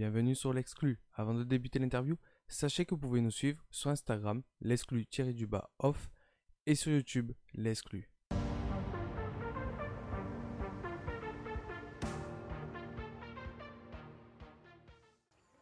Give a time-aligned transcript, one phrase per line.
[0.00, 0.98] bienvenue sur l'exclu.
[1.12, 2.16] Avant de débuter l'interview,
[2.48, 6.08] sachez que vous pouvez nous suivre sur Instagram, l'exclu-du-bas off,
[6.64, 8.08] et sur YouTube, l'exclu.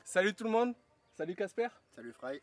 [0.05, 0.77] Salut tout le monde,
[1.17, 1.67] salut Casper.
[1.97, 2.41] Salut Fry.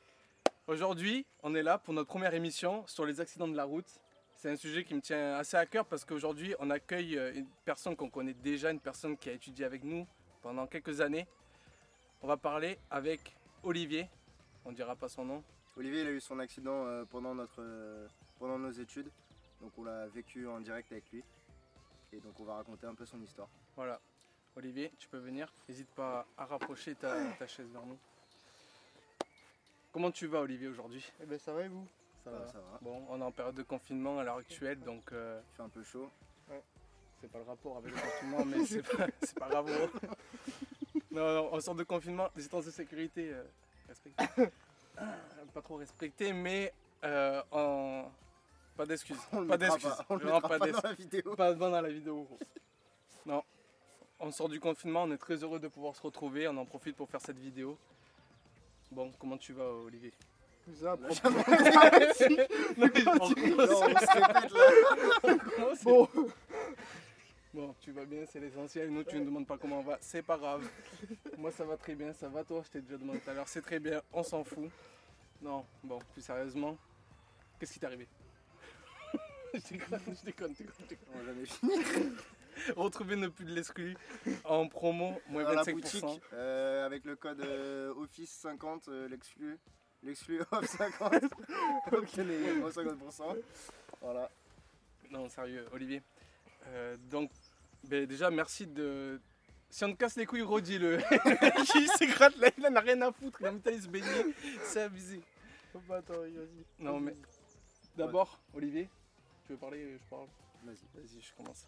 [0.67, 4.01] Aujourd'hui, on est là pour notre première émission sur les accidents de la route.
[4.35, 7.47] C'est un sujet qui me tient assez à cœur parce qu'aujourd'hui, on accueille euh, une
[7.63, 10.05] personne qu'on connaît déjà, une personne qui a étudié avec nous
[10.41, 11.25] pendant quelques années.
[12.25, 14.09] On va parler avec Olivier.
[14.65, 15.43] On dira pas son nom.
[15.77, 18.07] Olivier il a eu son accident euh, pendant, notre, euh,
[18.39, 19.11] pendant nos études.
[19.61, 21.23] Donc on l'a vécu en direct avec lui.
[22.11, 23.47] Et donc on va raconter un peu son histoire.
[23.75, 24.01] Voilà.
[24.55, 25.53] Olivier, tu peux venir.
[25.69, 27.99] N'hésite pas à rapprocher ta, ta chaise vers nous.
[29.91, 31.07] Comment tu vas Olivier aujourd'hui?
[31.21, 31.87] Eh ben ça va et vous?
[32.23, 32.79] Ça va, ça va.
[32.81, 35.69] Bon, on est en période de confinement à l'heure actuelle, donc euh, Il fait un
[35.69, 36.09] peu chaud.
[37.21, 39.69] c'est pas le rapport avec le confinement, mais c'est pas, c'est pas grave.
[41.15, 43.43] Non, non, en sorte de confinement, distances de sécurité euh,
[43.87, 44.25] respectées.
[45.53, 46.73] pas trop respectées, mais
[47.05, 48.11] euh, en...
[48.75, 49.17] pas d'excuses.
[49.31, 49.95] On Pas d'excuses.
[49.95, 51.35] pas, on pas dans la vidéo.
[51.37, 52.27] Pas dans la vidéo.
[53.25, 53.41] Non.
[54.19, 56.49] On sort du confinement, on est très heureux de pouvoir se retrouver.
[56.49, 57.77] On en profite pour faire cette vidéo.
[58.91, 60.11] Bon, comment tu vas, Olivier?
[60.81, 61.11] Ça, On Non,
[63.07, 63.35] on on se
[64.11, 64.67] répète là.
[65.83, 66.09] Bon,
[67.55, 68.89] Bon, tu vas bien, c'est l'essentiel.
[68.89, 70.69] Nous, tu ne demandes pas comment on va, c'est pas grave.
[71.37, 72.61] Moi, ça va très bien, ça va toi?
[72.65, 74.69] Je t'ai déjà demandé tout à l'heure, c'est très bien, on s'en fout.
[75.41, 76.77] Non, bon, plus sérieusement,
[77.57, 78.09] qu'est-ce qui t'est arrivé?
[79.53, 81.07] Je déconne, je déconne, je déconne, je déconne.
[81.15, 81.71] On a jamais fini.
[82.75, 83.95] Retrouvez nos de l'exclu
[84.43, 85.71] en promo, moins Dans la 25%.
[85.71, 89.57] boutique, euh, avec le code euh, Office 50, euh, l'exclu.
[90.03, 91.13] L'exclu off 50.
[91.89, 93.37] Donc il y a moins 50%.
[94.01, 94.29] Voilà.
[95.09, 96.01] Non, sérieux, Olivier.
[96.67, 97.29] Euh, donc,
[97.89, 99.19] ben, déjà, merci de.
[99.69, 100.99] Si on te casse les couilles, redis-le.
[101.75, 104.33] il s'écrate là, il en a rien à foutre, il a envie se baigner.
[104.63, 105.21] C'est abusé.
[105.87, 106.65] bah, attends, vas-y.
[106.79, 107.13] Non, mais
[107.95, 108.89] d'abord, Olivier,
[109.45, 110.27] tu veux parler Je parle?
[110.63, 110.75] Vas-y.
[110.93, 111.65] Vas-y, je commence.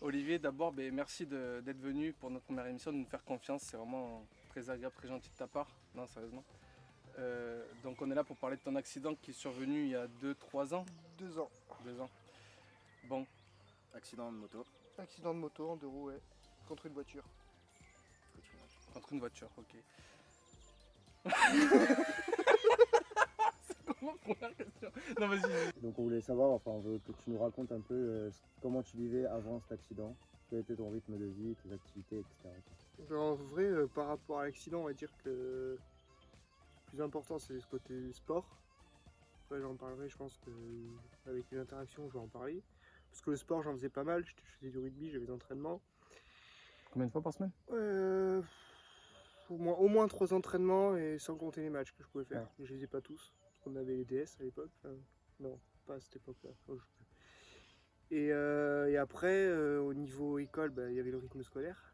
[0.00, 3.62] Olivier, d'abord, ben, merci de- d'être venu pour notre première émission, de nous faire confiance.
[3.62, 5.68] C'est vraiment très agréable, très gentil de ta part.
[5.94, 6.44] Non, sérieusement.
[7.18, 9.94] Euh, donc, on est là pour parler de ton accident qui est survenu il y
[9.94, 10.84] a 2-3 ans?
[11.18, 11.50] Deux ans.
[11.84, 12.10] 2 ans.
[13.04, 13.26] Bon,
[13.94, 14.64] Accident de moto.
[14.98, 16.20] Accident de moto en deux roues, ouais.
[16.68, 17.24] Contre une voiture.
[18.94, 19.76] Contre une voiture, ok.
[23.62, 25.40] C'est comment première question Non, vas-y.
[25.40, 25.80] vas-y.
[25.80, 28.82] Donc on voulait savoir, enfin on veut que tu nous racontes un peu euh, comment
[28.82, 30.14] tu vivais avant cet accident,
[30.50, 32.50] quel était ton rythme de vie, tes activités, etc.
[33.08, 35.78] Ben, en vrai, euh, par rapport à l'accident, on va dire que le
[36.86, 38.44] plus important, c'est ce côté sport.
[39.46, 40.50] Après, j'en parlerai, je pense que
[41.30, 42.62] avec une interaction, je vais en parler.
[43.12, 44.24] Parce que le sport, j'en faisais pas mal.
[44.24, 45.82] Je faisais du rugby, j'avais des entraînements.
[46.90, 48.40] Combien de fois par semaine Euh,
[49.50, 52.48] au, moins, au moins trois entraînements et sans compter les matchs que je pouvais faire.
[52.58, 53.34] Je les ai pas tous.
[53.62, 54.70] Qu'on avait les DS à l'époque.
[54.78, 54.94] Enfin,
[55.40, 56.50] non, pas à cette époque-là.
[56.68, 56.78] Oh,
[58.10, 61.91] Et, euh, et après, euh, au niveau école, bah, il y avait le rythme scolaire.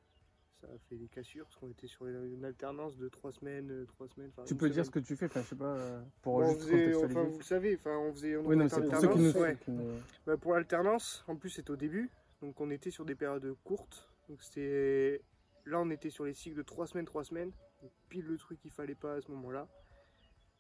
[0.61, 3.85] Ça a fait des cassures parce qu'on était sur une, alternance de trois semaines, euh,
[3.87, 4.33] trois semaines.
[4.45, 6.49] Tu peux dire ce que tu fais, enfin, je sais pas, euh, pour Bon, on
[6.49, 8.37] juste faisait- enfin, vous le savez, enfin, on faisait.
[8.37, 9.57] on oui, non, pour ceux qui nous alternance, ouais.
[9.65, 12.11] qui nous- Bah, pour l'alternance, en plus c'était au début,
[12.43, 14.09] donc on était sur des périodes courtes.
[14.29, 15.23] Donc c'était
[15.65, 18.59] là on était sur les cycles de 3 semaines, 3 semaines, Donc, pile le truc
[18.59, 19.69] qu'il fallait pas à ce moment-là.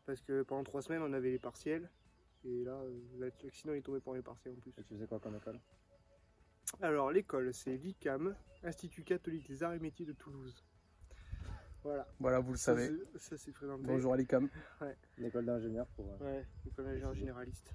[0.06, 1.91] Parce que pendant 3 semaines on avait les partiels.
[2.44, 4.70] Et là, euh, l'accident est tombé pendant les partiels en plus.
[4.78, 5.59] Et tu faisais quoi comme école?
[6.80, 8.34] Alors l'école c'est l'ICAM,
[8.64, 10.64] Institut catholique des arts et métiers de Toulouse.
[11.84, 12.88] Voilà, Voilà, vous le ça savez.
[13.14, 13.84] c'est- ça c'est présenté.
[13.84, 14.48] Bonjour Alicam.
[15.16, 16.06] L'école d'ingénieur pour...
[16.10, 17.72] euh, Ouais, l'école d'ingénieur généraliste.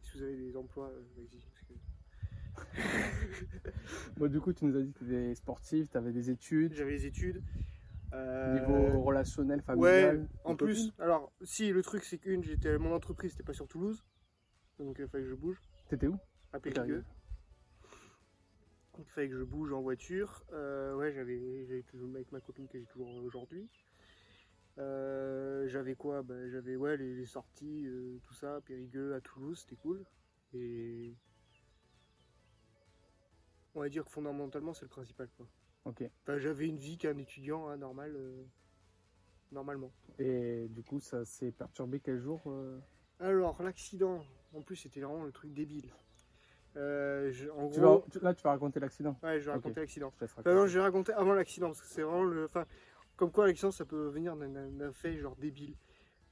[0.00, 1.40] Si vous avez des emplois, euh, vas-y.
[1.40, 1.74] parce que-
[4.18, 6.72] Bon, du coup, tu nous as dit que tu étais sportif, tu avais des études,
[6.74, 7.42] J'avais les études.
[8.14, 10.28] Euh, niveau relationnel, Ouais, familial.
[10.44, 13.66] en une plus, alors si le truc c'est qu'une, j'étais mon entreprise, c'était pas sur
[13.68, 14.04] Toulouse,
[14.78, 15.58] donc il fallait que je bouge
[15.88, 16.18] T'étais où?
[16.52, 17.04] À Périgueux.
[18.98, 20.44] Il fallait que je bouge en voiture.
[20.52, 23.68] Euh, ouais, j'avais, toujours avec ma copine que j'ai toujours aujourd'hui.
[24.78, 26.22] Euh, j'avais quoi?
[26.22, 30.04] Bah, J'avais ouais les, les sorties, euh, tout ça, Périgueux à Toulouse, c'était cool.
[30.54, 31.14] Et
[33.74, 35.46] on va dire que fondamentalement c'est le principal quoi.
[35.86, 36.04] Ok.
[36.22, 38.16] Enfin, j'avais une vie qu'un étudiant hein, normal,
[39.50, 39.92] normalement.
[40.18, 42.42] Et du coup, ça s'est perturbé quel jour
[43.18, 44.24] Alors, l'accident,
[44.54, 45.90] en plus, c'était vraiment le truc débile.
[46.76, 49.18] Euh, je- en tu gros, vas, tu- Là, tu vas raconter l'accident.
[49.22, 50.12] ouais, je vais raconter l'accident.
[50.22, 52.44] Enfin, non, je vais raconter avant l'accident, parce que c'est vraiment le.
[52.46, 52.64] Enfin,
[53.16, 55.74] comme quoi l'accident, ça peut venir d'un- fait genre débile.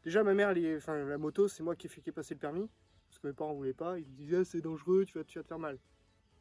[0.02, 2.34] Déjà, ma mère, est- enfin, la moto, c'est moi qui ai fait qui ai passé
[2.34, 2.70] le permis,
[3.08, 3.98] parce que mes parents voulaient pas.
[3.98, 5.78] Ils me disaient, Ah, c'est dangereux, tu vas, tu vas te faire mal.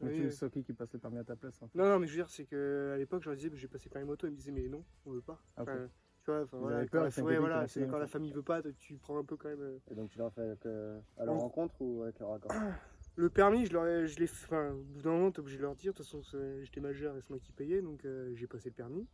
[0.01, 1.61] Mais Oui, c'est qui qui passe le permis à ta place.
[1.61, 1.69] hein.
[1.75, 4.07] Non, non, mais je veux dire, c'est qu'à l'époque, je leur disais, j'ai passé permis
[4.07, 4.27] moto.
[4.27, 5.37] Ils me disaient, mais non, on veut pas.
[5.57, 5.67] Ah, ok.
[5.69, 5.89] Enfin,
[6.23, 9.17] tu vois, voilà, quand, peur, la, ouais, voilà, quand la famille veut pas, tu prends
[9.19, 9.61] un peu quand même.
[9.61, 12.31] euh, Et donc tu l'as fait avec, euh, à leur En- rencontre ou avec leur
[12.33, 12.51] accord?
[13.19, 14.45] Le permis, je, l'ai fait.
[14.45, 15.92] Enfin, au bout d'un moment, t'es obligé de leur dire.
[15.92, 16.21] De toute façon,
[16.62, 19.06] j'étais majeur et c'est moi qui payais, donc euh, j'ai passé le permis.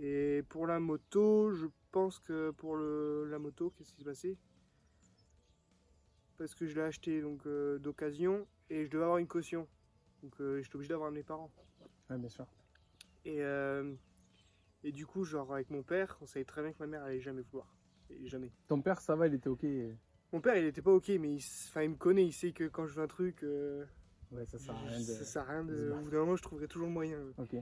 [0.00, 4.38] Et pour la moto, je pense que pour le, la moto, qu'est-ce qui s'est passé?
[6.36, 9.68] Parce que je l'ai acheté donc euh, d'occasion et je devais avoir une caution.
[10.24, 11.52] Donc euh, j'étais obligé d'avoir mes parents.
[12.10, 12.48] Ouais, bien sûr.
[13.24, 13.94] Et, euh,
[14.82, 17.20] et du coup, genre avec mon père, on savait très bien que ma mère allait
[17.20, 17.72] jamais vouloir.
[18.08, 18.50] Et jamais.
[18.66, 19.64] Ton père, ça va, il était ok.
[20.32, 22.64] Mon père, il était pas ok, mais il, enfin, il me connaît, il sait que
[22.68, 23.84] quand je veux un truc, euh,
[24.32, 25.04] Ouais, ça sert à rien de.
[25.04, 25.76] ça sert à rien de de.
[25.88, 27.18] se Au bout d'un moment, je trouverai toujours le moyen.
[27.38, 27.54] Ok.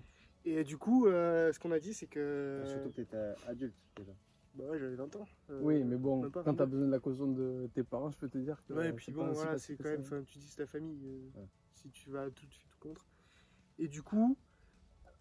[0.44, 2.62] Et euh, du coup, euh, ce qu'on a dit, c'est que.
[2.67, 3.17] Surtout que tu étais
[3.47, 4.12] adulte déjà.
[4.55, 5.26] Bah ouais, j'avais 20 ans.
[5.50, 6.67] Euh, Oui, mais bon, quand t'as 22.
[6.67, 8.73] besoin de la caution de tes parents, je peux te dire que.
[8.75, 9.91] Ouais, et puis bon, voilà, c'est quand ça.
[9.91, 10.00] même.
[10.03, 11.00] enfin, tu dis c'est ta famille.
[11.06, 11.47] euh, Ouais.
[11.75, 13.06] Si tu vas tout de suite contre.
[13.79, 14.37] Et du coup,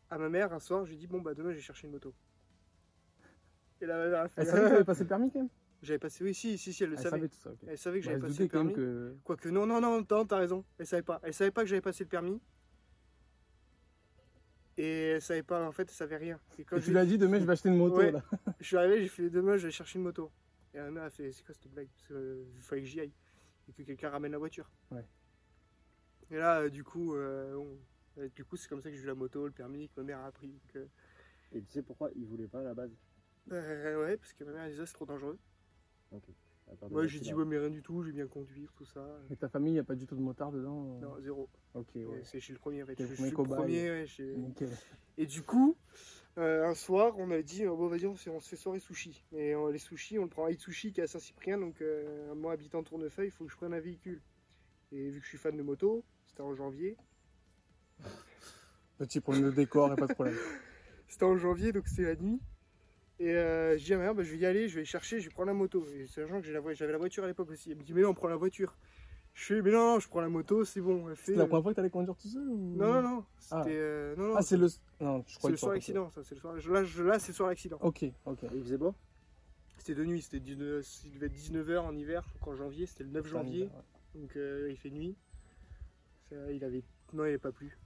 [0.10, 1.88] à ma mère, un soir, je lui ai dit bon, bah demain, je vais chercher
[1.88, 2.14] une moto.
[3.80, 4.42] Et là, ma mère a fait.
[4.42, 5.50] Elle savait que t'avais passé le permis quand même?
[5.84, 7.18] J'avais passé, oui, si, si, si, elle le Elle savait.
[7.18, 7.52] savait tout ça.
[7.68, 8.74] Elle savait que j'avais passé le permis.
[8.74, 9.16] que.
[9.24, 10.66] Quoique, non, non, non, t'as raison.
[10.80, 11.20] Elle savait pas.
[11.24, 12.42] Elle savait pas que j'avais passé le permis.
[14.78, 16.40] Et elle savait pas, en fait, elle savait rien.
[16.60, 17.98] Et quand Et tu lui lui ai as dit demain, je vais acheter une moto
[17.98, 18.12] Ouais.
[18.12, 18.24] là.
[18.60, 20.32] Je suis arrivé, j'ai fait demain, je vais chercher une moto.
[20.74, 21.88] Et ma mère a fait, c'est quoi cette blague?
[21.88, 23.14] Parce que, euh, Il fallait que j'y aille.
[23.70, 24.70] Et que quelqu'un ramène la voiture.
[24.92, 25.04] Ouais.
[26.30, 27.56] Et là, euh, du coup, euh,
[28.36, 30.20] du coup, c'est comme ça que j'ai eu la moto, le permis, que ma mère
[30.20, 30.54] a appris.
[31.54, 32.92] Et tu sais pourquoi ils voulaient pas à la base?
[33.52, 35.40] Euh, ouais, parce que ma mère disait c'est trop dangereux.
[36.12, 36.20] Des
[36.90, 39.06] Moi, j'ai dit, ouais, mais rien du tout, je vais bien conduire, tout ça.
[39.30, 41.50] Et ta famille, il n'y a pas du tout de motard dedans Non, zéro.
[41.74, 42.20] Ok, ouais.
[42.20, 42.96] Et C'est chez le premier, en fait.
[43.00, 44.36] Je, suis le premier, ouais, chez-.
[45.18, 45.76] Et du coup,
[46.38, 48.80] euh, un soir, on a dit, euh, bon, vas-y, on, se- on se fait soirée
[48.80, 49.24] sushi.
[49.32, 51.58] Mais euh, les sushis, on le prend à Itsushi qui est à Saint-Cyprien.
[51.58, 54.22] Donc, euh, moi, habitant Tournefeuille, il faut que je prenne un véhicule.
[54.92, 56.96] Et vu que je suis fan de moto, c'était en janvier.
[58.98, 60.36] Petit problème de décor et pas de problème.
[61.10, 62.42] C'était en janvier, donc c'était la nuit.
[63.20, 65.20] Et euh, je dis à ma mère, bah, je vais y aller, je vais chercher,
[65.20, 65.88] je vais prendre la moto.
[65.96, 67.72] Et sachant que j'ai la vo- j'avais la voiture à l'époque aussi.
[67.72, 68.76] Elle me dit, mais non, on prend la voiture.
[69.34, 71.06] Je fais, mais non, non, je prends la moto, c'est bon.
[71.16, 72.76] C'est la euh, première fois que t'allais conduire tout seul ou...
[72.76, 73.26] Non, non, non.
[73.40, 73.56] C'était.
[73.56, 73.66] Ah.
[73.68, 74.68] euh, non, non, Ah, c'est le.
[75.00, 76.24] Non, je c'est crois le soir d'accident, ça.
[76.24, 76.56] C'est le soir.
[76.56, 77.78] Là, je- là c'est le soir d'accident.
[77.82, 78.44] Ok, ok.
[78.44, 78.94] Et il faisait beau?
[79.80, 83.04] C'était de nuit, c'était 19, il devait être 19h en hiver, donc en janvier, c'était
[83.04, 83.70] le 9 janvier,
[84.16, 85.16] donc euh, il fait nuit.
[86.30, 87.78] Ça, il avait, non, il n'avait pas plu.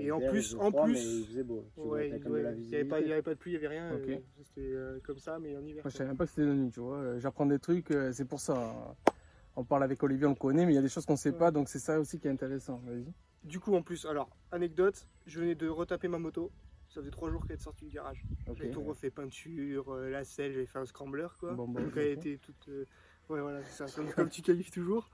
[0.00, 1.64] Et en plus- en froid, plus- il faisait beau.
[1.74, 3.94] Tu vois, Ouais, il n'y avait, pas- avait de pluie, il n'y avait rien.
[3.94, 4.08] Ok.
[4.08, 5.82] euh, c'était euh, comme ça, mais en hiver.
[5.84, 7.18] Moi, je savais même pas que c'était de nuit, tu vois.
[7.18, 8.56] J'apprends des trucs, euh, c'est pour ça.
[8.56, 9.12] hein.
[9.56, 11.30] On parle avec Olivier, on le connaît, mais il y a des choses qu'on sait
[11.30, 11.38] Ouais.
[11.38, 12.80] pas, donc c'est ça aussi qui est intéressant.
[12.86, 13.12] Vas-y.
[13.44, 16.52] Du coup, en plus, alors, anecdote, je venais de retaper ma moto.
[16.88, 18.24] Ça faisait trois jours qu'elle était sortie du garage.
[18.46, 18.56] Ok.
[18.56, 21.52] J'avais tout refait, peinture, euh, la selle, j'avais fait un scrambler, quoi.
[21.54, 22.68] Bon, bon, Donc elle était toute.
[22.68, 22.84] euh,
[23.28, 25.10] Ouais, voilà, c'est ça, comme, comme tu qualifies toujours.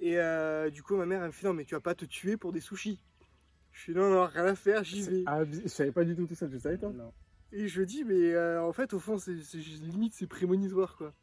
[0.00, 2.04] Et euh, du coup, ma mère, elle me fait Non, mais tu vas pas te
[2.04, 3.00] tuer pour des sushis.
[3.78, 5.22] Je suis Non, non, rien à faire, j'y vais.
[5.26, 7.12] Ah, je savais pas du tout tout ça, tu savais toi Non.
[7.52, 11.14] Et je dis, mais euh, en fait, au fond, c'est limite, c'est prémonitoire, quoi.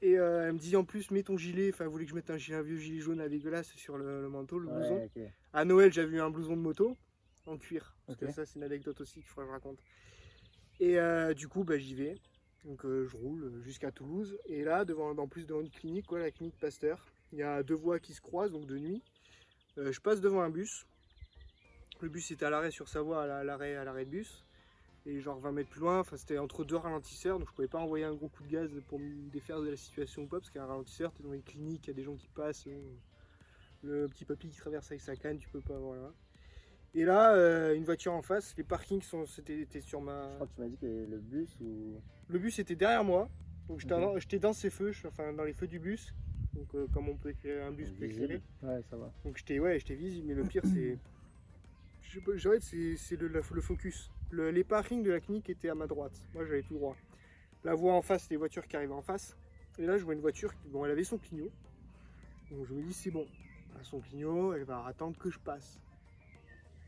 [0.00, 1.68] Et euh, elle me dit en plus, mets ton gilet.
[1.74, 3.98] Enfin, elle voulait que je mette un, gilet, un vieux gilet jaune à dégueulasse sur
[3.98, 4.96] le, le manteau, le blouson.
[4.96, 5.22] Ouais, ok.
[5.52, 6.96] À Noël, j'avais eu un blouson de moto
[7.44, 7.94] en cuir.
[8.06, 8.28] Parce Ok.
[8.28, 9.78] que ça, c'est une anecdote aussi qu'il faudrait que je raconte.
[10.80, 12.14] Et euh, du coup, bah, j'y vais.
[12.64, 14.38] Donc, euh, je roule jusqu'à Toulouse.
[14.46, 17.62] Et là, devant, en plus devant une clinique, quoi, la clinique Pasteur, il y a
[17.62, 19.02] deux voies qui se croisent, donc de nuit.
[19.76, 20.86] Euh, je passe devant un bus.
[22.04, 24.10] Le bus était à l'arrêt sur sa voie, à la- à l'arrêt, à l'arrêt de
[24.10, 24.44] bus.
[25.06, 27.78] Et genre 20 mètres plus loin, enfin, c'était entre deux ralentisseurs, donc je pouvais pas
[27.78, 30.50] envoyer un gros coup de gaz pour me défaire de la situation ou pas, parce
[30.50, 32.66] qu'un ralentisseur, tu es dans une clinique, il y a des gens qui passent.
[32.66, 32.78] euh,
[33.82, 36.10] le petit papy qui traverse avec sa canne, tu peux pas, voilà.
[36.94, 40.28] Et là, euh, une voiture en face, les parkings sont, c'était, étaient sur ma.
[40.30, 42.00] Je crois que tu m'as dit que le bus ou.
[42.28, 43.28] Le bus était derrière moi,
[43.68, 44.00] donc j'étais, Ok.
[44.00, 46.14] dans, j'étais dans ces feux, enfin dans les feux du bus,
[46.54, 48.40] donc euh, comme on peut éclairer un bus peut éclairer.
[48.62, 49.10] Ouais, ça va.
[49.24, 50.98] Donc j'étais, ouais, j'étais visible, mais le pire c'est,
[52.36, 54.10] je c'est, le, focus.
[54.30, 56.96] Le- les parkings de la clinique étaient à ma droite, moi j'avais tout droit.
[57.64, 59.36] La voie en face, les voitures qui arrivaient en face,
[59.78, 61.50] et là je vois une voiture, qui, bon, elle avait son clignot,
[62.50, 63.26] donc je me dis c'est bon,
[63.74, 65.80] elle a son clignot, elle va attendre que je passe.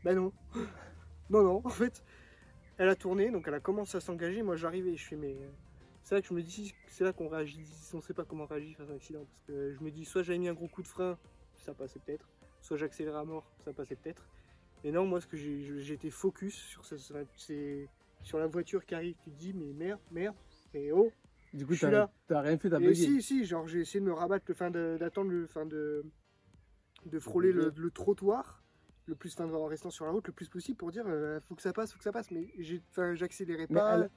[0.03, 0.31] Ben non.
[1.29, 2.03] non, non, en fait,
[2.77, 4.43] elle a tourné, donc elle a commencé à s'engager.
[4.43, 5.33] Moi, j'arrivais, je fais, mais.
[5.33, 5.49] euh,
[6.03, 8.77] C'est là que je me dis, c'est là qu'on réagit, on sait pas comment réagir
[8.77, 9.25] face à un accident.
[9.25, 11.17] Parce que je me dis, soit j'avais mis un gros coup de frein,
[11.57, 12.29] ça passait peut-être.
[12.61, 14.25] Soit j'accélérais à mort, ça passait peut-être.
[14.83, 15.37] Et non, moi, ce que
[15.95, 16.97] été focus sur, ce-
[18.23, 20.35] sur la voiture qui arrive, tu te dis, mais merde, merde,
[20.73, 21.11] et oh,
[21.53, 21.87] Du coup, Je suis
[22.27, 22.93] t'as rien fait, t'as bugué.
[22.95, 26.05] si, si, genre j'ai essayé de me rabattre, le fin de- d'attendre le fin de
[27.05, 28.61] de frôler le, le trottoir,
[29.05, 31.55] le plus fin en restant sur la route le plus possible pour dire euh, faut
[31.55, 32.31] que ça passe, faut que ça passe.
[32.31, 32.47] Mais
[33.15, 33.95] j'accélérais Mais pas.
[33.95, 34.09] elle-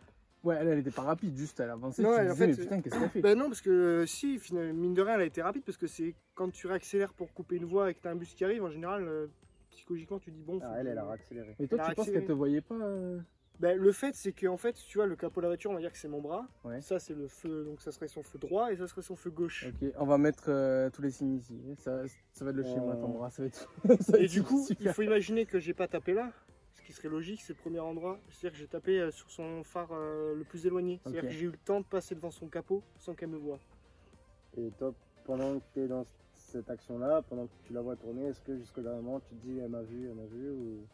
[0.42, 2.02] Ouais, elle, elle était pas rapide, juste elle avançait.
[2.02, 3.20] Non, tu elle, en fait, mais putain, qu'est-ce qu'elle fait?
[3.20, 5.76] Bah non, parce que euh, si, finalement, mine de rien, elle a été rapide parce
[5.76, 8.42] que c'est quand tu réaccélères pour couper une voie et que t'as un bus qui
[8.42, 9.26] arrive, en général, euh,
[9.80, 10.58] psychologiquement, tu dis bon.
[10.62, 11.56] Ah, elle, que- elle a accéléré.
[11.58, 13.18] Mais toi, elle tu penses qu'elle te voyait pas euh
[13.58, 15.74] Bah, le fait, c'est que en fait, tu vois, le capot de la voiture, on
[15.74, 16.46] va dire que c'est mon bras.
[16.64, 16.80] Ouais.
[16.80, 19.30] Ça, c'est le feu, donc ça serait son feu droit et ça serait son feu
[19.30, 19.66] gauche.
[19.68, 21.60] Ok, on va mettre euh, tous les signes ici.
[21.78, 23.00] Ça, ça va être le schéma, Euh.
[23.00, 23.30] ton bras.
[23.30, 23.68] Ça va être...
[24.02, 24.94] ça va Et être du coup, il super.
[24.94, 26.32] faut imaginer que j'ai pas tapé là.
[26.72, 28.18] Ce qui serait logique, c'est le premier endroit.
[28.30, 30.98] C'est-à-dire que j'ai tapé euh, sur son phare euh, le plus éloigné.
[31.02, 31.28] C'est-à-dire Ok.
[31.28, 33.58] que j'ai eu le temps de passer devant son capot sans qu'elle me voie.
[34.56, 34.94] Et toi,
[35.24, 36.04] pendant que tu es dans
[36.50, 39.46] cette action-là, pendant que tu la vois tourner, est-ce que jusqu'au dernier moment, tu te
[39.46, 40.86] dis, elle m'a vu, elle m'a vu ou...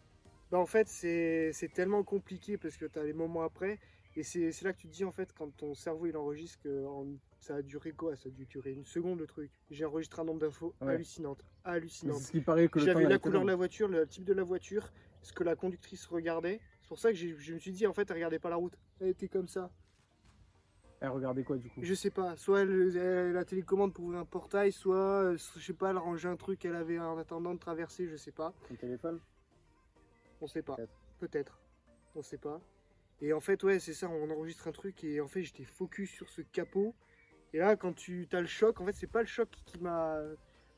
[0.51, 3.79] Bah, en fait, c'est tellement compliqué parce que tu as les moments après.
[4.19, 6.87] Et c'est là que tu te dis, en fait, quand ton cerveau il enregistre que
[6.87, 7.07] en-
[7.39, 8.17] ça a duré quoi?
[8.17, 9.51] Ça a dû durer une seconde le truc.
[9.71, 10.95] J'ai enregistré un nombre d'infos Ouais.
[10.95, 11.45] hallucinantes.
[11.65, 12.21] Hallucinantes.
[12.21, 14.91] Ce qui paraît que J'avais la couleur de la voiture, le type de la voiture,
[15.23, 16.61] ce que la conductrice regardait.
[16.81, 18.77] C'est pour ça que je me suis dit, en fait, elle regardait pas la route.
[19.01, 19.71] Elle était comme ça.
[21.01, 21.81] Elle regardait quoi du coup?
[21.83, 25.61] Je sais pas, soit elle, elle- la télécommande pour ouvrir un portail, soit, euh, je
[25.61, 28.55] sais pas, elle rangeait un truc qu'elle avait en attendant de traverser, je sais pas.
[28.69, 29.21] Ton téléphone?
[30.41, 30.77] On sait pas.
[31.19, 31.59] Peut-être.
[32.15, 32.61] On sait pas.
[33.21, 36.11] Et en fait, ouais, c'est ça, on enregistre un truc et en fait, j'étais focus
[36.11, 36.95] sur ce capot.
[37.53, 40.19] Et là, quand tu as le choc, en fait, c'est pas le choc qui m'a.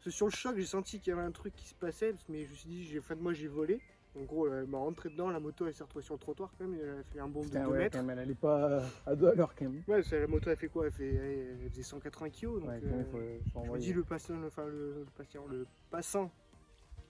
[0.05, 2.45] que sur le choc, j'ai senti qu'il y avait un truc qui se passait, mais
[2.45, 3.81] je me suis dit, j'ai, fin de moi, j'ai volé.
[4.19, 6.67] En gros, elle m'a rentré dedans, la moto, elle s'est retrouvée sur le trottoir quand
[6.67, 7.97] même, elle a fait un bond de Putain, 2 ouais, mètres.
[7.99, 9.83] quand même, elle allait pas à deux à l'heure quand même.
[9.87, 10.87] Ouais, la moto, elle fait quoi?
[10.87, 12.43] Elle, fait, elle, faisait 180 kg.
[12.45, 15.67] Donc, Ouais, euh, faut, faut je me dis, le patient, enfin, le, le patient, le
[15.91, 16.31] passant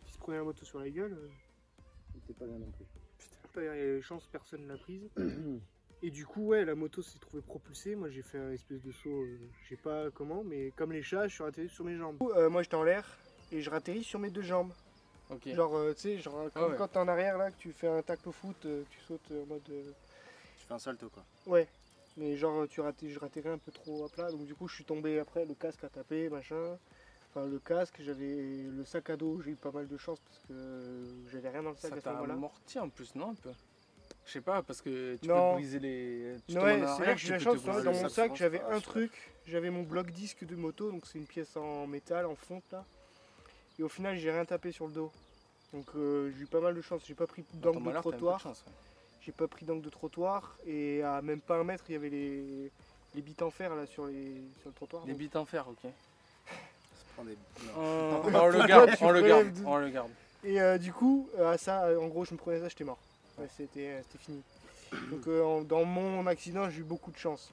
[0.04, 1.28] qui se prenait la moto sur la gueule, euh,
[2.26, 2.84] T'es pas bien non plus.
[3.44, 5.08] putain, il y a des chances, personne ne l'a prise.
[6.02, 7.96] Et du coup, ouais, la moto s'est trouvée propulsée.
[7.96, 11.02] Moi, j'ai fait un espèce de saut, euh, je sais pas comment, mais comme les
[11.02, 12.16] chats, je suis atterri sur mes jambes.
[12.36, 13.18] Euh, moi, j'étais en l'air
[13.50, 14.72] et je ratterris sur mes deux jambes.
[15.46, 16.76] Genre, euh, tu sais, genre, comme ouais.
[16.78, 19.30] quand t'es en arrière, là, que tu fais un tacle au foot, euh, tu sautes
[19.30, 19.62] euh, en mode.
[19.70, 19.92] euh,
[20.58, 21.24] Tu fais un salto quoi.
[21.46, 21.68] Ouais.
[22.16, 24.74] Mais genre, tu ratais, je ratterris un peu trop à plat, donc du coup, je
[24.74, 26.76] suis tombé après, le casque a tapé, machin.
[27.30, 30.38] Enfin, le casque, j'avais le sac à dos, j'ai eu pas mal de chance parce
[30.48, 32.34] que j'avais rien dans le sac Ça à ce moment-là.
[32.34, 33.50] amorti en plus, non un peu?
[34.24, 35.50] Je sais pas, parce que tu Non.
[35.50, 36.36] peux briser les.
[36.48, 38.34] Tu Ouais, c'est là arrière, que j'ai la chance, dans mon sac.
[38.34, 39.12] j'avais ah, un truc,
[39.46, 42.84] j'avais mon bloc disque de moto, donc c'est une pièce en métal, en fonte là.
[43.78, 45.12] Et au final, j'ai rien tapé sur le dos.
[45.72, 48.52] Donc euh, j'ai eu pas mal de chance, j'ai pas pris d'angle de trottoir, ouais.
[49.20, 52.08] j'ai pas pris d'angle de trottoir, et à même pas un mètre, il y avait
[52.08, 52.70] les,
[53.14, 55.02] les bites en fer là sur, les, sur le trottoir.
[55.04, 55.90] Les donc- bites en fer, ok.
[57.24, 57.72] Des- non.
[58.32, 60.10] On, le garde, on le garde, de- on le garde.
[60.44, 62.84] Et euh, du coup, euh, à ça, euh, en gros, je me prenais ça, j'étais
[62.84, 62.98] mort.
[63.36, 64.42] Ouais, c'était, euh, c'était fini.
[65.10, 67.50] Donc euh, en- dans mon accident, j'ai eu beaucoup de chance.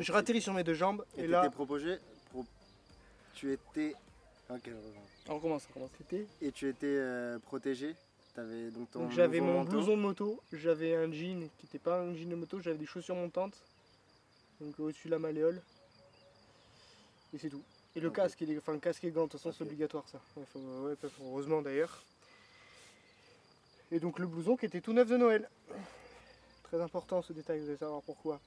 [0.00, 1.98] Je ratterris sur mes deux jambes, Et et là, proposé.
[2.30, 2.46] pro-
[3.34, 3.94] Tu étais.
[4.50, 4.70] Ok.
[5.28, 5.90] On recommence, on recommence.
[6.40, 7.94] Et tu étais euh, protégé?
[8.36, 9.00] Donc ton.
[9.04, 9.70] Donc j'avais mon manteau?
[9.70, 12.84] blouson de moto, j'avais un jean qui n'était pas un jean de moto, j'avais des
[12.84, 13.56] chaussures montantes,
[14.60, 15.62] donc au-dessus de la malléole.
[17.32, 17.62] Et c'est tout.
[17.96, 20.04] Et le casque, et les, enfin le casque et gants, de toute façon c'est obligatoire
[20.06, 20.20] ça.
[20.36, 22.02] Ouais, faut- ouais, parce- heureusement d'ailleurs.
[23.90, 25.48] Et donc le blouson qui était tout neuf de Noël.
[26.64, 28.38] Très important ce détail, vous allez savoir pourquoi.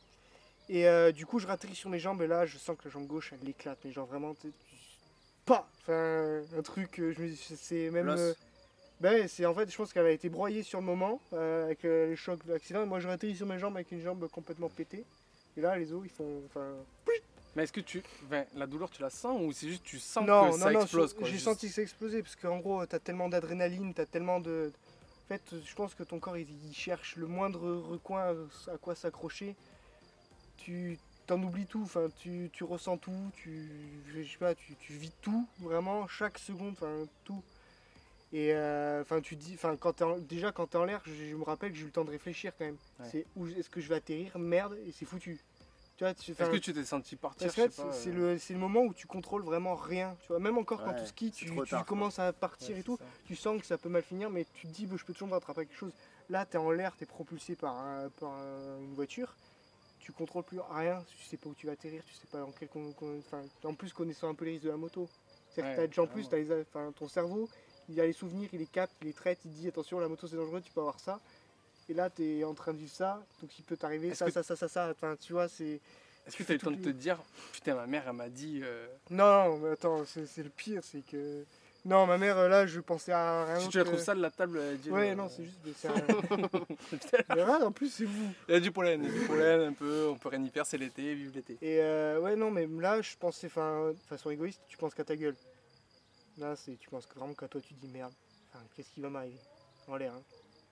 [0.70, 2.92] Et euh, du coup je ratterris sur mes jambes et là je sens que la
[2.92, 4.76] jambe gauche elle éclate, mais genre vraiment, tu sais, tu-
[5.50, 8.10] pas Enfin un truc, euh, je me c'est même...
[8.10, 8.34] Euh,
[9.02, 11.86] ben, c'est en fait, je pense qu'elle a été broyée sur le moment euh, avec
[11.86, 12.84] euh, les chocs de l'accident.
[12.84, 15.06] Et moi, je atterri sur mes jambes avec une jambe complètement pétée.
[15.56, 16.42] Et là, les os, ils font.
[16.46, 16.68] Enfin,
[17.56, 18.04] Mais est-ce que tu.
[18.26, 20.72] Enfin, la douleur, tu la sens ou c'est juste tu sens non, que non, ça
[20.72, 20.82] non.
[20.82, 21.46] explose J'ai juste?
[21.46, 24.72] senti que ça explosait parce qu'en gros, t'as tellement d'adrénaline, t'as tellement de.
[25.26, 28.36] En fait, je pense que ton corps, il, il cherche le moindre recoin
[28.68, 29.56] à quoi s'accrocher.
[30.58, 31.82] Tu t'en oublies tout.
[31.84, 33.32] Enfin, tu, tu ressens tout.
[33.36, 33.68] Tu,
[34.14, 36.74] je sais pas, tu, tu vis tout vraiment chaque seconde.
[36.74, 37.42] Enfin, tout.
[38.32, 41.14] Et euh, enfin, tu dis, enfin, quand t'es en- déjà quand t'es en l'air, je,
[41.14, 42.78] je me rappelle que j'ai eu le temps de réfléchir quand même.
[43.00, 43.08] Ouais.
[43.12, 45.40] C'est où est-ce que je vais atterrir Merde, et c'est foutu.
[45.98, 47.62] Tu vois, tu, Est-ce que tu t'es senti partir c'est
[48.10, 50.16] euh, le, le moment où tu contrôles vraiment rien.
[50.22, 51.84] Tu vois, même encore quand tu skis, tu, tu tard, quoi.
[51.84, 53.04] commences à partir ouais, et tout, ça.
[53.26, 55.30] tu sens que ça peut mal finir, mais tu te dis, bah, je peux toujours
[55.32, 55.92] rattraper quelque chose.
[56.30, 59.36] Là, tu es en l'air, tu es propulsé par, un- par un- une voiture,
[60.00, 62.52] tu contrôles plus rien, tu sais pas où tu vas atterrir, tu sais pas dans
[62.52, 62.70] quel.
[62.70, 65.08] con- con- enfin, en plus, connaissant un peu les risques de la moto.
[65.52, 66.66] C'est-à-dire que Ouais, déjà en plus, t'as les,
[66.96, 67.50] ton cerveau,
[67.90, 70.28] il a les souvenirs, il les capte, il les traite, il dit attention, la moto
[70.28, 71.20] c'est dangereux, tu peux avoir ça.
[71.90, 74.44] Et là, tu es en train de vivre ça, donc il peut t'arriver ça, ça,
[74.44, 74.90] ça, ça, ça.
[74.92, 75.80] Enfin, tu vois, c'est.
[76.28, 77.20] Est-ce que tu as eu le temps de te dire
[77.52, 78.60] Putain, ma mère, elle m'a dit.
[78.64, 81.44] euh, Non, non, mais attends, c'est c'est le pire, c'est que.
[81.90, 83.60] Non, ma mère, euh, là, je pensais à rien.
[83.60, 84.92] Si tu la trouves sale, la table, elle dit.
[84.92, 85.58] Ouais, euh, non, c'est juste.
[85.76, 85.90] c'est
[87.36, 88.32] Mais en plus, c'est vous.
[88.48, 90.44] Il y a du pollen, il y a du pollen un peu, on peut rien
[90.44, 91.54] y faire, c'est l'été, vive l'été.
[91.64, 95.04] Et euh, ouais, non, mais là, je pensais, enfin, de façon égoïste, tu penses qu'à
[95.04, 95.36] ta gueule.
[96.38, 98.14] Là, c'est, tu penses vraiment qu'à toi, tu dis merde,
[98.54, 99.40] enfin, qu'est-ce qui va m'arriver?
[99.88, 100.22] En l'air, hein.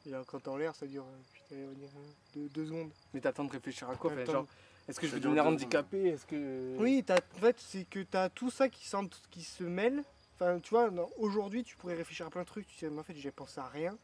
[0.06, 2.04] Et alors, quand t'es en l'air, ça dure putain, on euh,
[2.36, 2.92] deux, deux secondes.
[3.16, 4.46] Mais t'as le temps de réfléchir à quoi T'as le genre.
[4.88, 6.76] Est-ce que je vais devenir handicapé Est-ce que.
[6.78, 8.88] Oui, t'as- en fait, c'est que tu as tout ça qui,
[9.32, 10.04] qui se mêle.
[10.40, 12.68] Enfin, tu vois, aujourd'hui, tu pourrais réfléchir à plein de trucs.
[12.68, 13.98] Tu sais, mais en fait, j'ai pensé à rien.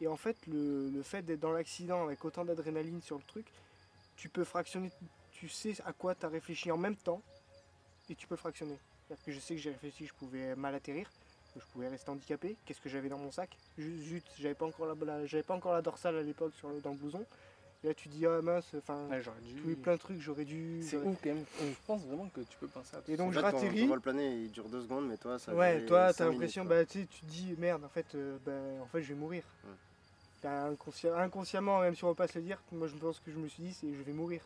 [0.00, 3.46] Et en fait, le, le fait d'être dans l'accident avec autant d'adrénaline sur le truc,
[4.16, 4.92] tu peux fractionner.
[5.32, 7.22] Tu sais à quoi tu as réfléchi en même temps.
[8.08, 8.78] Et tu peux fractionner.
[9.08, 11.10] C'est-à-dire que je sais que j'ai réfléchi, je pouvais mal atterrir.
[11.52, 12.56] que Je pouvais rester handicapé.
[12.64, 13.56] Qu'est-ce que j'avais dans mon sac?
[13.78, 14.94] Zut, j'avais pas encore la,
[15.42, 16.52] pas encore la dorsale à l'époque
[16.84, 17.26] dans le blouson.
[17.84, 19.76] Et là, tu dis, ah mince, enfin, Ouais, j'aurais dû.
[19.76, 20.80] plein de trucs, j'aurais dû.
[20.82, 21.44] C'est ouf quand même.
[21.60, 23.82] Je pense vraiment que tu peux penser à tout Et donc, je ratterris.
[23.82, 26.86] Ton vol plané, il dure deux secondes, mais toi, ça Ouais, toi, t'as l'impression, bah,
[26.86, 29.42] tu sais, tu te dis, merde, en fait, euh, bah, en fait, je vais mourir.
[29.64, 29.70] Ouais.
[30.40, 33.30] T'as inconsci- inconsciemment, même si on va pas se le dire, moi, je pense que
[33.30, 34.40] je me suis dit, c'est je vais mourir.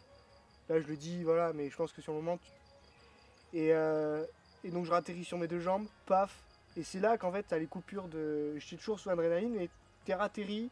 [0.69, 2.51] Là, je le dis, voilà, mais je pense que sur le moment, tu-
[3.57, 4.25] et, euh,
[4.65, 6.43] et donc, je ratterris sur mes deux jambes, paf,
[6.77, 8.57] et c'est là qu'en fait, t'as les coupures de.
[8.59, 9.71] J'étais toujours sous adrénaline, et
[10.05, 10.71] t'es ratterri,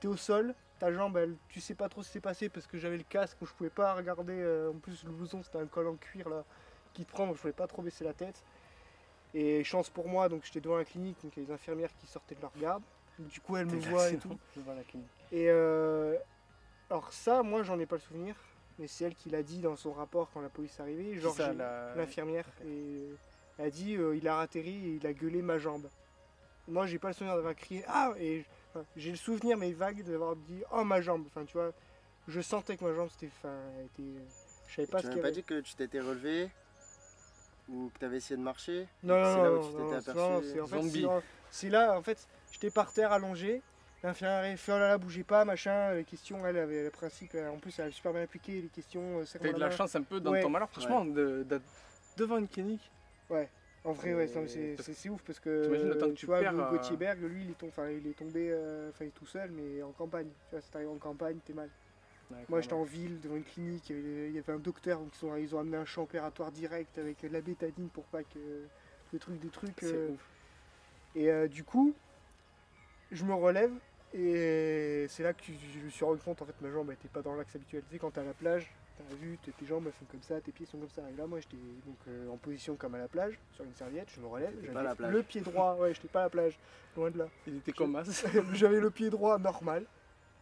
[0.00, 2.66] t'es au sol, ta jambe, elle, tu sais pas trop ce qui s'est passé parce
[2.66, 4.34] que j'avais le casque, je pouvais pas regarder.
[4.34, 6.44] euh, en plus, le blouson, c'était un col en cuir là
[6.92, 8.42] qui te prend, donc je pouvais pas trop baisser la tête.
[9.34, 11.94] Et chance pour moi, donc j'étais devant la clinique, donc il y a les infirmières
[11.98, 12.82] qui sortaient de leur garde.
[13.18, 14.38] Du coup, elles me voient et tout.
[14.66, 15.08] la clinique.
[15.32, 16.16] Et euh,
[16.90, 18.36] alors ça, moi, j'en ai pas le souvenir,
[18.78, 21.18] mais c'est elle qui l'a dit dans son rapport quand la police est arrivée.
[21.18, 23.08] Genre, la- l'infirmière, et
[23.58, 25.88] elle a dit, euh, il a atterri et il a gueulé ma jambe.
[26.68, 28.44] Moi, j'ai pas le souvenir d'avoir crié ah et
[28.80, 31.24] enfin, j'ai le souvenir mais vague d'avoir dit oh ma jambe.
[31.26, 31.72] Enfin, tu vois,
[32.28, 33.54] je sentais que ma jambe c'était, enfin,
[33.84, 34.02] était,
[34.68, 36.50] je savais pas Tu ce m'as qu'elle pas dit que tu t'étais relevé
[37.68, 39.90] ou que tu avais essayé de marcher Non, non, C'est là non, où tu non,
[39.98, 40.48] t'étais non, aperçu.
[40.52, 41.06] c'est en fait, Zombie.
[41.50, 43.62] c'est là, en fait, j'étais par terre allongé.
[44.02, 45.92] L'infirmière fait oh là là, bougez pas, machin.
[45.94, 48.68] Les questions, elle avait le principe, euh, en plus, elle avait super bien appliqué les
[48.68, 49.20] questions.
[49.20, 50.42] euh, T'as eu de la chance un peu dans Ouais.
[50.42, 51.44] ton malheur, franchement, de-
[52.16, 52.88] devant une clinique.
[53.86, 56.54] En vrai, ouais, c'est- ouf parce que t'imagines le temps que tu tu vois, perds,
[56.56, 59.10] Ga- Gauthier Berg, lui, il est, tom- enfin, il est tombé, euh, enfin, il est
[59.12, 60.26] tout seul, mais en campagne.
[60.48, 61.70] Tu vois, si t'arrives en campagne, t'es mal.
[62.48, 65.60] Moi, j'étais en ville, devant une clinique, il y avait, un docteur, donc ils, ont
[65.60, 68.66] amené un champ opératoire direct avec de la bétadine pour pas que
[69.12, 69.76] le truc des trucs.
[69.80, 70.28] C'est euh, ouf.
[71.14, 71.94] Et euh, du coup,
[73.12, 73.72] je me relève
[74.12, 77.22] et c'est là que je me suis rendu compte en fait ma jambe n'était pas
[77.22, 77.82] dans l'axe habituel.
[77.88, 80.22] Tu sais, quand t'es à la plage, t'as vu, tes tes jambes elles sont comme
[80.22, 81.02] ça, tes pieds sont comme ça.
[81.10, 84.08] Et là, moi j'étais donc euh, en position comme à la plage, sur une serviette,
[84.14, 86.58] je me relève, j'avais le pied droit, ouais, j'étais pas à la plage,
[86.96, 87.28] loin de là.
[87.46, 87.96] Il était comme
[88.54, 89.84] j'avais le pied droit normal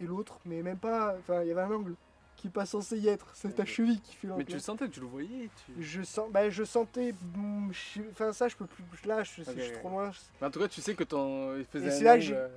[0.00, 1.94] et l'autre, mais même pas, enfin il y avait un angle
[2.36, 4.40] qui est pas censé y être, c'est ta cheville qui fait l'angle.
[4.40, 5.48] Mais tu le sentais, tu le voyais.
[5.64, 5.80] Tu...
[5.82, 9.50] Je sens, bah, je sentais, mm, je- enfin ça je peux plus, là je, je
[9.50, 11.56] Ok, suis trop loin, Mais en tout cas, tu sais que ton.
[11.56, 12.48] Il faisait Et un c'est là que angle, j'ai- euh,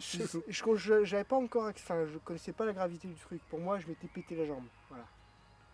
[0.00, 3.40] Je, je, je- j'avais pas encore, enfin, je connaissais pas la gravité du truc.
[3.50, 4.62] Pour moi, je m'étais pété la jambe.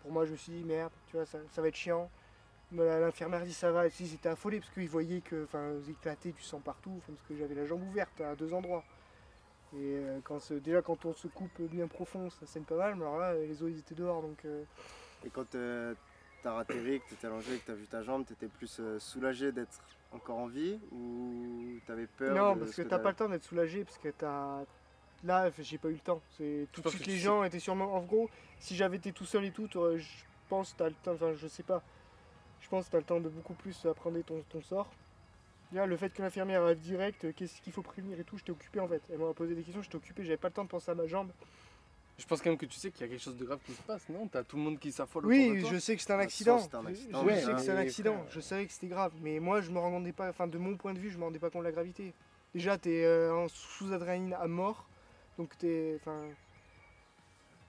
[0.05, 2.11] Pour moi, je me suis dit merde, tu vois, ça, ça va être chiant.
[2.71, 3.87] L'infirmière dit ça va.
[3.87, 7.19] Et si, ils étaient affolés parce qu'ils voyaient que, enfin, éclatez du sang partout, parce
[7.27, 8.83] que j'avais la jambe ouverte à deux endroits.
[9.73, 12.95] Et euh, quand déjà quand on se coupe bien profond, ça saigne pas mal.
[12.95, 14.45] Mais alors là, les os ils étaient dehors, donc.
[14.45, 14.63] euh,
[15.25, 15.95] Et quand euh,
[16.43, 19.81] t'as atterri, que t'étais allongé, que t'as vu ta jambe, t'étais plus euh, soulagé d'être
[20.11, 23.27] encore en vie ou t'avais peur Non, de parce ce que t'as pas le temps
[23.29, 24.61] d'être soulagé, parce que t'as.
[25.23, 26.21] Là, j'ai pas eu le temps.
[26.37, 27.93] C'est tout de suite que les gens étaient sûrement.
[27.95, 30.03] En gros, si j'avais été tout seul et tout, je
[30.49, 31.13] pense que t'as le temps.
[31.13, 31.81] Enfin, je sais pas.
[32.61, 34.87] Je pense que t'as le temps de beaucoup plus apprendre ton, ton sort.
[35.71, 38.51] Là, le fait que l'infirmière arrive direct, euh, qu'est-ce qu'il faut prévenir et tout, j'étais
[38.51, 39.01] occupé en fait.
[39.11, 41.07] Elle m'a posé des questions, j'étais occupé, j'avais pas le temps de penser à ma
[41.07, 41.31] jambe.
[42.17, 43.73] Je pense quand même que tu sais qu'il y a quelque chose de grave qui
[43.73, 44.27] se passe, non?
[44.27, 45.69] T'as tout le monde qui s'affole autour de Oui, toi.
[45.73, 46.59] je sais que c'est un Bah, accident.
[46.59, 48.13] c'est un Je- accident, Je, ouais, sais que c'est un accident.
[48.13, 48.25] frère.
[48.31, 49.11] Je savais que c'était grave.
[49.21, 50.29] Mais moi, je me rendais pas.
[50.29, 52.13] Enfin, de mon point de vue, je me rendais pas compte de la gravité.
[52.53, 54.87] Déjà, t'es euh, en sous adrénaline à mort.
[55.37, 55.97] Donc, t'es.
[56.01, 56.23] Enfin.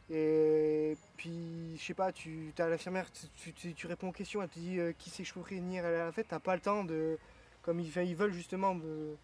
[0.09, 4.48] Et puis, je sais pas, tu as l'infirmière, tu, tu- tu réponds aux questions, elle
[4.48, 5.85] te dit euh, qui c'est que je peux prévenir.
[5.85, 7.18] En fait, t'as pas le temps de.
[7.62, 8.74] Comme ils, veulent justement.
[8.74, 9.16] me-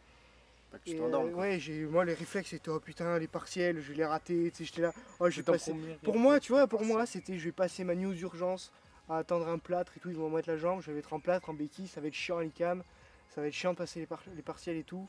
[0.72, 1.32] Pas que tu t'endormes.
[1.34, 4.50] ouais, j'ai, moi, les réflexes, c'était oh putain, les partiels, je l'ai raté.
[4.50, 4.92] Tu sais, j'étais là.
[5.20, 5.70] Oh, ton passé.
[5.70, 8.72] premier Pour moi, tu vois, pour moi, c'était je vais passer ma nuit aux urgences
[9.08, 11.12] à attendre un plâtre et tout, ils vont me mettre la jambe, je vais être
[11.12, 12.82] en plâtre, en béquille, ça va être chiant à l'ICAM,
[13.30, 15.06] ça va être chiant de passer les, par- les partiels et tout.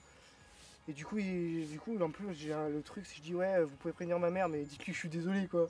[0.87, 3.63] Et du coup, il- du coup en plus, j'ai le truc, que je dis ouais,
[3.63, 5.67] vous pouvez prévenir ma mère, mais dites-lui que je suis désolé quoi.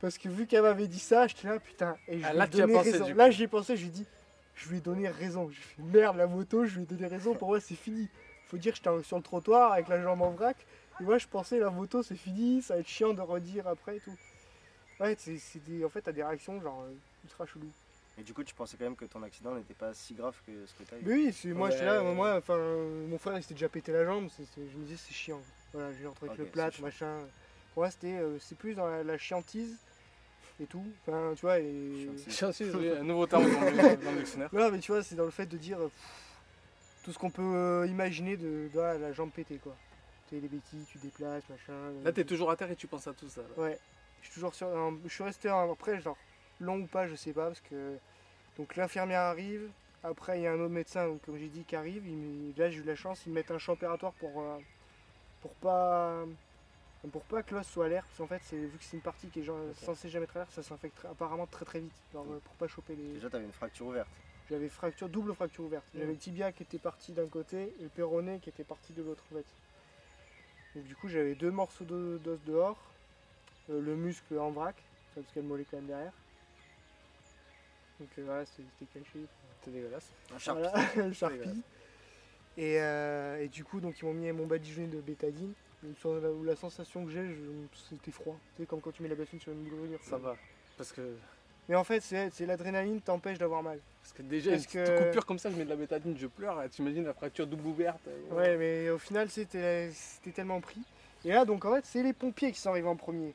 [0.00, 2.44] Parce que vu qu'elle m'avait dit ça, j'étais là, putain, et je Ah, lui là,
[2.44, 3.14] ai donné pensé, raison.
[3.14, 4.06] Là, j'y ai pensé, je lui ai dit,
[4.54, 5.50] je lui ai donné raison.
[5.50, 8.08] J'ai fait merde, la moto, je lui ai donné raison, pour moi, c'est fini.
[8.46, 10.56] Faut dire que j'étais sur le trottoir avec la jambe en vrac,
[11.00, 13.98] et moi, je pensais, la moto, c'est fini, ça va être chiant de redire après
[13.98, 14.16] et tout.
[14.98, 16.92] Ouais, c'est c'est des, en fait, t'as des réactions genre euh,
[17.24, 17.70] ultra chelou.
[18.20, 20.52] Et du coup, tu pensais quand même que ton accident n'était pas si grave que
[20.66, 21.02] ce que t'as eu.
[21.06, 21.72] Mais oui, c'est moi, Ouais.
[21.72, 24.68] j'étais là, moi, enfin, euh, mon frère, il s'était déjà pété la jambe, c'est- c'est-
[24.70, 25.40] je me disais, c'est chiant.
[25.72, 27.18] Voilà, j'ai retrouvé Ok, le c'est plâtre, machin.
[27.72, 29.74] Pour moi, c'était, euh, c'est plus dans la, la chiantise
[30.60, 30.84] et tout.
[31.06, 32.10] Enfin, tu vois, et.
[32.28, 32.74] Chiantise.
[32.76, 34.50] Oui, un nouveau terme dans le, dans le dictionnaire.
[34.52, 37.30] Non, mais tu vois, c'est dans le fait de dire euh, pff, tout ce qu'on
[37.30, 39.74] peut euh, imaginer de, de la, la jambe pétée, quoi.
[40.28, 41.72] tu les bêtises, tu déplaces, machin.
[42.04, 43.40] Là, t'es toujours à terre et tu penses à tout ça.
[43.40, 43.62] là.
[43.62, 43.78] Ouais,
[44.20, 44.68] je suis toujours sur.
[45.06, 46.18] Je suis resté après, genre,
[46.58, 47.96] long ou pas, je sais pas, parce que.
[48.60, 49.70] Donc l'infirmière arrive,
[50.04, 52.06] après il y a un autre médecin, donc, comme j'ai dit, qui arrive.
[52.06, 54.38] il Là, j'ai eu la chance, ils me mettent un champ opératoire pour.
[54.42, 54.58] euh,
[55.40, 56.24] pour pas.
[57.10, 59.02] Pour pas que l'os soit à l'air, parce qu'en fait, c'est, vu que c'est une
[59.02, 61.80] partie qui est genre, censée jamais être à l'air, ça s'infecte très- apparemment très très
[61.80, 61.94] vite.
[62.12, 63.14] Genre, euh, pour pas choper les.
[63.14, 64.10] Déjà, t'avais une fracture ouverte.
[64.50, 65.86] J'avais fracture, double fracture ouverte.
[65.94, 69.02] J'avais le tibia qui était parti d'un côté et le péroné qui était parti de
[69.02, 69.46] l'autre en fait.
[70.74, 72.76] Donc du coup j'avais deux morceaux d'os dehors,
[73.70, 74.76] euh, le muscle en vrac,
[75.14, 76.12] parce qu'il y a le mollet quand même derrière.
[78.00, 79.18] Donc euh, voilà, c'était c'était caché.
[79.62, 80.10] C'est dégueulasse.
[80.34, 80.62] Un charpie.
[80.62, 81.62] Voilà, le Sharpie.
[82.56, 85.52] Et, euh, et du coup donc ils m'ont mis mon badigeonné de bétadine.
[86.04, 86.10] La,
[86.44, 87.24] la sensation que j'ai,
[87.88, 88.36] c'était froid.
[88.58, 89.98] C'est comme quand tu mets la bassine sur une brûlure.
[90.02, 90.36] Ça va.
[90.76, 91.14] Parce que,
[91.68, 93.78] Mais en fait c'est l'adrénaline t'empêche d'avoir mal.
[94.02, 96.16] parce que déjà, Parce une petite que- coupure comme ça, je mets de la bétadine,
[96.18, 96.62] je pleure.
[96.70, 100.80] T'imagines la fracture double ouverte euh, Ouais, mais au final, c'était c'était tellement pris.
[101.24, 103.32] Et là, donc en fait, c'est les pompiers qui sont arrivés en premier.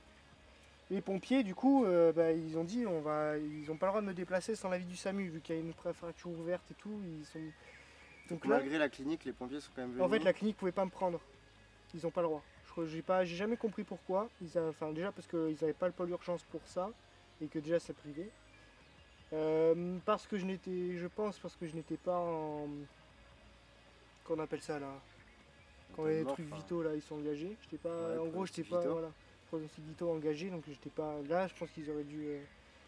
[0.91, 3.91] Les pompiers, du coup, euh, bah, ils ont dit, on va, ils ont pas le
[3.91, 6.69] droit de me déplacer sans l'avis du SAMU, vu qu'il y a une fracture ouverte
[6.71, 7.01] et tout.
[7.19, 7.39] Ils sont...
[8.29, 10.03] Donc là, Malgré la clinique, les pompiers sont quand même venus.
[10.03, 11.19] en fait, la clinique pouvait pas me prendre.
[11.93, 12.43] Ils ont pas le droit.
[12.77, 14.29] Je J'ai jamais compris pourquoi.
[14.41, 16.89] Ils enfin, déjà parce qu'ils avaient pas le pôle urgence pour ça
[17.41, 18.29] et que déjà c'est privé.
[19.33, 22.67] Euh, parce que je n'étais, je pense, parce que je n'étais pas en,
[24.23, 24.93] qu'on appelle ça là,
[25.95, 27.55] quand les mort, trucs enfin, vitaux là, ils sont engagés.
[27.61, 29.11] J'étais pas, Ouais, en gros, j'étais pas, voilà,
[29.79, 31.15] vitaux engagé, donc j'étais pas.
[31.29, 32.25] Là, je pense qu'ils auraient dû.
[32.27, 32.39] euh,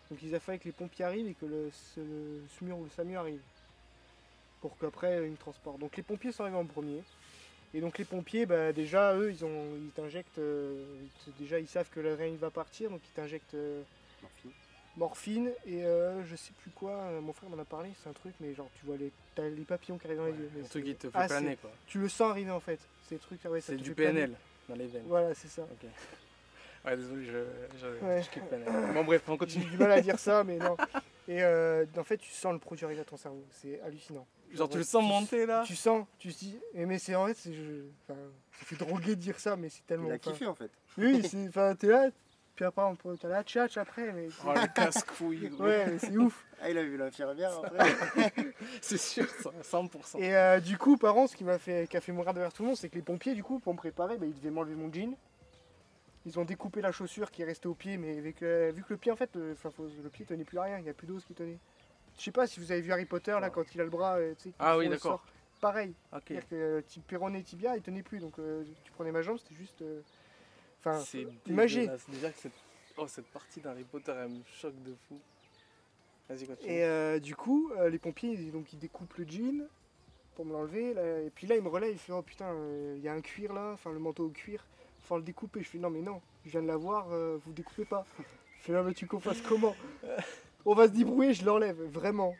[0.09, 2.83] donc il a fallu que les pompiers arrivent et que le, ce- le SMUR ou
[2.85, 3.41] le SAMU arrive
[4.61, 5.79] pour qu'après ils me transportent.
[5.79, 7.01] Donc les pompiers sont arrivés en premier.
[7.73, 11.59] Et donc les pompiers, bah, déjà eux, ils ont, ils t'injectent, euh, ils te- déjà
[11.59, 13.83] ils savent que l'adrénaline va partir, donc ils t'injectent euh,
[14.21, 14.51] morphine.
[14.95, 16.91] morphine et euh, je sais plus quoi.
[16.93, 19.47] euh, Mon frère m'en a parlé, c'est un truc, mais genre tu vois les, t'as
[19.49, 20.49] les papillons qui arrivent dans les yeux.
[20.63, 21.71] Un truc qui te fait Ah, planer, quoi.
[21.85, 22.79] Tu le sens arriver en fait.
[23.21, 24.21] Trucs, ah ouais, C'est du planer.
[24.21, 24.37] PNL
[24.69, 25.03] dans les veines.
[25.05, 25.67] Voilà, c'est ça.
[26.85, 27.37] Ouais, désolé, je,
[27.79, 28.21] je, Ouais.
[28.23, 28.93] je kiffe PNL.
[28.93, 29.65] Bon, bref, on J'ai continue.
[29.65, 30.77] du mal à dire ça, mais non.
[31.27, 33.43] Et euh, en fait, tu sens le produit arriver à ton cerveau.
[33.51, 34.25] C'est hallucinant.
[34.53, 37.27] Genre, tu le sens monter là Tu sens, tu te dis, eh, mais c'est en
[37.27, 38.17] fait, c'est, je, enfin,
[38.57, 40.07] ça fait droguer de dire ça, mais c'est tellement.
[40.07, 40.71] Il a kiffé en fait.
[40.97, 42.09] Oui, c'est, enfin, t'es là,
[42.55, 44.29] puis après, on peut, t'as la tchatch après, mais.
[44.45, 45.51] Oh, le casse-couille.
[45.59, 46.43] Ouais, mais c'est ouf.
[46.59, 48.33] Ah, il a vu l'infirmière après.
[48.81, 50.17] C'est sûr, ça, 100%.
[50.17, 52.39] Et euh, du coup, par contre, ce qui m'a fait, qui a fait mourir de
[52.41, 54.33] rire tout le monde, c'est que les pompiers, du coup, pour me préparer, bah, ils
[54.33, 55.15] devaient m'enlever mon jean.
[56.27, 58.89] Ils ont découpé la chaussure qui est restée au pied, mais avec, euh, vu que
[58.89, 59.55] le pied, en fait, euh,
[60.03, 61.57] le pied tenait plus à rien, il n'y a plus d'os qui tenait.
[62.17, 64.17] Je sais pas si vous avez vu Harry Potter, là, quand il a le bras,
[64.17, 65.23] euh, tu sais, Ah oui, d'accord.
[65.61, 69.55] Pareil, c'est-à-dire que péroné tibia, il tenait plus, donc euh, tu prenais ma jambe, c'était
[69.55, 69.81] juste.
[70.79, 71.01] Enfin,
[71.45, 72.09] dégueulasse.
[72.09, 72.53] Déjà que cette...
[72.97, 75.19] Oh, cette partie d'Harry Potter, elle me choque de fou.
[76.27, 76.71] Vas-y, continue.
[76.71, 79.67] Et euh, du coup, euh, les pompiers, ils, donc, ils découpent le jean
[80.35, 80.91] pour me l'enlever.
[81.25, 82.53] et puis là, ils me relèvent, ils font Oh putain,
[82.95, 84.65] il y a un cuir là, enfin le manteau au cuir,
[85.07, 85.61] faut le découper.
[85.63, 88.05] Je fais Non, mais non, je viens de l'avoir, euh, vous découpez pas.
[88.59, 89.75] Je fais Non, mais tu qu'on fasse comment?
[90.65, 92.35] On va se débrouiller, je l'enlève, vraiment.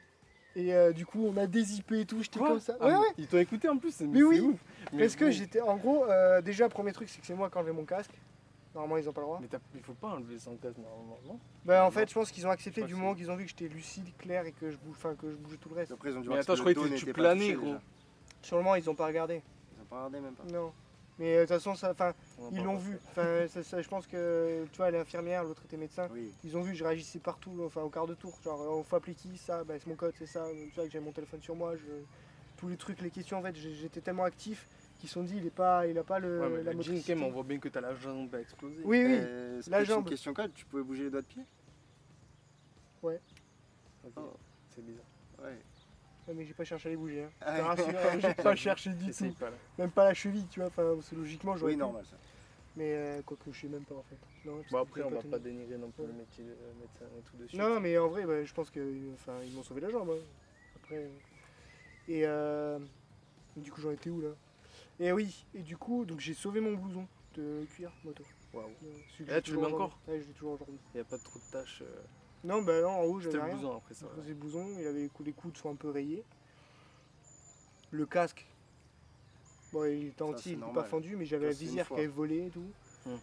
[0.56, 2.76] Et euh, du coup, on a dézippé et tout, j'étais comme ça.
[2.80, 3.06] Ah, ouais, mais ouais.
[3.20, 4.40] Ils t'ont écouté en plus, c'est Mais c'est oui.
[4.42, 4.60] ouf.
[4.92, 7.56] Mais Parce que j'étais, en gros, euh, déjà, premier truc, c'est que c'est moi qui
[7.56, 8.12] ai enlevé mon casque.
[8.74, 9.40] Normalement, ils ont pas le droit.
[9.42, 11.40] Mais t'as- il faut pas enlever son casque normalement, non?
[11.64, 11.92] Bah, en Non.
[11.92, 14.46] fait, je pense qu'ils ont accepté du moment qu'ils ont vu que j'étais lucide, clair
[14.46, 15.92] et que je bouge, enfin, que je bougeais tout le reste.
[15.92, 17.76] Après, ils ont dû Mais voir attends, que je croyais que tu planais, gros.
[18.52, 19.42] moment, ils ont pas regardé.
[19.78, 20.44] Ils ont pas regardé même pas.
[20.52, 20.74] Non.
[21.20, 21.94] Mais euh, de toute façon, ça,
[22.52, 22.98] ils l'ont vu.
[23.16, 26.08] ça- ça, je pense que, tu vois, elle est infirmière, l'autre était médecin.
[26.12, 26.32] Oui.
[26.44, 28.38] Ils ont vu, je réagissais partout, enfin, au quart de tour.
[28.44, 30.46] Genre, on faut appeler qui Ça, bah, c'est mon code, c'est ça.
[30.70, 31.76] Tu vois, que j'ai mon téléphone sur moi.
[31.76, 31.86] Je...
[32.58, 34.68] Tous les trucs, les questions, en fait, j'étais tellement actif
[35.00, 36.78] qu'ils se sont dit, il est pas, il a pas le, Ouais, mais la le
[36.78, 37.16] motricité.
[37.16, 38.82] On voit bien que t'as la jambe à exploser.
[38.84, 39.18] Oui, oui.
[39.20, 40.04] Euh, la jambe.
[40.06, 41.44] une question code, tu pouvais bouger les doigts de pied?
[43.04, 44.34] Ok, Oh.
[44.74, 45.06] C'est bizarre.
[45.44, 45.58] Ouais.
[46.28, 47.24] Ouais, mais j'ai pas cherché à les bouger.
[47.24, 47.30] Hein.
[47.42, 49.32] Ah hein, j'ai pas cherché du tout.
[49.40, 49.50] pas.
[49.78, 50.68] Même pas la cheville, tu vois.
[50.68, 52.18] Enfin, c'est logiquement, j'aurais Oui, normal ça.
[52.76, 54.18] Mais euh, quoique je sais même pas en fait.
[54.46, 56.10] Non, Bon, que après, on va pas dénigrer non plus Ouais.
[56.10, 57.60] le métier de euh, médecin et tout de suite.
[57.60, 60.10] Non, non, mais en vrai, bah, je pense que, enfin, ils m'ont sauvé la jambe.
[60.12, 60.24] hein.
[60.76, 61.10] Après, euh,
[62.08, 62.78] et euh,
[63.56, 64.30] du coup, j'en étais où là?
[65.00, 68.24] Et oui, et du coup, donc j'ai sauvé mon blouson de cuir moto.
[68.54, 68.70] Waouh.
[69.18, 69.98] Que Et là, tu le mets encore?
[70.08, 70.78] Ouais, je l'ai toujours aujourd'hui.
[70.94, 71.82] Il n'y a pas trop de tâches.
[72.44, 73.62] Non, bah non, en haut, C'était j'avais le rien.
[73.62, 74.06] blouson après ça.
[74.16, 76.24] Faisais le blouson, il avait les coudes sont un peu rayés.
[77.92, 78.46] Le casque,
[79.72, 82.48] bon, il était entier, il n'était pas fendu, mais j'avais la visière qui avait volé
[82.48, 82.70] et tout.
[83.06, 83.16] Hmm.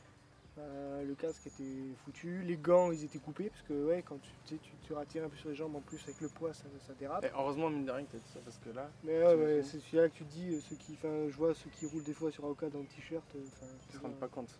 [0.56, 1.64] Euh, le casque était
[2.04, 5.36] foutu, les gants ils étaient coupés parce que ouais quand tu, tu, tu, un peu
[5.36, 7.24] sur les jambes en plus avec le poids ça, ça dérape.
[7.24, 9.62] Et heureusement, mine de rien, que t'as dit ça parce que là, Mais ouais, ouais,
[9.64, 12.14] c'est celui-là que tu te dis, euh, ceux qui, je vois ceux qui roulent des
[12.14, 13.40] fois sur Aoka dans le t-shirt, euh,
[13.90, 14.56] ils se rendent pas compte.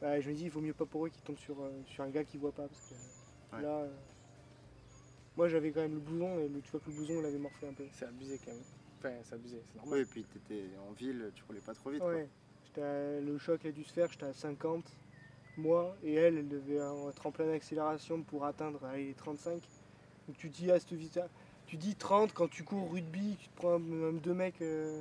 [0.00, 2.04] Ouais, je me dis il vaut mieux pas pour eux qu'ils tombent sur, euh, sur
[2.04, 3.19] un gars qui voit pas parce que euh,
[3.52, 3.62] Ouais.
[3.62, 3.88] là, euh,
[5.36, 7.38] moi j'avais quand même le blouson et le- tu vois que le blouson il avait
[7.38, 7.84] morflé un peu.
[7.92, 8.62] C'est abusé quand même.
[8.98, 9.94] Enfin, c'est abusé, c'est normal.
[9.94, 12.02] Oui, et puis t'étais en ville, tu roulais pas trop vite.
[12.02, 12.28] Ouais,
[12.76, 14.84] à- le choc a dû se faire, j'étais à 50,
[15.56, 16.76] moi, et elle, elle devait
[17.08, 19.60] être en pleine accélération pour atteindre allez, les 35.
[20.28, 21.30] Donc tu dis à cette vitesse,
[21.66, 25.00] tu dis 30 quand tu cours rugby, tu te prends même deux mecs euh,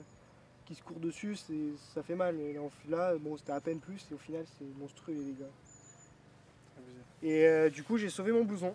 [0.66, 2.40] qui se courent dessus, c'est- ça fait mal.
[2.40, 2.56] Et
[2.88, 5.50] là, bon, c'était à peine plus, et au final, c'est monstrueux les dégâts.
[7.22, 8.74] Et euh, du coup, j'ai sauvé mon blouson.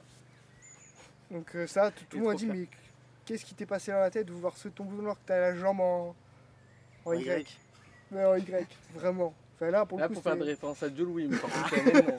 [1.30, 2.68] Donc euh, ça, tout, le monde a dit, mais
[3.24, 5.40] qu'est-ce qui t'est passé dans la tête de vouloir sauver ton blouson alors que t'as
[5.40, 6.14] la jambe en,
[7.04, 7.40] en En Y?
[7.40, 7.58] Y.
[8.12, 9.34] Ouais, en Y, vraiment.
[9.54, 11.50] Enfin, là, pour Là, le coup, pour faire des références à Joe Louis, mais par
[11.50, 12.16] contre, même,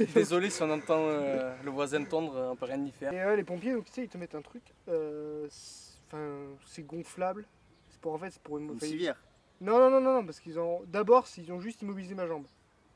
[0.00, 3.12] euh, Désolé si on entend euh, le voisin tondre, on peut rien y faire.
[3.12, 4.62] Et les pompiers, donc tu sais, ils te mettent un truc.
[4.88, 7.46] euh, c'est- Enfin, c'est gonflable.
[7.88, 8.78] C'est pour en fait, c'est pour une.
[8.78, 9.16] Civière.
[9.60, 10.82] Non, non, non, non, parce qu'ils ont.
[10.86, 12.44] D'abord, ils ont juste immobilisé ma jambe.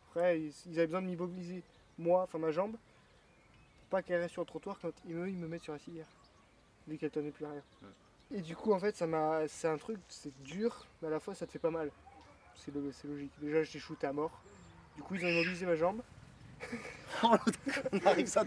[0.08, 1.62] Après, ils, ils avaient besoin de m'immobiliser
[1.98, 5.36] moi, enfin ma jambe, pour pas qu'elle reste sur le trottoir quand ils me, ils
[5.36, 6.06] me mettent sur la civière.
[6.86, 7.62] Vu qu'elle tenait plus à rien.
[8.34, 9.46] Et du coup, en fait, ça m'a.
[9.48, 11.90] C'est un truc, c'est dur, mais à la fois, ça te fait pas mal.
[12.54, 13.32] C'est c'est logique.
[13.40, 14.42] Déjà, j'étais shooté à mort.
[14.96, 16.02] Du coup, ils ont immobilisé ma jambe.
[17.22, 18.44] On arrive sa.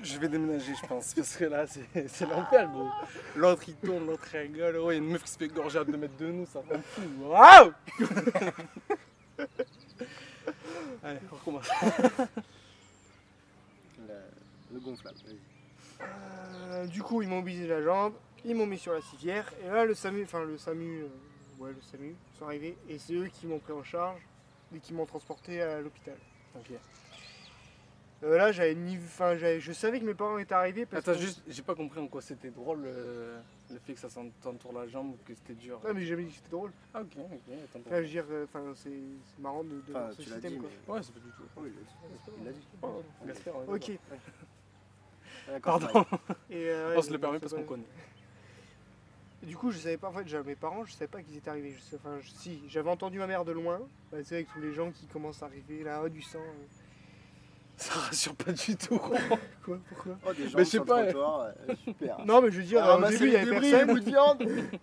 [0.00, 2.88] Je vais déménager, je pense, parce que là, c'est c'est l'enfer, gros.
[3.34, 4.76] L'autre, il tourne, l'autre, il rigole.
[4.76, 6.46] Oh, il y a une meuf qui se fait gorger à 2 mètres de nous,
[6.46, 7.02] ça rend fou.
[7.20, 7.72] Waouh
[11.02, 11.68] Allez, on recommence.
[13.98, 14.14] Le,
[14.74, 15.36] le gonflable, vas-y.
[16.00, 19.68] Euh, du coup, ils m'ont mobilisé la jambe, ils m'ont mis sur la civière, et
[19.68, 21.08] là, le SAMU, enfin le SAMU, euh,
[21.58, 24.20] ouais, le SAMU, sont arrivés, et c'est eux qui m'ont pris en charge
[24.74, 26.16] et qui m'ont transporté à l'hôpital.
[26.54, 26.70] Ok.
[28.24, 31.16] Euh, là, j'avais ni, enfin, j'avais- je savais que mes parents étaient arrivés parce Attends,
[31.18, 31.24] que.
[31.24, 34.08] juste, j'ai pas compris en quoi c'était drôle euh, le fait que ça
[34.42, 35.80] t'entoure la jambe ou que c'était dur.
[35.84, 36.72] Ouais, mais j'ai jamais dit que c'était drôle.
[36.92, 37.30] Ah, ok, ok,
[37.64, 37.78] attends.
[37.86, 38.90] Enfin, je veux dire, euh, enfin, c'est
[39.38, 40.68] marrant de, de Enfin, ce tu l'as système, dit, quoi.
[40.88, 40.92] mais.
[40.94, 41.42] Ouais, c'est pas du tout.
[41.58, 42.18] Oui, il l'a dit.
[42.40, 42.66] Il l'a dit.
[42.82, 43.98] Oh, Gaspard, on est Ok.
[45.62, 46.04] Pardon,
[46.50, 47.84] Et, euh, on ouais, se le permet parce pas- qu'on connaît.
[49.42, 51.48] Et du coup, je savais pas, en fait, mes parents, je savais pas qu'ils étaient
[51.50, 51.72] arrivés.
[51.72, 53.78] Je sais, enfin, je- si, j'avais entendu ma mère de loin,
[54.10, 56.40] bah, tu sais, avec tous les gens qui commencent à arriver, là, oh, du sang.
[56.40, 56.66] euh.
[57.78, 58.98] Ça rassure pas du tout.
[59.64, 62.24] Quoi Pourquoi Oh, des gens Mais je sais pas, trottoir, euh, super.
[62.26, 63.88] Non, mais je veux dire, Ah, au ramasser début, il y avait débris, personne.
[63.88, 64.42] les bouts de viande.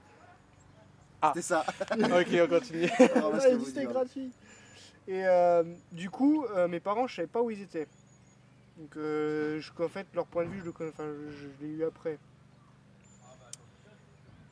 [1.21, 1.31] Ah.
[1.33, 1.65] C'était ça.
[1.91, 2.89] ok, on continue.
[3.65, 4.31] C'était gratuit.
[5.07, 7.87] Et euh, du coup, euh, mes parents, je savais pas où ils étaient.
[8.77, 11.65] Donc, euh, je- en fait, leur point de vue, je le connais, enfin, je, je
[11.65, 12.19] l'ai eu après.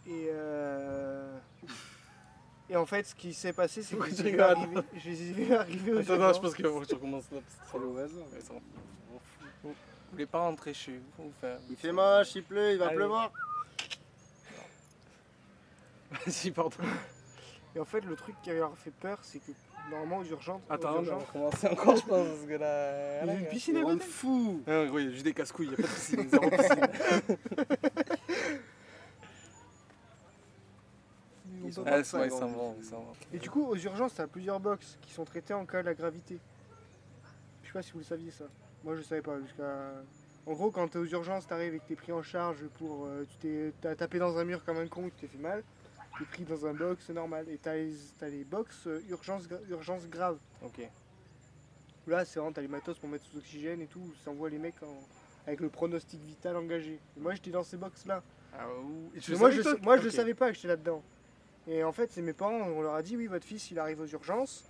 [0.08, 1.38] Et, euh,
[2.69, 5.10] et en fait, ce qui s'est passé, c'est que je les ai vus arriver, je
[5.10, 7.39] les ai vus arriver aux Attends, non, je pense qu'il faut que tu recommences là.
[7.41, 8.17] parce que C'est le oiseau.
[8.34, 8.60] Ouais, ça va.
[9.63, 9.73] Vous
[10.12, 11.58] voulez pas rentrer chez vous faire...
[11.69, 12.95] Il fait moche, il pleut, il va Allez.
[12.97, 13.32] pleuvoir.
[16.12, 16.78] Vas-y, pardon.
[17.76, 19.52] Et en fait, le truc qui avait leur fait peur, c'est que
[19.89, 23.23] normalement aux urgences, aux Attends, on va urgences, recommencer encore, je pense, parce que là...
[23.23, 24.06] il y a une piscine à On côté.
[24.06, 24.62] fou.
[24.67, 26.49] Ah, gros, il y a juste des casse-couilles, il n'y a pas de piscine, zéro
[26.52, 26.88] piscine.
[31.56, 31.91] Ils sont Ah, pas c'est vrai, cinq, ça en va.
[33.33, 35.93] Et du coup, aux urgences, t'as plusieurs box qui sont traités en cas de la
[35.93, 36.39] gravité.
[37.63, 38.45] Je sais pas si vous le saviez ça.
[38.83, 39.39] Moi, je savais pas.
[39.41, 39.91] Jusqu'à.
[40.45, 43.05] En gros, quand t'es aux urgences, t'arrives et que t'es pris en charge pour.
[43.05, 45.38] euh, tu t'es t'as tapé dans un mur comme un con et tu t'es fait
[45.41, 45.63] mal.
[46.19, 47.45] T'es pris dans un box, c'est normal.
[47.49, 50.38] Et t'as les, t'as les box euh, urgence, gra- urgence grave.
[50.63, 50.88] Ok.
[52.07, 54.13] Là, c'est vraiment, t'as les matos pour mettre sous oxygène et tout.
[54.23, 54.99] Ça envoie les mecs en-
[55.47, 56.99] avec le pronostic vital engagé.
[57.17, 58.21] Et moi, j'étais dans ces box là.
[58.53, 58.65] Ah.
[59.15, 61.01] Et le moi, je, moi, je le savais pas que j'étais là-dedans.
[61.67, 64.02] Et en fait, c'est mes parents, on leur a dit oui, votre fils, il arrive
[64.02, 64.65] aux urgences,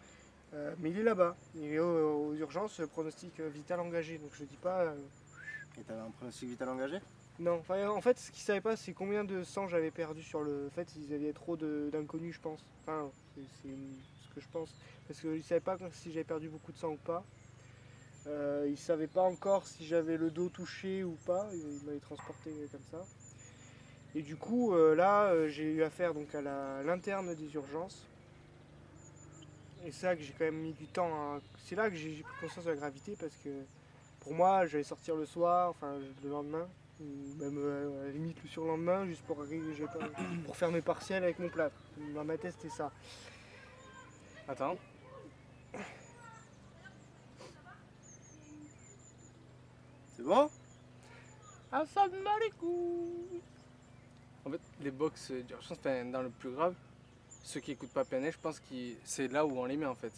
[0.53, 1.35] euh, mais il est là-bas.
[1.55, 4.17] Il est aux, aux urgences, euh, pronostic euh, vital engagé.
[4.17, 4.81] Donc je dis pas.
[4.81, 4.95] euh,
[5.79, 6.99] Et t'avais un pronostic vital engagé?
[7.39, 10.43] Non, enfin, en fait, ce qu'ils savaient pas, c'est combien de sang j'avais perdu sur
[10.43, 10.67] le.
[10.67, 12.63] En fait, ils avaient trop d'inconnus, je pense.
[12.83, 14.69] Enfin, c'est ce que je pense.
[15.07, 17.23] Parce qu'ils savaient pas si j'avais perdu beaucoup de sang ou pas.
[18.27, 21.49] Euh, ils savaient pas encore si j'avais le dos touché ou pas.
[21.53, 23.03] Ils m'avaient transporté comme ça.
[24.15, 26.41] Et du coup, euh, là, euh, j'ai eu affaire donc à
[26.83, 28.03] l'interne des urgences.
[29.85, 31.39] Et c'est là que j'ai quand même mis du temps.
[31.65, 33.49] C'est là que j'ai pris conscience de la gravité parce que
[34.19, 36.67] pour moi, j'allais sortir le soir, enfin le lendemain,
[37.01, 37.03] ou
[37.43, 40.07] même euh, à la limite le surlendemain, juste pour, arriver- j'ai pas-
[40.45, 41.75] pour faire mes partiels avec mon plâtre.
[42.13, 42.91] Dans ma tête, c'était ça.
[44.47, 44.77] Attends.
[50.15, 50.49] C'est bon?
[51.71, 53.41] Assalamu alaikum.
[54.45, 56.73] En fait, les box euh, d'urgence, enfin, dans le plus grave,
[57.43, 59.95] ceux qui écoutent pas PNL, je pense que c'est là où on les met en
[59.95, 60.13] fait.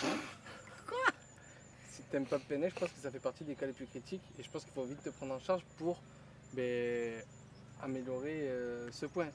[0.00, 0.98] Quoi?
[1.88, 4.22] Si t'aimes pas PNL, je pense que ça fait partie des cas les plus critiques
[4.38, 6.00] et je pense qu'il faut vite te prendre en charge pour
[6.52, 7.22] ben,
[7.82, 9.28] améliorer euh, ce point.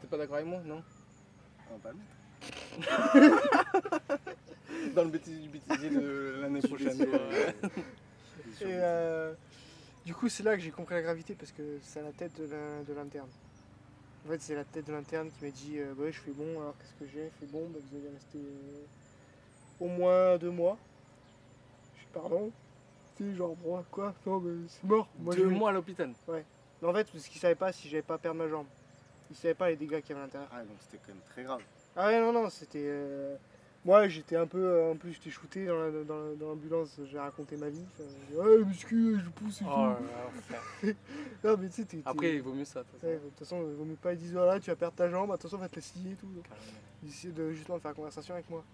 [0.00, 0.82] T'es pas d'accord avec moi, non?
[1.70, 2.14] On va pas le mettre.
[4.94, 7.06] Dans le bêtisier du bêtisier de l'année prochaine.
[8.62, 9.34] Euh, Et euh,
[10.04, 12.36] du coup, c'est là que j'ai compris la gravité parce que c'est à la tête
[12.38, 13.28] de l'in- de l'interne.
[14.26, 16.60] En fait, c'est la tête de l'interne qui m'a dit euh, Ouais, je fais bon,
[16.60, 18.84] alors qu'est-ce que j'ai fait bon, bah, vous allez rester euh,
[19.80, 20.76] au moins deux mois.
[21.94, 22.50] Je suis pardon?
[23.16, 24.14] Tu sais, genre, bon, quoi?
[24.26, 25.08] Non, mais c'est mort.
[25.18, 26.10] Moi, Deux j'ai- mois à l'hôpital.
[26.28, 28.66] Mais en fait, parce qu'ils savaient pas si j'allais pas perdre ma jambe.
[29.30, 30.50] Ils savaient pas les dégâts qu'il y avait à l'intérieur.
[30.52, 31.60] Ah, donc c'était quand même très grave.
[31.96, 32.82] Ah ouais, non, non, c'était.
[32.84, 33.36] euh,
[33.84, 34.64] Moi, j'étais un peu.
[34.64, 37.84] euh, En plus, j'étais shooté dans la- dans la- dans l'ambulance, j'ai raconté ma vie.
[38.32, 39.80] Ouais, muscu, je pousse et Oh tout.
[39.80, 40.92] là là.
[41.44, 42.00] Non, mais tu sais, t'es.
[42.06, 42.80] Après, il vaut mieux ça.
[42.82, 43.06] de toute façon.
[43.12, 45.10] Ouais, de toute façon, il vaut mieux pas, ils disent voilà, tu vas perdre ta
[45.10, 46.28] jambe, attention, on va te la scier et tout.
[47.02, 48.64] Ils essayaient de justement faire conversation avec moi.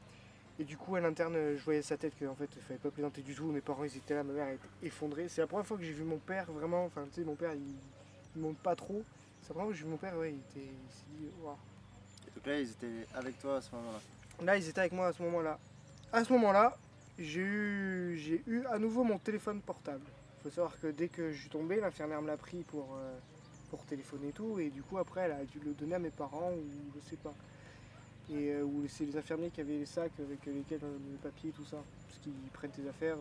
[0.61, 2.91] Et du coup, à l'interne, euh, je voyais sa tête qu'en fait, il fallait pas
[2.91, 3.47] plaisanter du tout.
[3.51, 5.29] Mes parents, ils étaient là, ma mère elle était effondrée.
[5.29, 6.85] C'est la première fois que j'ai vu mon père vraiment.
[6.85, 7.75] Enfin, tu sais, mon père, il,
[8.37, 9.03] il monte pas trop.
[9.43, 11.29] C'est la première fois que j'ai vu mon père, ouais, il, était, il s'est dit,
[11.43, 11.57] Waouh.
[12.37, 13.99] Donc là, ils étaient avec toi à ce moment-là.
[14.43, 15.59] Là, ils étaient avec moi à ce moment-là.
[16.13, 16.77] À ce moment-là,
[17.19, 20.05] j'ai eu, j'ai eu à nouveau mon téléphone portable.
[20.39, 23.19] Il faut savoir que dès que je suis tombé, l'infirmière me l'a pris pour, euh,
[23.69, 24.59] pour téléphoner et tout.
[24.59, 27.17] Et du coup, après, elle a dû le donner à mes parents ou je sais
[27.17, 27.35] pas.
[28.31, 31.51] Et euh, ou c'est les infirmiers qui avaient les sacs avec lesquels euh, les papiers
[31.51, 31.77] et tout ça.
[32.09, 33.17] Parce qu'ils prennent tes affaires.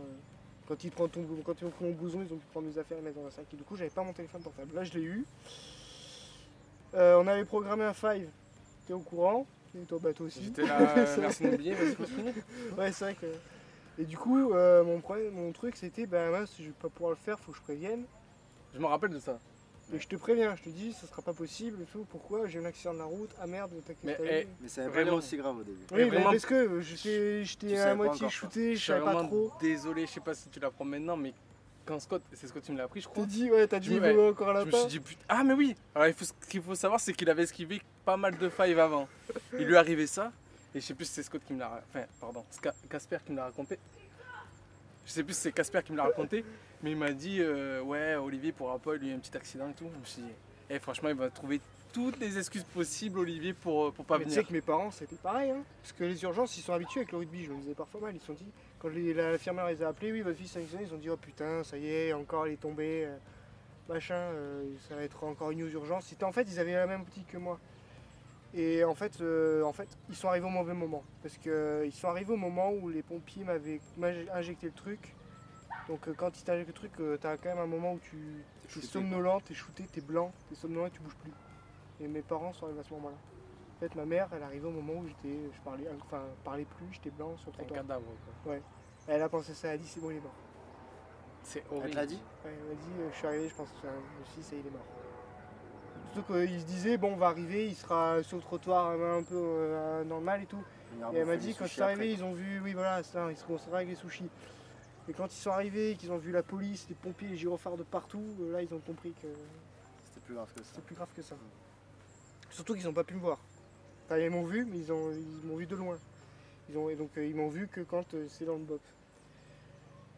[0.68, 2.78] quand ils prennent ton quand ils ont pris mon blouson, ils ont pu prendre mes
[2.78, 3.46] affaires et mettre dans un sac.
[3.54, 4.74] Et du coup, j'avais pas mon téléphone portable.
[4.74, 5.26] Là, je l'ai eu.
[6.94, 8.30] On avait programmé un five.
[8.88, 9.46] T'es au courant?
[9.76, 10.44] Et toi, bah, toi aussi.
[10.44, 12.34] J'étais là, euh, merci de m'oublier, vas-y, continue.
[12.78, 13.28] Ouais, c'est vrai que.
[14.02, 17.12] Et du coup, euh, mon, problème, mon truc c'était, ben mince, je vais pas pouvoir
[17.12, 18.06] le faire, faut que je prévienne.
[18.74, 19.40] Je me rappelle de ça.
[19.92, 22.06] Et je te préviens, je te dis, ça sera pas possible et tout.
[22.10, 22.46] Pourquoi?
[22.48, 23.32] J'ai eu un accident de la route.
[23.42, 24.24] Ah merde, t'inquiète Mais, pas.
[24.24, 25.14] eh, Mais pas Vraiment.
[25.18, 25.80] aussi grave au début.
[25.80, 29.52] oui, mais mais vraiment- parce que j'étais à moitié encore, shooté, Je savais pas trop.
[29.60, 31.34] désolé, je sais pas si tu l'apprends maintenant, mais
[31.90, 33.26] quand Scott, c'est Scott qui me l'a appris, je T'as crois.
[33.26, 34.12] dit, ouais, t'as dit, Ouais.
[34.12, 35.24] il vaut encore un Je me suis dit, putain.
[35.28, 38.16] Ah, mais oui Alors, il faut, ce qu'il faut savoir, c'est qu'il avait esquivé pas
[38.16, 39.08] mal de five avant.
[39.58, 40.32] Il lui arrivé ça,
[40.76, 41.82] et je sais plus si c'est Scott qui me l'a.
[41.90, 42.46] Enfin, pardon,
[42.90, 43.80] Casper qui me l'a raconté.
[45.06, 46.46] Je sais plus si c'est Casper qui me l'a raconté,
[46.84, 49.68] mais il m'a dit, euh, ouais, Olivier pourra pas, lui, il a un petit accident
[49.70, 49.90] et tout.
[49.92, 50.30] Je me suis dit,
[50.70, 51.60] eh, franchement, il va trouver
[51.92, 54.48] toutes les excuses possibles, Olivier, pour, euh, pour pas Mais tu sais venir.
[54.50, 55.50] que mes parents, c'était pareil.
[55.50, 55.64] Hein.
[55.82, 57.46] Parce que les urgences, ils sont habitués avec le rugby.
[57.46, 58.16] Je me disais parfois mal.
[58.16, 58.46] Ils se sont dit,
[58.80, 61.64] quand l'infirmière les a appelés, oui, votre fils a accident, ils ont dit, oh putain,
[61.64, 63.18] ça y est, encore elle est tombée, euh,
[63.88, 66.06] machin, euh, ça va être encore une aux urgences.
[66.06, 67.60] C'était en fait, ils avaient la même optique que moi.
[68.54, 71.04] Et en fait, euh, en fait, ils sont arrivés au mauvais moment.
[71.22, 75.14] Parce qu'ils sont arrivés au moment où les pompiers m'avaient injecté le truc.
[75.88, 78.18] Donc euh, quand ils t'injectent le truc, euh, t'as quand même un moment où tu
[78.80, 81.34] es somnolent, t'es shooté, t'es blanc, t'es somnolent et tu bouges plus.
[82.02, 83.18] Et mes parents sont arrivés à ce moment-là.
[83.80, 86.88] En fait, ma mère, elle arrivait au moment où j'étais, je parlais, enfin, parlais plus,
[86.92, 87.80] j'étais blanc sur le Un trottoir.
[87.82, 88.04] cadavre,
[88.44, 88.56] quoi.
[89.08, 90.34] Elle a pensé ça, elle a dit c'est bon, il est mort.
[91.44, 91.92] C'est Elle horrible.
[91.92, 93.88] te l'a dit Ouais, elle m'a dit, euh, je suis arrivé, je pense que c'est
[93.88, 94.86] un- le fils et il est mort.
[96.14, 99.36] Surtout qu'il se disait, bon, on va arriver, il sera sur le trottoir un peu
[99.36, 100.62] euh, normal et tout.
[101.14, 102.14] Et elle m'a dit, quand sushis c'est arrivé, après.
[102.20, 104.30] ils ont vu, oui, voilà, ça, ils se concentraient avec les sushis.
[105.08, 107.84] Et quand ils sont arrivés, qu'ils ont vu la police, les pompiers, les gyrophares de
[107.84, 109.28] partout, euh, là, ils ont compris que
[110.04, 110.72] C'était plus grave que ça.
[110.76, 111.36] c'est plus grave que ça.
[112.50, 113.38] Surtout qu'ils n'ont pas pu me voir.
[114.10, 115.96] Enfin, ils m'ont vu, mais ils ont- ils m'ont vu de loin.
[116.68, 118.82] Ils ont, et donc, euh, ils m'ont vu que quand euh, c'est dans le box.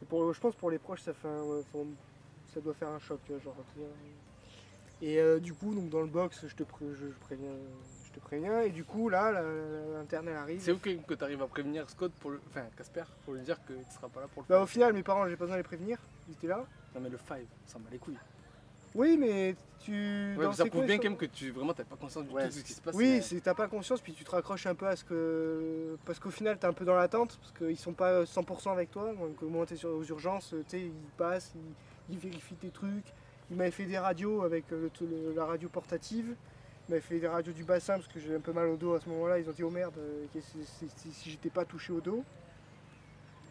[0.02, 1.62] Et pour, je pense pour les proches, ça, fait un-
[2.54, 3.54] ça doit faire un choc, genre.
[5.02, 7.52] Et euh, du coup, donc dans le box, je te, pré- je, je préviens,
[8.06, 8.62] je te préviens.
[8.62, 10.62] Et du coup, là, la- la- l'interne, elle arrive.
[10.62, 12.40] C'est où que, tu arrives à prévenir Scott, pour le...
[12.50, 14.94] enfin Casper, pour lui dire que tu seras pas là pour le Bah, au final,
[14.94, 15.98] mes parents, j'ai pas besoin de les prévenir.
[16.30, 16.66] Ils étaient là.
[16.96, 18.18] Non mais le 5, ça bat les couilles.
[18.94, 20.36] Oui, mais tu.
[20.38, 22.34] Ouais, dans mais ça prouve bien quand même que tu vraiment t'as pas conscience du
[22.34, 22.96] Ouais, tout de ce qui se passe.
[22.96, 25.98] Oui, mais- t'as pas conscience, puis tu te raccroches un peu à ce que.
[26.06, 29.14] Parce qu'au final, t'es un peu dans l'attente, parce qu'ils sont pas 100% avec toi.
[29.14, 32.70] Donc, au moment où t'es aux urgences, tu sais, ils passent, ils, ils vérifient tes
[32.70, 33.14] trucs.
[33.50, 36.36] Ils m'avaient fait des radios avec euh, le- tout le- la radio portative.
[36.88, 38.94] Ils m'avaient fait des radios du bassin, parce que j'ai un peu mal au dos
[38.94, 39.40] à ce moment-là.
[39.40, 40.26] Ils ont dit, oh merde, euh,
[41.14, 42.24] si j'étais pas touché au dos.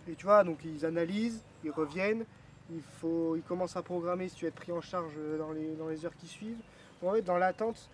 [0.08, 2.24] Et tu vois, donc ils analysent, ils reviennent.
[2.72, 5.50] Il faut, ils commencent à programmer si tu vas être pris en charge dans
[5.88, 6.60] les, heures qui suivent.
[7.02, 7.90] Dans l'attente,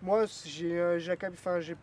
[0.00, 0.98] moi, euh,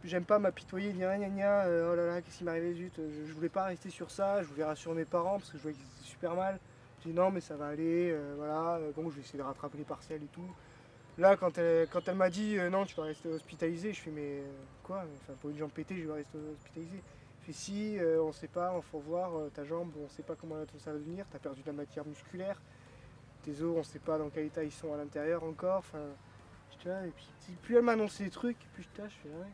[0.03, 2.93] j'aime pas m'apitoyer, dire gna gna, euh, oh là là, qu'est-ce qui m'est arrivé, zut.
[2.97, 5.63] Je, je voulais pas rester sur ça, je voulais rassurer mes parents parce que je
[5.63, 6.57] voyais qu'ils étaient super mal.
[7.03, 9.77] J'ai dit non, mais ça va aller, euh, voilà, bon, je vais essayer de rattraper
[9.77, 10.49] les partiels et tout.
[11.17, 14.43] Là, quand elle, quand elle m'a dit non, tu vas rester hospitalisé, je fais mais
[14.83, 17.01] quoi Enfin, pour une jambe pétée, je vais rester hospitalisé.
[17.51, 20.55] Si, euh, on sait pas, il faut voir euh, ta jambe, on sait pas comment
[20.79, 22.59] ça va devenir, t'as perdu de la matière musculaire,
[23.43, 25.79] tes os, on sait pas dans quel état ils sont à l'intérieur encore.
[25.79, 25.99] Enfin,
[26.85, 28.57] là, et puis puis plus elle m'a annoncé les trucs,
[28.97, 29.51] là, je fais ah ouais.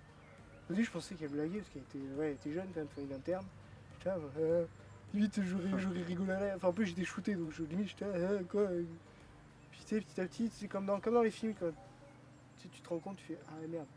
[0.69, 2.87] Au début, je pensais qu'elle blaguait parce qu'elle était, ouais, elle était jeune quand même.
[2.97, 4.65] J'étais là, euh,
[5.13, 8.67] limite, j'aurais j'aurais rigolé Enfin, en plus, j'étais shooté donc je, limite, j'étais euh, quoi.
[9.71, 11.71] Puis tu petit à petit, c'est comme dans, comme dans les films, quand
[12.59, 13.87] tu, tu te rends compte, tu fais ah merde.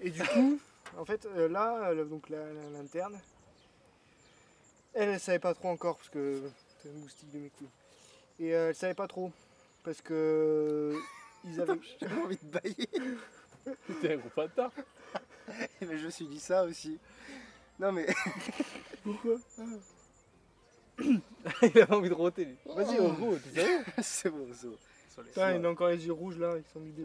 [0.00, 0.58] Et du coup,
[0.98, 3.18] en fait, euh, là, euh, donc la- la- l'interne,
[4.94, 6.42] elle, elle savait pas trop encore parce que
[6.82, 7.68] c'est un moustique de mes couilles.
[8.40, 9.30] Et euh, elle savait pas trop
[9.82, 10.94] parce que
[11.44, 11.78] ils avaient.
[12.00, 12.88] J'avais envie de bailler.
[14.00, 14.72] T'es un gros bâtard.
[15.80, 16.98] Mais je me suis dit ça aussi.
[17.78, 18.06] Non mais
[19.02, 19.36] Pourquoi
[21.02, 21.22] Il
[21.62, 22.44] avait envie de roter.
[22.44, 22.56] lui.
[22.66, 23.04] Vas-y, Oh.
[23.04, 24.76] on roule, t'es sérieux c'est bon, c'est bon.
[25.24, 27.04] Putain, il a encore les yeux rouges là, ils sont mis des.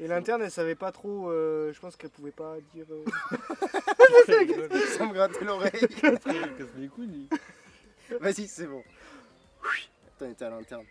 [0.00, 1.30] Et l'interne, elle savait pas trop.
[1.30, 2.86] euh, je pense qu'elle pouvait pas dire.
[2.90, 3.04] euh,
[4.96, 5.72] Ça me grattait l'oreille.
[5.82, 7.28] Il casse les couilles, lui?
[8.20, 8.82] Vas-y, c'est bon.
[10.16, 10.84] Attends, était à l'interne.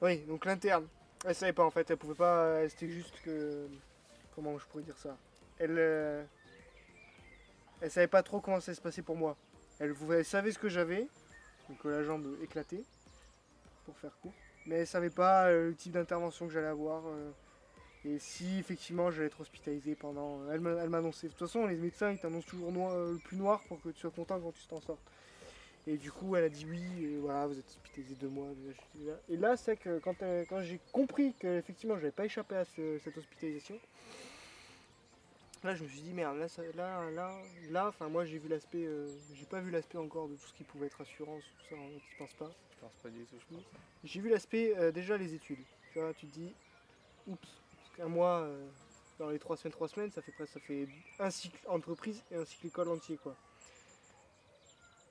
[0.00, 0.86] Oui, donc l'interne.
[1.24, 2.68] Elle savait pas en fait, elle pouvait pas.
[2.68, 3.66] C'était juste que.
[4.34, 5.16] Comment je pourrais dire ça?
[5.58, 5.76] Elle.
[5.78, 6.24] euh,
[7.80, 9.36] Elle savait pas trop comment ça se passait pour moi.
[9.80, 9.94] Elle,
[10.24, 11.06] savait ce que j'avais,
[11.68, 12.82] donc euh, la jambe éclatée,
[13.84, 14.32] pour faire court.
[14.66, 17.06] Mais elle savait pas euh, le type d'intervention que j'allais avoir.
[17.06, 17.30] euh,
[18.04, 20.48] et si effectivement j'allais être hospitalisé pendant.
[20.50, 21.26] Elle m'a- elle m'annonçait.
[21.28, 23.88] De toute façon, les médecins ils t'annoncent toujours noir- euh, le plus noir pour que
[23.90, 25.00] tu sois content quand tu t'en sortes.
[25.86, 28.48] Et du coup, elle a dit oui, et voilà, vous êtes hospitalisé deux mois.
[28.94, 29.10] je.
[29.32, 32.64] Et là, c'est que quand, euh, quand j'ai compris que effectivement, j'avais pas échappé à
[32.66, 33.78] ce- cette hospitalisation,
[35.64, 37.34] là, je me suis dit merde, là, ça- là, là,
[37.70, 40.52] là, enfin, moi, j'ai vu l'aspect, euh, j'ai pas vu l'aspect encore de tout ce
[40.54, 42.50] qui pouvait être assurance, tout ça, hein, tu penses pas.
[42.70, 43.64] Je pense pas du tout, je pense.
[44.04, 45.58] J'ai vu l'aspect euh, déjà les études.
[45.92, 46.52] Tu vois, tu te dis,
[47.26, 47.48] oups,
[47.98, 48.68] qu'un mois, euh,
[49.18, 50.88] dans les trois semaines, trois semaines, ça fait presque, ça fait
[51.18, 53.36] un cycle entreprise et un cycle école entier, quoi.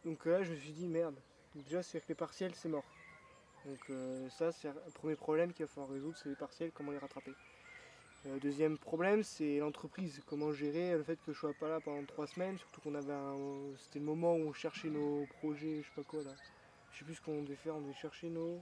[0.05, 1.15] Donc euh, là, je me suis dit, merde.
[1.55, 2.85] Déjà, c'est que les partiels, c'est mort.
[3.65, 6.91] Donc euh, ça, c'est un premier problème qu'il va falloir résoudre, c'est les partiels, comment
[6.91, 7.33] les rattraper.
[8.41, 12.27] Deuxième problème, c'est l'entreprise, comment gérer le fait que je sois pas là pendant trois
[12.27, 13.37] semaines, surtout qu'on avait un,
[13.77, 16.31] c'était le moment où on cherchait nos projets, je sais pas quoi là.
[16.91, 18.61] Je sais plus ce qu'on devait faire, on devait chercher nos,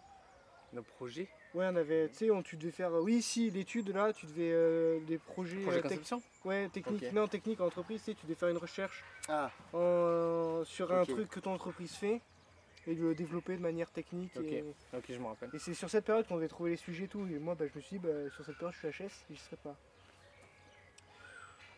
[0.73, 1.30] Nos projets?
[1.55, 4.51] Ouais, on avait, tu sais, on- tu devais faire, oui, si, l'étude là, tu devais
[4.51, 8.49] euh, des projets, Projet euh, tec- ouais, technique, non, technique en entreprise, tu devais faire
[8.49, 12.19] une recherche Ah, en- sur un truc que ton entreprise fait
[12.87, 14.33] et le développer de manière technique.
[14.37, 14.43] Ok.
[14.51, 15.49] Et, Ok, je me rappelle.
[15.53, 17.25] et c'est sur cette période qu'on devait trouver les sujets et tout.
[17.25, 19.35] Et moi, bah, je me suis dit, bah, sur cette période, je suis HS et
[19.35, 19.75] je serai pas.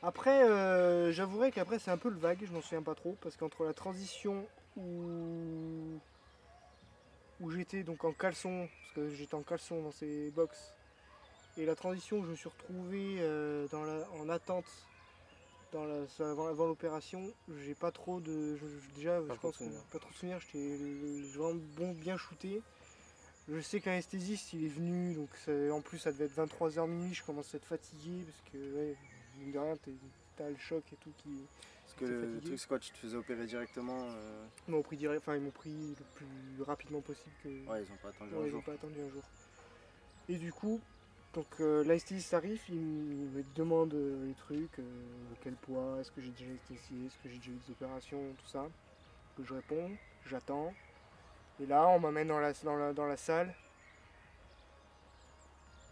[0.02, 3.36] Après, euh, j'avouerai qu'après, c'est un peu le vague, je m'en souviens pas trop, parce
[3.38, 6.00] qu'entre la transition où,
[7.40, 10.58] où j'étais donc en caleçon, parce que j'étais en caleçon dans ces box,
[11.58, 14.66] et la transition où je me suis retrouvé euh, dans la, en attente
[15.74, 17.30] dans la, avant, avant l'opération,
[17.66, 18.56] j'ai pas trop de.
[18.56, 19.58] je- je- déjà, Pas je pense
[19.92, 22.62] pas trop de souvenirs, j'étais j'ai vraiment bon, bien shooté.
[23.50, 26.88] Je sais qu'un anesthésiste il est venu, donc ça- en plus ça devait être 23h
[26.88, 28.96] minuit, je commence à être fatigué parce que, ouais,
[29.40, 29.78] mine de rien,
[30.38, 31.30] t'as le choc et tout qui.
[31.98, 35.22] Que le truc, c'est quoi Tu te faisais opérer directement euh, Ils m'ont pris direct,
[35.24, 37.50] enfin ils m'ont pris le plus rapidement possible que.
[37.70, 38.60] Ouais, ils ont pas attendu Ouais, un ils jour.
[38.60, 39.24] n'ont pas attendu un jour.
[40.30, 40.82] Et du coup,
[41.34, 41.84] donc euh,
[42.32, 44.84] arrive, il me demande euh, les trucs, euh,
[45.42, 48.48] quel poids, est-ce que j'ai déjà anesthésié, est-ce que j'ai déjà eu des opérations, tout
[48.48, 48.66] ça.
[49.36, 49.92] Que je réponds,
[50.26, 50.74] j'attends.
[51.60, 53.54] Et là, on m'amène dans la, dans, la, dans la salle.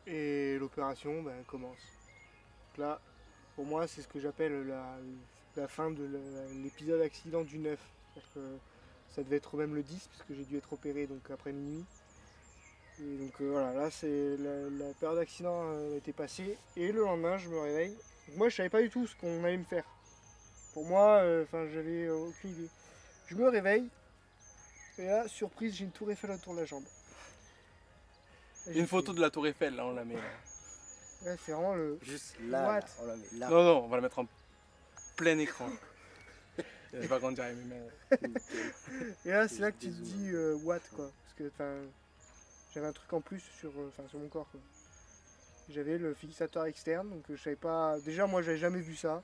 [0.08, 1.78] Et l'opération ben, commence.
[2.70, 3.00] Donc là,
[3.56, 4.98] pour moi, c'est ce que j'appelle la,
[5.56, 6.08] la fin de
[6.64, 7.80] l'épisode accident du 9.
[8.14, 8.58] C'est-à-dire que
[9.16, 11.86] ça devait être même le 10, puisque j'ai dû être opéré donc après minuit.
[13.02, 17.02] Et donc euh, voilà, là c'est la, la période d'accident euh, était passée et le
[17.02, 17.94] lendemain je me réveille.
[18.28, 19.84] Donc, moi je savais pas du tout ce qu'on allait me faire.
[20.74, 22.70] Pour moi, euh, enfin j'avais euh, aucune idée.
[23.28, 23.90] Je me réveille
[24.98, 26.86] et là surprise j'ai une tour Eiffel autour de la jambe.
[28.68, 30.16] Et Une photo de la Tour Eiffel, là, on la met.
[30.16, 30.22] là.
[31.24, 32.00] Ouais, c'est vraiment le.
[32.02, 33.50] Juste là, What là, on la met là.
[33.50, 34.26] Non, non, on va la mettre en
[35.16, 35.70] plein écran.
[36.94, 38.20] Je vais pas grandir avec mes mains.
[39.26, 41.12] Et là c'est là que tu te dis euh, what quoi.
[41.24, 41.74] Parce que enfin
[42.74, 44.60] j'avais un truc en plus sur, euh, sur mon corps quoi.
[45.70, 48.00] J'avais le fixateur externe, donc euh, je savais pas.
[48.00, 49.24] Déjà moi j'avais jamais vu ça.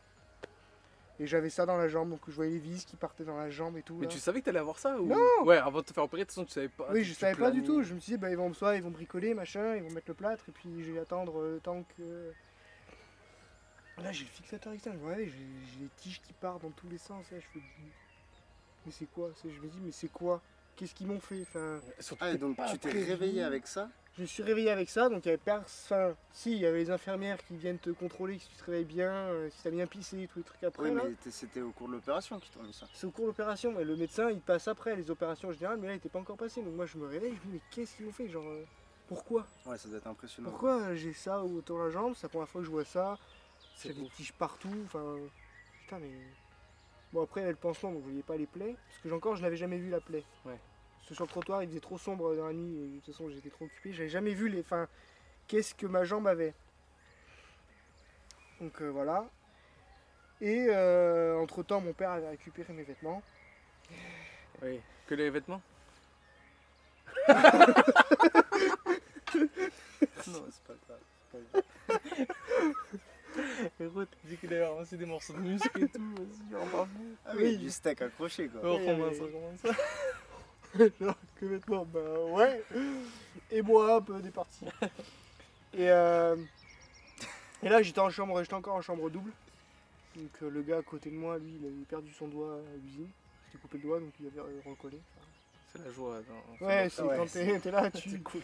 [1.20, 3.52] Et j'avais ça dans la jambe, donc je voyais les vis qui partaient dans la
[3.52, 3.94] jambe et tout.
[3.94, 4.12] Mais là.
[4.12, 5.06] tu savais que t'allais avoir ça ou...
[5.06, 6.88] Non Ouais, avant de te faire opérer, de toute façon, tu savais pas.
[6.92, 7.84] Oui, je savais pas du tout.
[7.84, 10.08] Je me suis dit, bah, ils vont soit ils vont bricoler, machin, ils vont mettre
[10.08, 12.34] le plâtre, et puis je vais attendre euh, tant que.
[14.04, 14.98] Là, j'ai le fixateur externe.
[15.04, 17.30] Ouais, j'ai j'ai des tiges qui partent dans tous les sens.
[17.32, 17.66] Là, je fais.
[18.86, 19.30] Mais c'est quoi?
[19.44, 20.42] Je me dis, mais c'est quoi?
[20.76, 21.42] Qu'est-ce qu'ils m'ont fait?
[21.42, 23.90] Enfin, Surtout Ah, donc tu t'es réveillé avec ça?
[24.18, 26.16] Je me suis réveillé avec ça, donc il y avait personne.
[26.34, 29.12] Si, il y avait les infirmières qui viennent te contrôler, si tu te réveilles bien,
[29.12, 30.90] euh, si t'as bien pissé, tous les trucs après.
[30.90, 32.88] Oui, mais c'était au cours de l'opération qu'ils t'ont mis ça.
[32.94, 35.88] C'est au cours de l'opération, et le médecin il passe après les opérations générales, mais
[35.88, 36.62] là il était pas encore passé.
[36.62, 38.28] Donc moi je me réveille, je me dis, mais qu'est-ce qu'ils m'ont fait?
[38.28, 38.66] Genre, euh,
[39.08, 39.48] pourquoi?
[39.66, 40.50] Ouais, ça doit être impressionnant.
[40.50, 42.14] Pourquoi j'ai ça autour de la jambe?
[42.16, 43.18] C'est la première fois que je vois ça.
[43.76, 44.76] C'est des tiges partout.
[44.86, 45.18] Enfin,
[45.82, 46.12] putain, mais.
[47.14, 48.76] Bon, après, il y avait le pansement, donc je voyais pas les plaies.
[48.88, 50.24] Parce que encore, je n'avais jamais vu la plaie.
[50.46, 50.58] Ouais.
[51.00, 52.78] Parce que sur le trottoir, il faisait trop sombre dans la nuit.
[52.78, 53.92] Et de toute façon, j'étais trop occupé.
[53.94, 54.62] J'avais jamais vu les.
[54.62, 54.88] Enfin,
[55.48, 56.54] qu'est-ce que ma jambe avait.
[58.60, 59.26] Donc euh, voilà.
[60.40, 60.70] Et
[61.36, 63.22] entre temps, mon père avait récupéré mes vêtements.
[64.62, 64.80] Oui.
[65.08, 65.62] Que les vêtements?
[70.28, 71.00] Non, c'est pas grave.
[73.80, 76.88] Héros, t'as dit qu'il avait ramassé des morceaux de muscle et tout, vas-y, on va.
[77.26, 78.62] Ah oui, du steak accroché quoi.
[78.64, 79.78] On recommence, on recommence.
[81.02, 82.64] Non, que vêtements Bah ouais.
[83.52, 84.66] Et moi, un peu des parties.
[85.74, 86.38] Et, euh,
[87.62, 89.32] et là, j'étais en chambre, j'étais encore en chambre double.
[90.16, 92.78] Donc euh, le gars à côté de moi, lui, il avait perdu son doigt à
[92.86, 93.08] l'usine.
[93.10, 94.98] Il s'était coupé le doigt, donc il avait recollé.
[95.74, 96.20] C'est la joie.
[96.60, 96.66] Dans...
[96.66, 98.20] Ouais, c'est ouais, quand c'est- t'es t'es là, tu.
[98.24, 98.42] cool.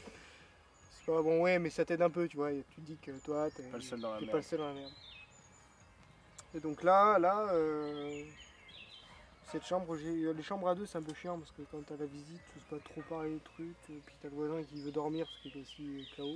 [1.07, 2.51] Bon, ouais, mais ça t'aide un peu, tu vois.
[2.51, 4.31] Tu dis que toi, t'es Pas le seul dans la merde.
[4.31, 4.91] pas le seul dans la merde.
[6.53, 8.23] Et donc là, là, euh,
[9.51, 11.95] cette chambre, j'ai les chambres à deux, c'est un peu chiant parce que quand t'as
[11.97, 14.81] la visite, tu sais pas trop parler de trucs, et puis t'as le voisin qui
[14.81, 16.35] veut dormir parce qu'il est aussi KO.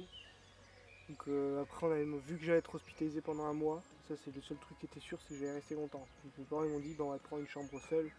[1.09, 3.82] Donc euh, après, on avait vu que j'allais être hospitalisé pendant un mois.
[4.07, 6.05] Ça, c'est le seul truc qui était sûr, c'est que j'allais rester longtemps.
[6.24, 8.09] Donc mes parents ils m'ont dit, bah, on va te prendre une chambre seule.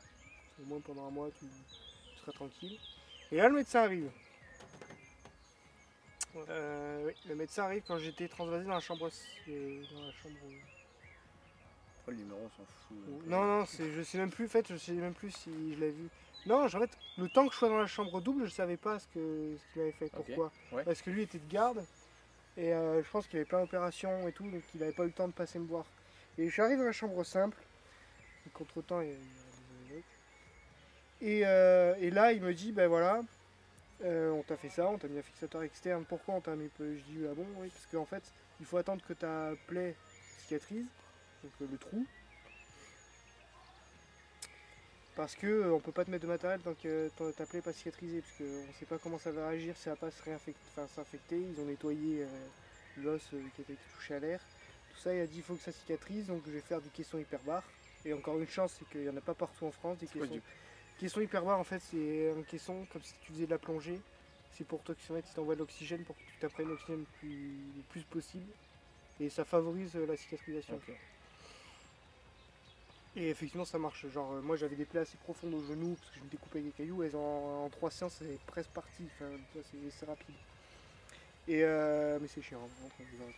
[0.62, 2.78] Au moins pendant un mois, tu, tu seras tranquille.
[3.30, 4.10] Et là, le médecin arrive.
[6.48, 9.10] Euh, oui, le médecin arrive quand j'étais transvasé dans la chambre.
[9.48, 10.36] euh, dans la chambre
[12.06, 12.96] Oh, le numéro, on s'en fout.
[13.26, 15.78] non, non, c'est, je sais même plus, en fait, je sais même plus si je
[15.78, 16.08] l'ai vu.
[16.46, 18.98] Non, en fait, le temps que je sois dans la chambre double, je savais pas
[18.98, 20.10] ce, qu'il avait fait.
[20.10, 20.82] Pourquoi ouais.
[20.82, 21.84] Parce que lui était de garde,
[22.56, 25.06] et euh, je pense qu'il avait plein d'opérations et tout, donc il avait pas eu
[25.06, 25.84] le temps de passer me voir.
[26.38, 27.56] Et je suis arrivé dans la chambre simple,
[28.46, 29.20] donc entre temps, il y a, il
[29.94, 30.00] y a
[31.20, 33.20] des euh, et là, il me dit, ben voilà,
[34.04, 36.70] euh, on t'a fait ça, on t'a mis un fixateur externe, pourquoi on t'a mis
[36.78, 38.22] Je dis, ah bon, oui, parce qu'en fait,
[38.60, 39.94] il faut attendre que ta plaie
[40.38, 40.86] cicatrise,
[41.42, 42.06] donc euh, le trou.
[45.14, 47.62] Parce que euh, on peut pas te mettre de matériel tant que ta- plaie n'est
[47.62, 50.22] pas cicatrisée, parce qu'on sait pas comment ça va réagir, si ça va pas se
[50.22, 51.38] réinfecter, enfin s'infecter.
[51.38, 52.26] Ils ont nettoyé euh,
[52.98, 54.40] l'os euh, qui été touché à l'air.
[54.94, 56.88] Tout ça, il a dit il faut que ça cicatrise, donc je vais faire du
[56.90, 57.62] caisson hyperbare.
[58.04, 60.26] Et encore une chance, c'est qu'il y en a pas partout en France des quoi
[60.26, 60.40] caissons.
[61.02, 64.00] Du- Caisson hyperbare, en fait, c'est un caisson comme si tu faisais de la plongée.
[64.52, 67.82] C'est pour t'oxygéner, tu t'envoies de l'oxygène pour que tu t'apprennes l'oxygène le plus, le
[67.88, 68.52] plus possible.
[69.20, 70.78] Et ça favorise euh, la cicatrisation.
[73.16, 74.06] Et effectivement, ça marche.
[74.08, 76.58] Genre, euh, moi j'avais des plaies assez profondes au genou parce que je me découpais
[76.60, 77.02] avec des cailloux.
[77.02, 79.04] Elles ont, en, trois séances, c'est presque parti.
[79.14, 79.30] Enfin,
[79.98, 80.34] c'est rapide.
[81.48, 82.88] Et euh, mais c'est chiant, hein,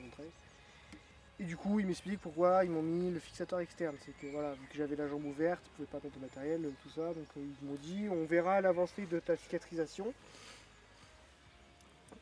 [0.01, 0.31] mon travail.
[1.41, 3.97] Et du coup, il m'explique pourquoi ils m'ont mis le fixateur externe.
[4.05, 6.65] C'est que voilà, vu que j'avais la jambe ouverte, ils pouvaient pas mettre de matériel,
[6.65, 7.09] euh, tout ça.
[7.09, 10.15] Donc euh, ils m'ont dit, on verra l'avancée de ta cicatrisation.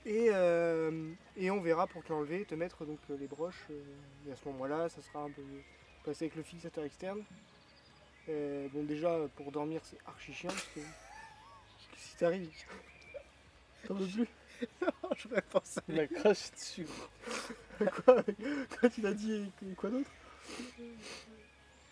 [0.06, 3.66] Et, euh, et on verra pour te l'enlever, te mettre donc les broches.
[4.26, 5.42] et à ce moment-là, ça sera un peu
[6.04, 7.22] passer avec le fixateur externe.
[8.26, 10.80] Bon déjà pour dormir c'est archi chiant parce que
[11.96, 12.50] si t'arrives,
[13.86, 14.28] t'en veux plus?
[15.18, 15.80] J'aurais pensé.
[15.88, 16.86] Il m'a craché dessus.
[18.04, 18.22] Quoi
[18.80, 20.10] Quand il a dit et quoi d'autre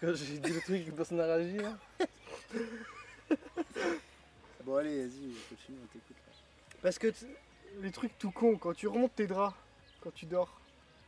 [0.00, 1.76] Quand j'ai dit le truc personne n'a réagi, là.
[4.64, 6.16] Bon, allez, vas-y, continue, on t'écoute.
[6.26, 6.32] là.
[6.82, 7.12] Parce que
[7.80, 9.56] les trucs tout cons, quand tu remontes tes draps,
[10.00, 10.60] quand tu dors,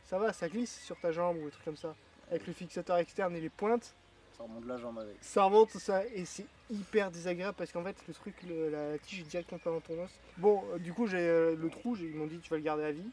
[0.05, 1.95] ça va, ça glisse sur ta jambe ou des trucs comme ça.
[2.29, 3.93] Avec le fixateur externe et les pointes,
[4.37, 5.15] Ça remonte la jambe avec.
[5.21, 9.19] ça remonte ça et c'est hyper désagréable parce qu'en fait le truc, le- la tige
[9.21, 10.09] est directement pas dans ton os.
[10.37, 12.63] Bon, euh, du coup j'ai euh, le trou, j'ai- ils m'ont dit tu vas le
[12.63, 13.09] garder à vie,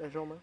[0.00, 0.32] la jambe.
[0.32, 0.40] hein.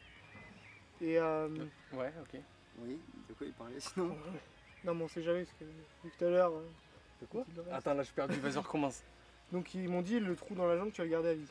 [1.01, 1.49] Et euh,
[1.91, 2.39] Ouais, ok.
[2.79, 2.97] Oui,
[3.29, 4.07] de quoi il parlait sinon
[4.85, 5.71] non mais on sait jamais parce que vu
[6.11, 6.51] que tout à l'heure.
[6.53, 6.65] euh,
[7.21, 7.73] De quoi il le reste.
[7.75, 8.39] Attends, là, je suis perdu.
[8.39, 9.01] Vas-y, recommence.
[9.51, 11.47] Donc ils m'ont dit le trou dans la jambe tu vas le garder à vie.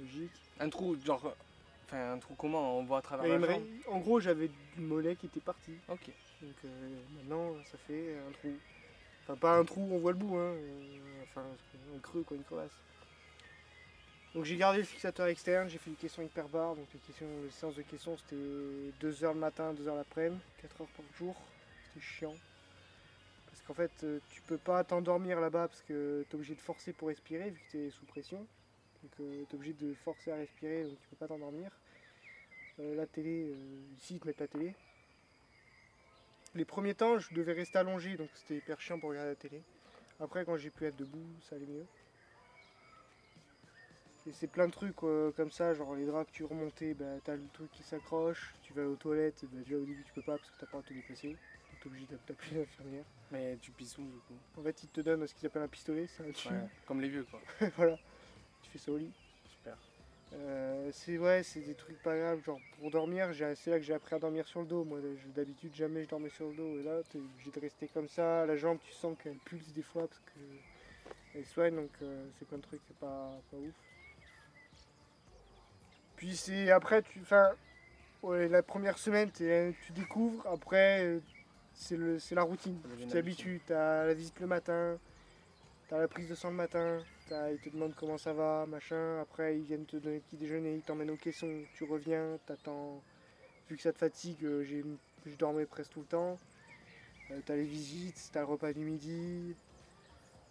[0.00, 0.30] Logique.
[0.58, 1.34] Un trou, genre.
[1.86, 3.62] Enfin, un trou comment On voit à travers il la me jambe.
[3.62, 5.72] ré- En gros j'avais du mollet qui était parti.
[5.88, 6.10] Ok.
[6.42, 6.68] Donc euh,
[7.16, 8.52] maintenant, ça fait un trou.
[9.22, 10.54] Enfin, pas un trou, on voit le bout, hein.
[10.54, 11.44] euh, enfin,
[11.94, 12.72] un creux, quoi, une crevasse.
[14.34, 16.76] Donc j'ai gardé le fixateur externe, j'ai fait questions hyper barres.
[16.76, 18.36] Donc les, séances de questions, c'était
[19.06, 21.36] 2h le matin, 2h l'après-midi, 4h par jour.
[21.88, 22.34] C'était chiant.
[23.46, 26.60] Parce qu'en fait, euh, tu peux pas t'endormir là-bas parce que tu es obligé de
[26.60, 28.38] forcer pour respirer vu que tu es sous pression.
[29.02, 31.70] Donc tu es obligé de forcer à respirer, donc tu peux pas t'endormir.
[32.78, 33.54] La télé,
[33.98, 34.74] ici ils te mettent la télé.
[36.54, 39.62] Les premiers temps, je devais rester allongé, donc c'était hyper chiant pour regarder la télé.
[40.18, 41.86] Après, quand j'ai pu être debout, ça allait mieux.
[44.26, 47.06] Et c'est plein de trucs euh, comme ça, genre les draps que tu remontais, bah,
[47.24, 50.22] t'as le truc qui s'accroche, tu vas aux toilettes, bah, déjà au début tu peux
[50.22, 51.28] pas parce que t'as pas de te déplacer.
[51.28, 53.04] Donc t'es obligé d'appeler l'infirmière.
[53.30, 55.68] Mais tu pisses où, du coup En fait, ils te donnent ce qu'ils appellent un
[55.68, 56.52] pistolet, c'est un tube.
[56.52, 57.40] Ouais, comme les vieux, quoi.
[57.76, 57.96] voilà.
[58.62, 59.12] Tu fais ça au lit.
[60.32, 62.42] Euh, c'est ouais, c'est des trucs pas graves.
[62.44, 64.84] Genre pour dormir, c'est là que j'ai appris à dormir sur le dos.
[64.84, 65.00] Moi,
[65.34, 66.78] d'habitude, jamais je dormais sur le dos.
[66.78, 68.46] Et là, t'es obligé de rester comme ça.
[68.46, 70.40] La jambe, tu sens qu'elle pulse des fois parce que
[71.34, 71.74] elle soigne.
[71.76, 73.74] Donc euh, c'est plein de trucs pas, pas ouf.
[76.16, 77.50] Puis c'est après, tu, enfin,
[78.22, 80.46] ouais, la première semaine, t'es- tu découvres.
[80.46, 81.20] Après, euh,
[81.74, 82.78] c'est c'est la routine.
[82.98, 83.60] Tu t'habitues.
[83.66, 84.98] T'as la visite le matin.
[85.88, 87.02] T'as la prise de sang le matin,
[87.52, 89.20] ils te demandent comment ça va, machin.
[89.20, 93.02] Après, ils viennent te donner le petit déjeuner, ils t'emmènent au caisson, tu reviens, t'attends.
[93.68, 94.64] Vu que ça te fatigue, euh,
[95.26, 96.38] je dormais presque tout le temps.
[97.30, 99.54] Euh, t'as les visites, t'as le repas du midi.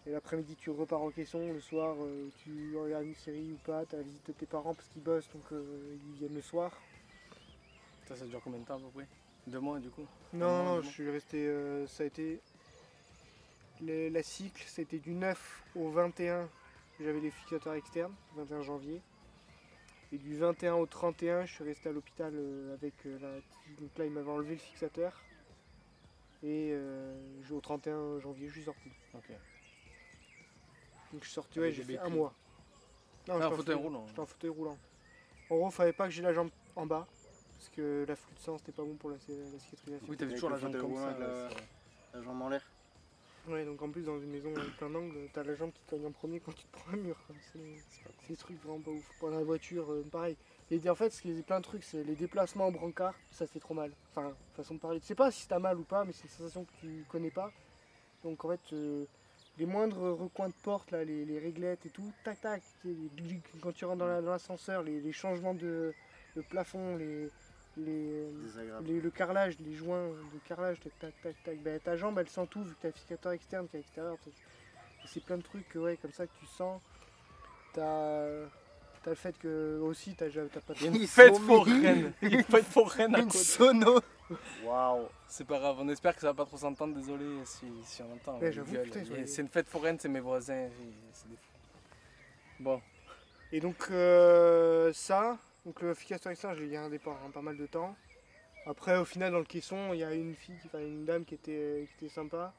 [0.06, 1.52] Et l'après-midi, tu repars au caisson.
[1.52, 3.84] Le soir, euh, tu regardes une série ou pas.
[3.84, 5.62] T'as la visite de tes parents parce qu'ils bossent, donc euh,
[6.12, 6.72] ils viennent le soir.
[8.08, 9.06] Ça, ça dure combien de temps à peu près?
[9.46, 10.06] Deux mois du coup?
[10.32, 11.46] Non, Non, je suis resté.
[11.86, 12.40] ça a été.
[13.82, 16.48] les- la cycle, c'était du 9 au 21.
[17.00, 19.00] J'avais les fixateurs externes, 21 janvier.
[20.12, 23.30] Et du 21 au 31, je suis resté à l'hôpital euh, avec euh, la.
[23.80, 25.12] Donc là, il m'avait enlevé le fixateur.
[26.42, 27.14] Et euh,
[27.50, 28.90] au 31 janvier, je suis sorti.
[29.14, 29.28] Ok.
[31.12, 32.34] Donc je suis sorti, ouais, j'ai des fait un mois.
[33.28, 34.06] Non, Ah, j'étais en fauteuil roulant.
[34.08, 34.78] J'étais en fauteuil roulant.
[35.50, 37.06] En gros, fallait pas que j'ai la jambe en bas.
[37.56, 40.06] Parce que l'afflux de sang, c'était pas bon pour la, la cicatrisation.
[40.08, 41.18] Oui, t'avais toujours la jambe comme roulant ça.
[41.18, 41.48] la-
[42.14, 42.64] La jambe en l'air.
[43.48, 46.06] Ouais, donc en plus, dans une maison avec plein d'angles, t'as la jambe qui cogne
[46.06, 47.16] en premier quand tu te prends un mur.
[47.52, 47.58] C'est
[48.28, 49.12] des trucs vraiment pas ouf.
[49.18, 50.36] Pour la voiture, euh, pareil.
[50.70, 53.46] Et en fait, ce qui est plein de trucs, c'est les déplacements en brancard, ça
[53.46, 53.90] fait trop mal.
[54.10, 55.00] Enfin, façon de parler.
[55.00, 57.30] Tu sais pas si t'as mal ou pas, mais c'est une sensation que tu connais
[57.30, 57.50] pas.
[58.22, 59.04] Donc en fait, euh,
[59.58, 62.62] les moindres recoins de porte, là, les, les réglettes et tout, tac tac,
[63.60, 65.92] quand tu rentres dans la- dans l'ascenseur, les, les changements de,
[66.36, 67.30] de plafond, les,
[67.84, 72.28] les, le carrelage, les joints de carrelage, tac tac tac tac, ben, ta jambe elle
[72.28, 74.16] sent tout vu que t'as le fixateur externe qui est à l'extérieur.
[75.06, 76.80] C'est plein de trucs que, ouais, comme ça que tu sens.
[77.72, 78.44] T'as
[79.06, 82.12] as le fait que aussi t'as pas Il une Ils fête sont foraine.
[82.22, 84.00] Il une fête foraine à Une sono
[84.64, 88.02] Waouh C'est pas grave, on espère que ça va pas trop s'entendre, désolé si, si
[88.02, 88.38] on entend.
[88.38, 88.52] Ouais,
[89.26, 90.68] C'est une fête foraine, c'est mes voisins,
[91.12, 91.50] c'est des fous.
[92.60, 92.80] Bon,
[93.52, 97.94] Et donc euh, ça, donc le fixateur externe, j'ai gardé pendant pas mal de temps.
[98.66, 101.34] Après au final dans le caisson, il y a une fille, enfin une dame qui
[101.34, 102.52] était, qui était sympa.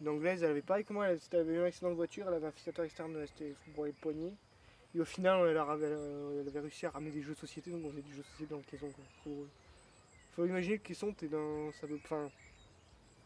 [0.00, 2.34] Une anglaise, elle avait pareil que moi, elle, avait eu un accident de voiture, elle
[2.34, 4.32] avait un fixateur externe, elle s'était broyé le poignet.
[4.94, 7.82] Et au final, elle, a- elle- avait réussi à ramener des jeux de société, donc
[7.84, 8.88] on faisait des jeux de société dans le caisson.
[9.24, 9.32] Quoi.
[10.32, 11.68] Faut imaginer le caisson, t'es dans.
[11.68, 12.28] Enfin,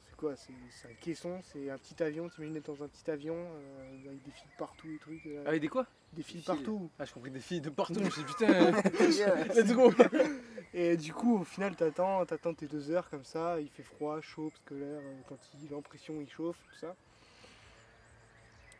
[0.08, 0.52] c'est quoi C'est
[0.88, 4.30] un caisson, c'est un petit avion, t'imagines être dans un petit avion, euh, avec des
[4.30, 5.26] fils partout et trucs.
[5.26, 5.86] euh, avec des quoi?
[6.12, 6.46] Des fils fils.
[6.46, 6.90] partout.
[6.98, 8.70] Ah, je compris des filles de partout, je me suis dit putain,
[9.54, 9.92] let's go
[10.74, 14.20] Et du coup, au final, t'attends, t'attends tes deux heures comme ça, il fait froid,
[14.20, 16.94] chaud, parce que l'air, euh, quand il est en pression, il chauffe, tout ça.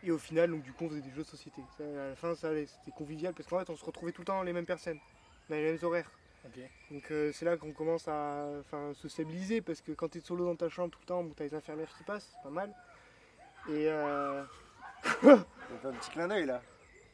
[0.04, 1.62] Et au final, donc du coup, on faisait des jeux de société.
[1.76, 4.22] Ça, à la fin, ça allait, c'était convivial, parce qu'en fait, on se retrouvait tout
[4.22, 4.98] le temps les mêmes personnes,
[5.48, 6.10] dans les mêmes horaires.
[6.90, 8.48] Donc euh, c'est là qu'on commence à
[8.94, 11.44] se stabiliser, parce que quand t'es solo dans ta chambre tout le temps, bon, t'as
[11.44, 12.74] les infirmières qui passent, c'est pas mal.
[13.68, 14.42] Et euh,
[15.22, 15.36] On
[15.82, 16.62] fait un petit clin d'œil là.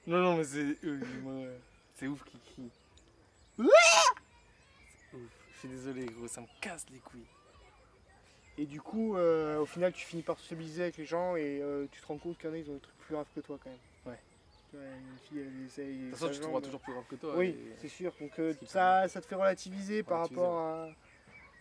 [0.06, 0.76] Non, non, mais c'est.
[0.84, 1.34] euh, moi,
[1.94, 2.70] c'est ouf qui crie.
[3.58, 3.64] C'est
[5.16, 5.30] ouf.
[5.54, 7.26] Je suis désolé, gros, ça me casse les couilles.
[8.58, 11.86] Et du coup, euh, au final, tu finis par sociabiliser avec les gens et euh,
[11.90, 13.40] tu te rends compte qu'il y en a, ils ont des trucs plus graves que
[13.40, 13.78] toi quand même.
[14.06, 14.18] Ouais.
[14.70, 15.96] Tu vois, une fille, elle essaye.
[16.04, 17.36] De toute façon, tu te trouveras toujours plus grave que toi.
[17.36, 18.12] Oui, et- c'est sûr.
[18.20, 20.88] Donc euh, ça, ça te fait relativiser par Relativiser, rapport à-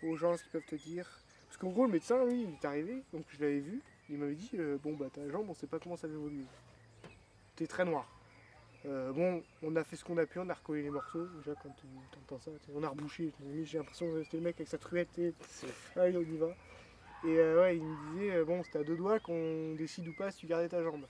[0.03, 1.09] aux gens, ce qu'ils peuvent te dire.
[1.47, 3.81] Parce qu'en gros, le médecin, lui, il est arrivé, donc je l'avais vu.
[4.09, 6.45] Il m'avait dit euh, Bon, bah ta jambe, on sait pas comment ça va évoluer.
[7.55, 8.09] T'es très noir.
[8.87, 11.25] Euh, bon, on a fait ce qu'on a pu, on a recollé les morceaux.
[11.43, 11.87] Déjà, quand tu
[12.19, 13.31] entends ça, on a rebouché.
[13.63, 15.09] J'ai l'impression que c'était le mec avec sa truette.
[15.15, 15.33] C'est-
[15.99, 16.47] Allez, on y va.
[17.23, 20.13] Et euh, ouais, il me disait, euh, bon, c'était à deux doigts qu'on décide ou
[20.13, 21.05] pas si tu gardais ta jambe.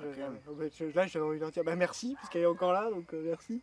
[0.00, 0.14] Euh,
[0.54, 3.62] bah, je- là, j'avais envie de dire, bah merci, puisqu'elle est encore là, donc merci.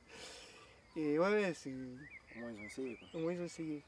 [0.95, 1.71] Et ouais, ouais, c'est.
[2.35, 3.07] Au moins ils ont essayé quoi.
[3.13, 3.81] Au moins, ils ont essayé.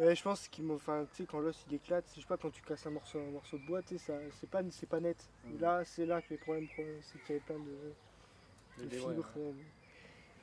[0.00, 0.74] Ouais, je pense qu'ils m'ont.
[0.76, 3.20] Enfin, tu sais, quand l'os il éclate, je sais pas, quand tu casses un morceau,
[3.20, 5.30] un morceau de bois, tu sais, c'est pas, c'est pas net.
[5.54, 6.68] Et là, c'est là que les problèmes,
[7.02, 7.94] c'est qu'il y avait plein de
[8.88, 9.30] fibres.
[9.36, 9.54] ouais.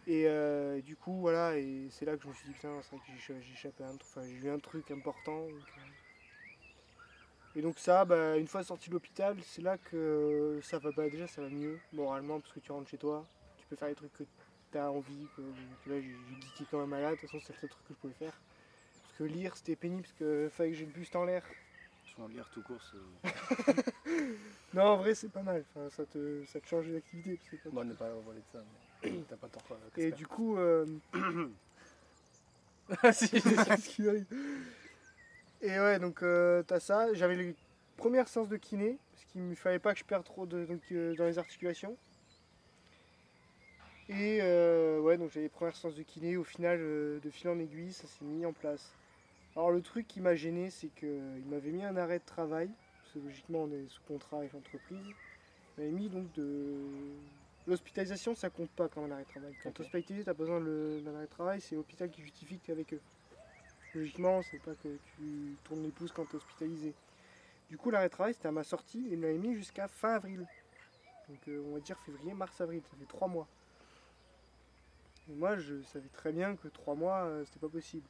[0.07, 2.91] Et euh, du coup, voilà, et c'est là que je me suis dit, putain, c'est
[2.91, 5.49] vrai que j'ai écha- j'ai échappé à un truc, enfin, j'ai eu un truc important.
[5.49, 5.81] donc, euh.
[7.55, 11.09] Et donc, ça, bah, une fois sorti de l'hôpital, c'est là que ça va, bah,
[11.09, 13.25] déjà, ça va mieux, moralement, parce que tu rentres chez toi,
[13.57, 14.23] tu peux faire les trucs que
[14.71, 15.27] tu as envie.
[15.35, 15.41] Que,
[15.83, 17.83] que là, j'ai j'ai geeké quand même malade, de toute façon, c'est le seul truc
[17.87, 18.39] que je pouvais faire.
[19.17, 21.43] Que lire, c'était pénible, parce que fallait que j'ai le buste en l'air.
[22.05, 23.83] Souvent lire tout court c'est.
[24.73, 27.37] Non, en vrai, c'est pas mal, enfin, ça, te, ça te change d'activité.
[27.37, 28.63] parce que Bon, on n'est pas au volet de ça,
[29.03, 29.63] mais t'as pas tort.
[29.97, 30.85] Et du coup, euh,
[33.03, 33.29] Ah, si.
[33.87, 34.25] Qui arrive?
[35.61, 37.13] Et ouais, donc euh, t'as ça.
[37.13, 37.55] J'avais les
[37.97, 40.81] premières séances de kiné, parce qu'il ne fallait pas que je perde trop de, donc,
[40.91, 41.97] euh, dans les articulations.
[44.09, 46.37] Et euh, ouais, donc j'ai les premières séances de kiné.
[46.37, 48.93] Au final, euh, de fil en aiguille, ça s'est mis en place.
[49.57, 52.69] Alors le truc qui m'a gêné, c'est qu'il m'avait mis un arrêt de travail,
[53.01, 55.03] parce que logiquement on est sous contrat avec l'entreprise.
[55.03, 56.75] Il m'avait mis donc de...
[57.65, 59.55] L'hospitalisation, ça compte pas comme un arrêt de travail.
[59.63, 59.75] Quand Ok.
[59.77, 62.65] tu es hospitalisé, tu as besoin d'un arrêt de travail, c'est l'hôpital qui justifie que
[62.65, 63.01] tu es avec eux.
[63.95, 66.93] Logiquement, c'est pas que tu tournes les pouces quand tu es hospitalisé.
[67.71, 69.87] Du coup, l'arrêt de travail, c'était à ma sortie et il me l'avait mis jusqu'à
[69.87, 70.45] fin avril.
[71.27, 72.83] Donc, euh, on va dire février, mars, avril.
[72.83, 73.47] Ça fait trois mois.
[75.31, 78.07] Et moi, je savais très bien que trois mois, euh, c'était pas possible.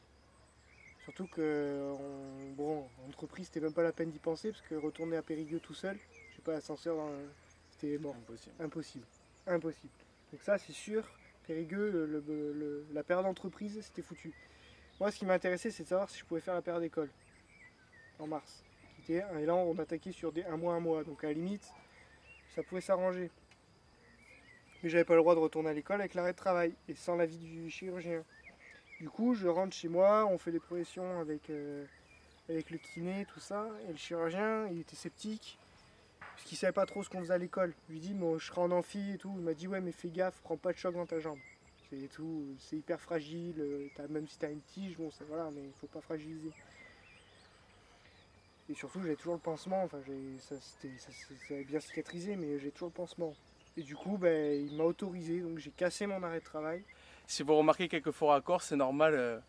[1.08, 1.96] Surtout que,
[2.58, 5.62] bon, en entreprise, c'était même pas la peine d'y penser parce que retourner à Périgueux
[5.62, 5.98] tout seul,
[6.32, 6.98] je sais pas, l'ascenseur,
[7.72, 8.14] c'était mort.
[8.18, 8.56] Impossible.
[8.60, 9.06] Impossible.
[9.48, 9.94] Impossible.
[10.34, 11.10] Donc ça, c'est sûr,
[11.48, 14.34] Périgueux, le- le- le- la période d'entreprise, c'était foutu.
[15.00, 17.10] Moi, ce qui m'intéressait, c'est de savoir si je pouvais faire la période d'école
[18.20, 18.66] en mars.
[19.08, 21.06] Et là, on attaquait sur des un mois, un mois.
[21.06, 21.72] Donc à la limite,
[22.54, 23.32] ça pouvait s'arranger.
[24.84, 27.16] Mais j'avais pas le droit de retourner à l'école avec l'arrêt de travail et sans
[27.16, 28.26] l'avis du chirurgien.
[29.00, 31.86] Du coup, je rentre chez moi, on fait des projections avec, euh,
[32.50, 33.68] avec le kiné, tout ça.
[33.88, 35.58] Et le chirurgien, il était sceptique
[36.20, 37.74] parce qu'il savait pas trop ce qu'on faisait à l'école.
[37.88, 39.34] Je lui dis, bon, je serai en amphi et tout.
[39.38, 41.38] Il m'a dit, ouais, mais fais gaffe, prends pas de choc dans ta jambe.
[41.90, 43.56] C'est tout, c'est hyper fragile.
[43.60, 46.52] euh, même si t'as une tige, bon, ça voilà, mais il faut pas fragiliser.
[48.70, 49.84] Et surtout, j'avais toujours le pansement.
[49.84, 50.00] Enfin,
[50.40, 51.12] ça, ça-
[51.48, 53.34] ça avait bien cicatrisé, mais j'ai toujours le pansement.
[53.78, 56.82] Et du coup, ben, il m'a autorisé, donc j'ai cassé mon arrêt de travail.
[57.28, 59.14] Si vous remarquez quelques faux raccords, c'est normal.
[59.14, 59.40] euh,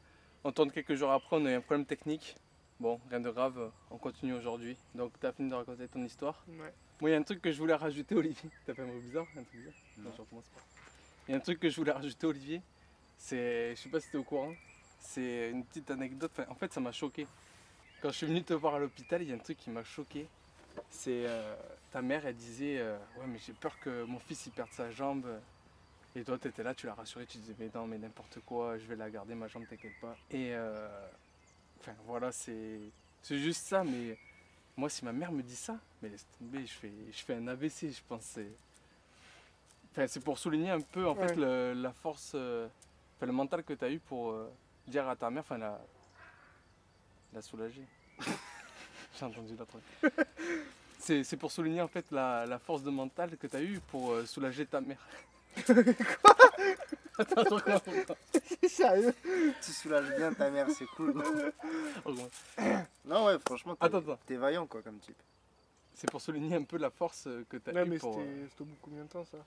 [0.44, 2.34] on tourne quelques jours après, on a eu un problème technique.
[2.80, 4.76] Bon, rien de grave, euh, on continue aujourd'hui.
[4.94, 6.44] Donc, tu as fini de raconter ton histoire.
[6.48, 6.72] Ouais.
[7.00, 8.50] Moi, il y a un truc que je voulais rajouter, Olivier.
[8.66, 10.10] T'as fait un mot bizarre Un truc bizarre Non.
[10.16, 10.60] je recommence pas.
[11.28, 12.62] Il y a un truc que je voulais rajouter, Olivier.
[13.16, 14.52] C'est, je sais pas si t'es au courant,
[15.00, 16.30] c'est une petite anecdote.
[16.36, 17.26] Enfin, en fait, ça m'a choqué.
[18.00, 19.82] Quand je suis venu te voir à l'hôpital, il y a un truc qui m'a
[19.84, 20.28] choqué.
[20.90, 21.54] C'est euh,
[21.90, 24.90] ta mère, elle disait euh, Ouais, mais j'ai peur que mon fils il perde sa
[24.90, 25.26] jambe.
[26.16, 28.76] Et toi, tu étais là, tu l'as rassuré, tu disais Mais non, mais n'importe quoi,
[28.78, 30.16] je vais la garder, ma jambe, t'inquiète pas.
[30.30, 30.88] Et euh,
[31.80, 32.80] enfin, voilà, c'est,
[33.22, 33.84] c'est juste ça.
[33.84, 34.18] Mais
[34.76, 37.46] moi, si ma mère me dit ça, mais laisse tomber, je fais, je fais un
[37.48, 38.38] AVC, je pense.
[39.92, 42.66] Enfin, c'est pour souligner un peu en fait le- la force, euh,
[43.16, 44.50] enfin, le mental que tu as eu pour euh,
[44.86, 45.80] dire à ta mère, enfin, la,
[47.32, 47.84] la soulager.
[49.18, 49.82] J'ai entendu la truc.
[51.00, 53.78] C'est, c'est pour souligner en fait la, la force de mental que tu as eu
[53.88, 54.98] pour euh, soulager ta mère.
[55.66, 56.36] Quoi
[57.18, 58.16] Attends, je je recommence,
[58.68, 59.14] Sérieux
[59.62, 61.12] Tu soulages bien ta mère, c'est cool.
[61.14, 62.30] je recommence.
[63.04, 64.18] non, ouais, franchement, t'es, Attends, attends.
[64.26, 65.16] t'es vaillant quoi comme type.
[65.94, 68.14] C'est pour souligner un peu la force euh, que tu as Ouais, eu mais pour.
[68.14, 69.38] c'était c'était au bout de combien de temps ça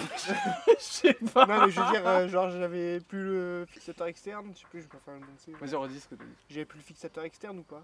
[0.00, 0.04] euh,
[0.78, 1.46] Je sais pas.
[1.46, 4.80] Non, mais je veux dire, euh, genre, j'avais plus le fixateur externe, je sais plus,
[4.82, 5.52] je vais pas faire le danser.
[5.60, 6.32] Vas-y, redis ce que tu as dit.
[6.50, 7.82] J'avais plus le fixateur externe ou pas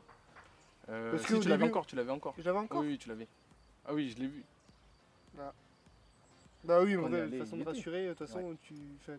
[0.88, 2.34] Euh, Parce si, qu'au tu l'avais début- encore, tu l'avais encore.
[2.38, 3.26] Je l'avais encore Oui, oui, tu l'avais.
[3.84, 4.44] Ah oui, je l'ai vu.
[6.66, 8.74] Bah oui, mais allait, façon de rassurer, de toute façon, tu,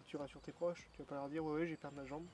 [0.05, 2.25] tu rassures tes proches, tu vas pas leur dire, ouais, j'ai perdu ma jambe.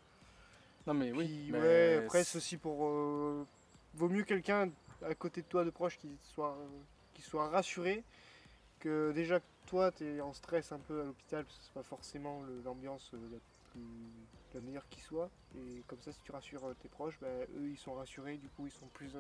[0.88, 1.28] Non, mais oui.
[1.28, 2.86] Puis, mais ouais, après, c'est- aussi pour.
[2.88, 3.46] euh,
[3.94, 4.70] vaut mieux quelqu'un
[5.02, 6.68] à côté de toi de proche qui soit, euh,
[7.14, 8.04] qui soit rassuré
[8.80, 11.74] que déjà que toi, tu es en stress un peu à l'hôpital, parce que c'est
[11.74, 13.40] pas forcément l'ambiance euh,
[14.54, 15.30] la, meilleure qui soit.
[15.56, 18.50] Et comme ça, si tu rassures euh, tes proches, bah, eux, ils sont rassurés, du
[18.50, 19.16] coup, ils sont plus,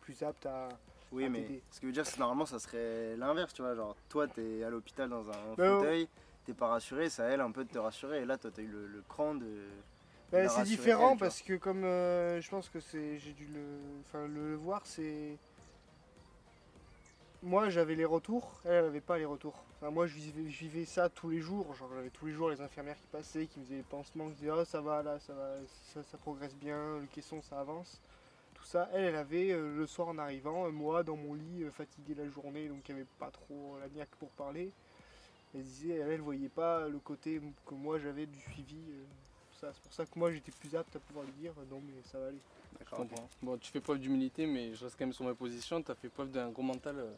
[0.00, 0.68] plus aptes à.
[1.12, 1.62] Oui, mais t'aider.
[1.70, 3.74] ce qui veut dire, c'est que normalement, ça serait l'inverse, tu vois.
[3.74, 6.08] Genre, toi, t'es à l'hôpital dans un Bah, fauteuil,
[6.44, 8.22] t'es pas rassuré, ça elle un peu de te rassurer.
[8.22, 9.46] Et là, toi, t'as eu le, le cran de.
[10.32, 13.64] Bah, c'est différent elle, parce que comme euh, je pense que c'est j'ai dû le
[14.04, 15.36] enfin le voir c'est
[17.42, 20.58] moi j'avais les retours elle elle avait pas les retours enfin, moi je vivais, je
[20.60, 23.58] vivais ça tous les jours genre j'avais tous les jours les infirmières qui passaient qui
[23.58, 25.48] me faisaient les pansements qui disaient oh ça va là ça va
[25.92, 28.00] ça, ça progresse bien le caisson ça avance
[28.60, 31.62] tout ça elle elle avait euh, le soir en arrivant euh, moi dans mon lit
[31.62, 34.70] euh, fatigué la journée donc il n'y avait pas trop la niaque pour parler
[35.54, 39.04] elle disait elle, elle voyait pas le côté que moi j'avais du suivi euh.
[39.60, 42.18] C'est pour ça que moi j'étais plus apte à pouvoir lui dire non mais ça
[42.18, 42.40] va aller.
[42.78, 43.06] D'accord.
[43.42, 45.82] Bon, tu fais preuve d'humilité, mais je reste quand même sur ma position.
[45.82, 47.14] Tu as fait preuve d'un gros mental euh,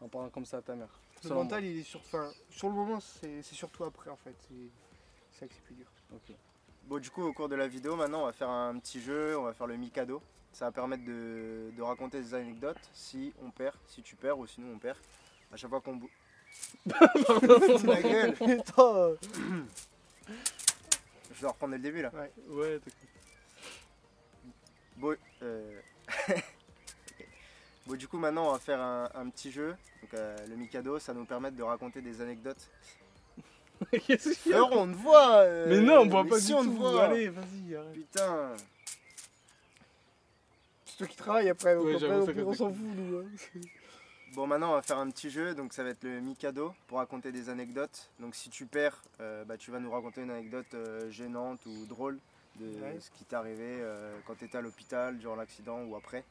[0.00, 1.00] en parlant comme ça à ta mère.
[1.24, 4.36] Le mental il est sur, enfin, sur le moment c'est surtout après en fait.
[4.48, 5.86] C'est ça que c'est plus dur.
[6.12, 6.34] Ok.
[6.88, 9.36] Bon, du coup, au cours de la vidéo, maintenant, on va faire un petit jeu,
[9.38, 10.22] on va faire le Mikado.
[10.54, 14.46] Ça va permettre de, de raconter des anecdotes si on perd, si tu perds ou
[14.46, 14.96] sinon on perd.
[15.52, 16.08] À chaque fois qu'on bouge.
[16.86, 18.34] la gueule
[21.34, 22.10] Je dois reprendre dès le début là.
[22.48, 22.90] Ouais, t'as
[24.96, 25.80] Bon, euh,
[27.86, 29.76] bon, du coup, maintenant, on va faire un, un petit jeu.
[30.00, 32.70] Donc, euh, le Mikado, ça nous permet de raconter des anecdotes.
[34.06, 36.40] Qu'est-ce qu'il y a Alors, on te voit euh, Mais non, on voit mais pas
[36.40, 36.70] si, du on tout.
[36.72, 37.04] te voit.
[37.04, 37.92] Allez, vas-y, arrête.
[37.94, 38.56] Putain
[40.84, 42.82] c'est toi qui travailles après, donc Ouais, après, j'avoue, au ça pire, on s'en fout
[42.96, 43.18] nous.
[43.18, 43.24] hein.
[44.34, 45.54] Bon, maintenant, on va faire un petit jeu.
[45.54, 48.10] Donc, ça va être le Mikado pour raconter des anecdotes.
[48.20, 51.86] Donc, si tu perds, euh, bah, tu vas nous raconter une anecdote euh, gênante ou
[51.86, 52.18] drôle
[52.56, 52.98] de Ouais.
[53.00, 56.24] ce qui t'est arrivé euh, quand tu étais à l'hôpital, durant l'accident ou après.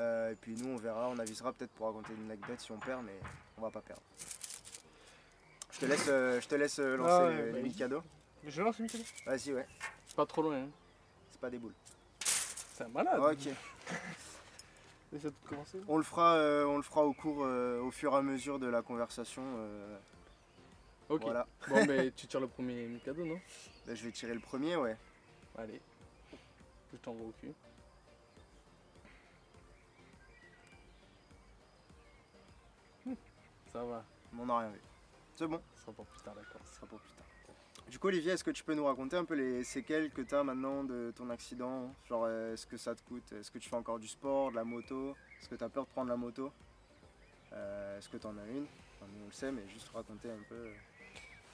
[0.00, 2.78] Euh, et puis, nous, on verra, on avisera peut-être pour raconter une anecdote si on
[2.78, 3.18] perd, mais
[3.58, 4.02] on va pas perdre.
[5.74, 8.02] Je te laisse, euh, je te laisse euh, lancer Ah ouais, le, le bah, Mikado.
[8.46, 8.98] Je lance le micro.
[9.26, 9.66] Vas-y, ouais.
[10.16, 10.56] Pas trop loin.
[10.62, 10.68] hein.
[11.32, 11.74] C'est pas des boules.
[12.20, 13.18] C'est un malade.
[13.20, 13.46] Ok.
[15.12, 17.90] Et ça tout commencer On le fera, euh, on le fera au cours, euh, au
[17.90, 19.42] fur et à mesure de la conversation.
[19.58, 19.96] euh,
[21.08, 21.22] Ok.
[21.22, 21.46] Voilà.
[21.68, 23.40] Bon, mais tu tires le premier Mikado, non?
[23.86, 24.96] Bah, je vais tirer le premier, ouais.
[25.58, 25.80] Allez.
[26.92, 27.52] Je t'envoie au cul.
[33.72, 34.80] Ça va, Mais on n'a rien vu.
[35.36, 35.60] C'est bon.
[35.74, 36.60] ce sera pour plus tard, d'accord.
[36.64, 37.24] Ce sera pour plus tard.
[37.88, 40.34] Du coup, Olivier, est-ce que tu peux nous raconter un peu les séquelles que tu
[40.34, 41.92] as maintenant de ton accident?
[42.08, 44.56] Genre, euh, est-ce que ça te coûte Est-ce que tu fais encore du sport, de
[44.56, 45.14] la moto?
[45.40, 46.52] Est-ce que tu as peur de prendre la moto?
[47.52, 48.64] Euh, Est-ce que tu en as une?
[48.96, 50.68] Enfin, nous, on le sait, mais juste raconter un peu.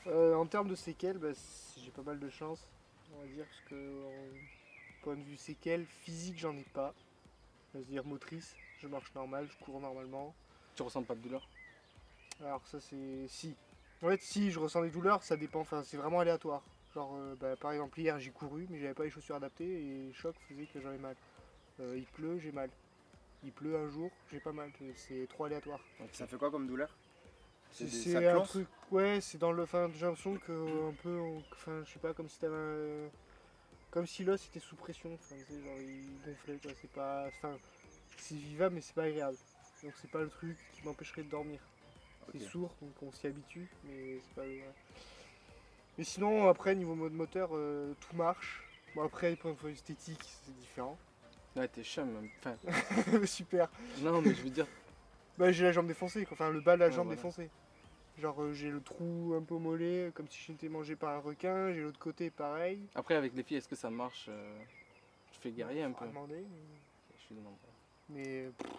[0.06, 1.32] Euh, en termes de séquelles, bah,
[1.76, 2.66] j'ai pas mal de chance,
[3.14, 6.94] on va dire, parce que en point de vue séquelles, physique, j'en ai pas.
[7.72, 10.34] C'est-à-dire motrice, je marche normal, je cours normalement.
[10.74, 11.46] Tu ressens pas de douleur
[12.40, 13.54] Alors ça c'est si.
[14.02, 16.62] En fait si je ressens des douleurs, ça dépend, enfin c'est vraiment aléatoire.
[16.94, 20.06] Genre euh, bah, par exemple hier j'ai couru mais j'avais pas les chaussures adaptées et
[20.08, 21.16] le choc faisait que j'avais mal.
[21.80, 22.70] Euh, il pleut, j'ai mal.
[23.42, 24.70] Il pleut un jour, j'ai pas mal.
[24.96, 25.80] C'est trop aléatoire.
[26.12, 26.94] Ça fait quoi comme douleur?
[27.72, 29.62] C'est un truc, ouais, c'est dans le.
[29.62, 31.20] Enfin, j'ai l'impression que un peu,
[31.52, 33.08] enfin, je sais pas, comme si t'avais un,
[33.90, 35.14] comme si l'os était sous pression.
[35.14, 36.72] Enfin, genre il gonflait, quoi.
[36.80, 37.56] C'est pas, enfin,
[38.18, 39.36] c'est vivable, mais c'est pas agréable.
[39.82, 41.60] Donc c'est pas le truc qui m'empêcherait de dormir.
[42.32, 44.42] C'est sourd, donc on s'y habitue, mais c'est pas.
[44.42, 44.64] ouais.
[45.98, 48.62] Mais sinon, après niveau mode moteur, euh, tout marche.
[48.94, 50.96] Bon après, point de vue esthétique, c'est différent.
[51.56, 52.28] Ouais, t'es chum.
[52.38, 52.56] Enfin,
[53.26, 53.68] Super.
[54.02, 54.68] non, mais je veux dire,
[55.36, 56.34] Bah, j'ai la jambe défoncée, quoi.
[56.34, 57.16] enfin le bas de la Ouais, jambe voilà.
[57.16, 57.50] défoncé.
[58.18, 61.72] Genre euh, j'ai le trou un peu mollet, comme si j'étais mangé par un requin,
[61.72, 62.78] j'ai l'autre côté pareil.
[62.94, 64.58] après, avec les filles, est-ce que ça marche euh,
[65.32, 66.06] Je fais guerrier un peu?
[66.06, 67.56] demander, mais- Je suis demandé.
[68.10, 68.70] mais pff.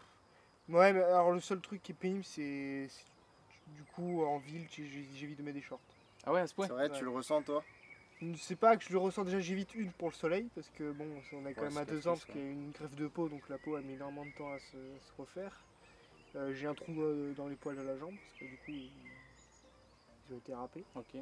[0.70, 2.88] ouais, mais alors le seul truc qui est pénible, c'est-
[3.76, 5.80] du coup en ville, j'évite de mettre des shorts.
[6.26, 6.97] Ah ouais, à ce point C'est vrai, Ouais.
[6.97, 7.63] tu le ressens toi?
[8.38, 11.07] C'est pas que je le ressens déjà, j'évite une pour le soleil, parce que bon,
[11.34, 13.07] on est quand Ouais, même à deux ans, parce qu'il y a une greffe de
[13.07, 15.59] peau, donc la peau elle met énormément de temps à se, à se refaire.
[16.36, 18.72] Euh, j'ai un trou euh, dans les poils de la jambe, parce que du coup
[18.72, 18.91] ils,
[20.30, 20.84] ils ont été râpés.
[20.95, 21.15] Ok.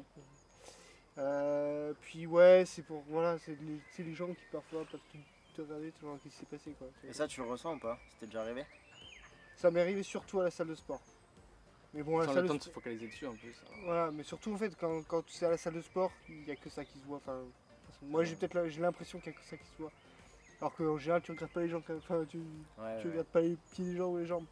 [1.18, 5.62] Euh, puis ouais, c'est pour voilà, c'est les, les gens qui parfois peuvent te, te
[5.62, 6.86] regarder, te demander ce qui s'est passé quoi.
[7.08, 7.98] Et ça, tu le ressens ou pas?
[8.12, 8.64] C'était déjà arrivé?
[9.56, 11.00] Ça m'est arrivé surtout à la salle de sport.
[11.92, 13.50] Mais bon, la Sans salle le temps de se focaliser dessus en plus.
[13.66, 13.74] hein.
[13.84, 16.50] Voilà, mais surtout en fait quand, quand c'est à la salle de sport, il n'y
[16.52, 17.16] a que ça qui se voit.
[17.18, 17.40] Enfin,
[18.02, 19.90] moi j'ai peut-être l'impression qu'il n'y a que ça qui se voit.
[20.60, 22.44] Alors qu'en général tu regardes pas les gens, quand- enfin tu, Ouais.
[23.00, 23.10] tu ouais.
[23.12, 24.46] regardes pas les pieds des gens ou les jambes.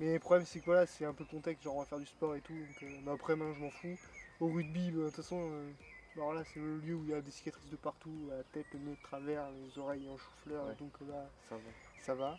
[0.00, 2.06] Mais le problème c'est que voilà, c'est un peu contexte, genre on va faire du
[2.06, 2.52] sport et tout.
[2.52, 3.98] Donc, euh, mais après maintenant je m'en fous.
[4.40, 5.70] Au rugby, bah, de toute façon, euh,
[6.16, 8.66] alors là c'est le lieu où il y a des cicatrices de partout, la tête,
[8.74, 10.74] le nez de travers, les oreilles en chou-fleur, Ouais.
[10.74, 11.62] donc euh, là Ça va.
[12.00, 12.38] ça va.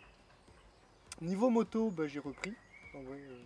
[1.22, 2.52] Niveau moto, bah, j'ai repris.
[2.94, 3.42] En vrai, euh,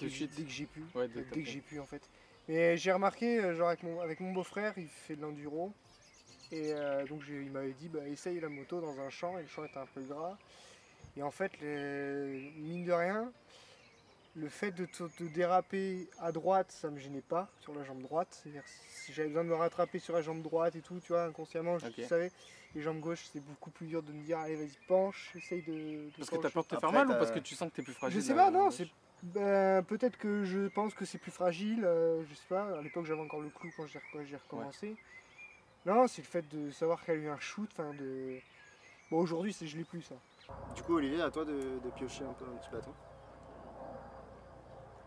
[0.00, 0.34] De dès, suite.
[0.36, 0.82] dès que j'ai pu.
[0.94, 2.02] Ouais, Euh, dès que j'ai pu en fait.
[2.48, 5.72] Mais j'ai remarqué, euh, genre avec mon, avec mon beau-frère, il fait de l'enduro.
[6.52, 9.48] Et euh, donc il m'avait dit, bah, essaye la moto dans un champ, et le
[9.48, 10.36] champ était un peu gras.
[11.16, 13.30] Et en fait, les- mine de rien,
[14.36, 18.00] le fait de, te- de déraper à droite, ça me gênait pas sur la jambe
[18.00, 18.28] droite.
[18.42, 21.24] C'est-à-dire si j'avais besoin de me rattraper sur la jambe droite et tout, tu vois,
[21.24, 22.00] inconsciemment, je Ok.
[22.08, 22.30] savais.
[22.74, 25.72] Les jambes gauches, c'est beaucoup plus dur de me dire, allez, vas-y, penche, essaye de.
[25.72, 27.68] de Parce que t'as peur de te faire Après, mal ou parce que tu sens
[27.70, 28.88] que t'es plus fragile Je sais pas, non, c'est
[29.22, 32.78] ben, peut-être que je pense que c'est plus fragile, euh, je sais pas.
[32.78, 34.96] À l'époque, j'avais encore le clou quand j'ai recommencé.
[35.86, 38.38] Non, c'est le fait de savoir qu'il y a eu un shoot, enfin de.
[39.10, 40.14] Bon, aujourd'hui, c'est je l'ai plus ça.
[40.74, 42.92] Du coup, Olivier, à toi de, de piocher un peu un petit bâton.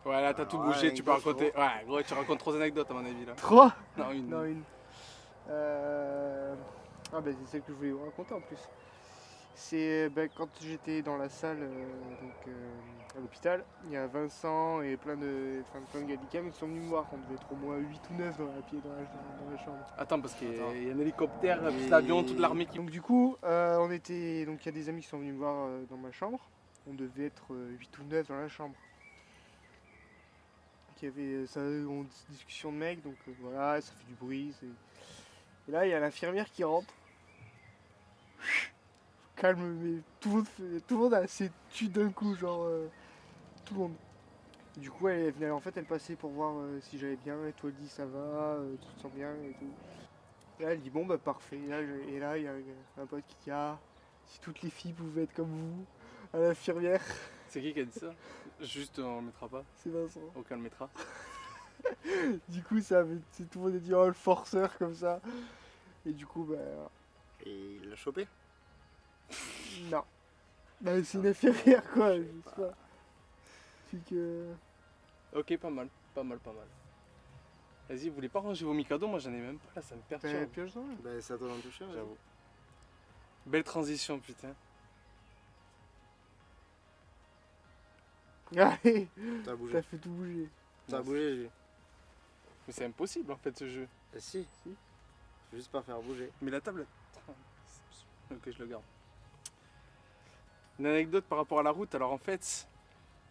[0.05, 1.53] Ouais, là t'as tout Ouais, bougé, tu peux raconter.
[1.55, 3.33] Ouais, gros, tu racontes trois anecdotes à mon avis là.
[3.35, 3.73] Trois?
[3.97, 4.27] Non, une.
[4.29, 4.63] Non, une.
[5.49, 6.55] Euh...
[7.13, 8.59] Ah, ben c'est celle que je voulais vous raconter en plus.
[9.55, 11.85] C'est ben, quand j'étais dans la salle euh,
[12.21, 12.69] donc, euh,
[13.15, 16.67] à l'hôpital, il y a Vincent et plein de, enfin, plein de gars qui sont
[16.67, 17.05] venus me voir.
[17.13, 19.57] On devait être au moins 8 ou 9 dans la, pied- dans la, dans la
[19.63, 19.85] chambre.
[19.97, 22.77] Attends, parce qu'il y, a y un hélicoptère, puis Et- l'avion, toute l'armée qui.
[22.77, 25.33] Donc du coup, euh, on était, donc il y a des amis qui sont venus
[25.33, 26.39] me voir euh, dans ma chambre.
[26.87, 28.75] On devait être 8 ou 9 dans la chambre.
[30.89, 34.05] Donc, il y avait euh, ça, on, discussion de mecs, donc euh, voilà, ça fait
[34.07, 34.53] du bruit.
[35.67, 36.91] Et là, il y a l'infirmière qui rentre.
[39.43, 42.63] Calme, mais tout le monde, fait- tout le monde a assez tu d'un coup, genre
[42.63, 42.87] euh,
[43.65, 43.93] tout le monde.
[44.77, 47.35] Du coup, elle venait, en fait, elle passait pour voir euh, si j'allais bien.
[47.45, 49.65] Et toi, elle dit ça va, euh, tu te sens bien et tout.
[50.59, 51.57] Et là, elle dit bon, bah parfait.
[51.57, 52.53] Et là, il y a
[53.01, 53.77] un pote qui dit ah,
[54.27, 55.85] si toutes les filles pouvaient être comme vous,
[56.33, 57.03] à l'infirmière,
[57.49, 58.13] C'est qui qui a dit ça?
[58.61, 59.65] Juste, on le mettra pas.
[59.75, 60.21] c'est Vincent.
[60.37, 60.89] Aucun le mettra.
[62.47, 65.19] Du coup, ça tout le monde a dit oh, le forceur comme ça.
[66.05, 66.89] Et du coup, bah
[67.45, 68.25] Et il l'a chopé?
[69.91, 70.03] Non.
[70.81, 72.73] Bah, c'est une infirmière quoi, je sais pas.
[73.89, 74.53] C'est que.
[75.33, 76.67] Ok, pas mal, pas mal, pas mal.
[77.89, 79.07] Vas-y, vous voulez pas ranger vos Mikado?
[79.07, 80.49] Moi j'en ai même pas là, ça me perturbe.
[80.49, 81.85] pioche dans Bah, à toi d'en toucher.
[81.85, 81.95] vas-y.
[81.95, 82.17] J'avoue.
[83.45, 84.53] Belle transition, putain.
[88.55, 89.07] Allez,
[89.43, 89.73] Ça a bougé.
[89.73, 90.47] t'as fait tout bouger.
[90.87, 91.49] Ça a bougé, lui.
[92.67, 93.87] Mais c'est impossible en fait ce jeu.
[94.15, 94.69] Eh, si, si.
[95.49, 96.31] Faut juste pas faire bouger.
[96.41, 96.85] Mais la table.
[98.31, 98.83] Ok, je le garde.
[100.79, 101.93] Une anecdote par rapport à la route.
[101.95, 102.67] Alors en fait,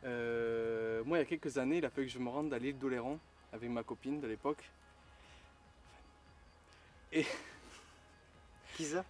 [0.05, 2.59] euh, moi il y a quelques années, il a fallu que je me rende à
[2.59, 3.19] l'île d'Oléron
[3.53, 4.63] avec ma copine de l'époque.
[8.77, 9.05] Qui ça?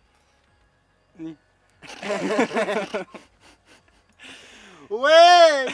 [1.18, 1.37] Ni.
[4.91, 5.66] Ouais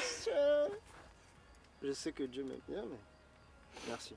[1.83, 2.99] Je sais que Dieu m'aime bien, mais.
[3.89, 4.15] Merci.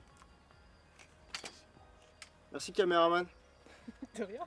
[2.52, 3.26] Merci, caméraman.
[4.14, 4.46] De rien.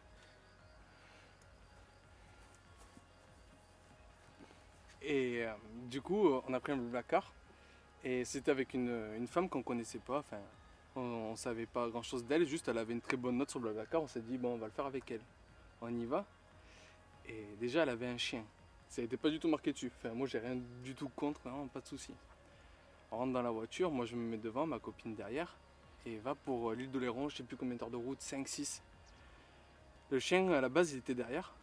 [5.05, 5.53] Et euh,
[5.87, 7.31] du coup, on a pris un Blablacar.
[8.03, 10.19] Et c'était avec une, femme qu'on connaissait pas.
[10.19, 10.39] Enfin,
[10.95, 12.45] on, on savait pas grand chose d'elle.
[12.45, 14.01] Juste, elle avait une très bonne note sur Blablacar.
[14.01, 15.21] On s'est dit, bon, on va le faire avec elle.
[15.81, 16.25] On y va.
[17.27, 18.43] Et déjà, elle avait un chien.
[18.89, 19.91] Ça n'était pas du tout marqué dessus.
[19.97, 21.47] Enfin, moi, j'ai rien du tout contre.
[21.47, 22.13] Non, pas de souci.
[23.11, 23.91] On rentre dans la voiture.
[23.91, 25.55] Moi, je me mets devant, ma copine derrière.
[26.07, 27.29] Et va pour euh, l'île d'Oléron.
[27.29, 28.81] Je sais plus combien d'heures de route 5, 6.
[30.09, 31.53] Le chien, à la base, il était derrière.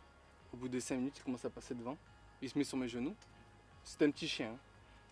[0.52, 1.96] Au bout de 5 minutes, il commence à passer devant.
[2.42, 3.14] Il se met sur mes genoux.
[3.84, 4.50] C'était un petit chien.
[4.52, 4.58] hein.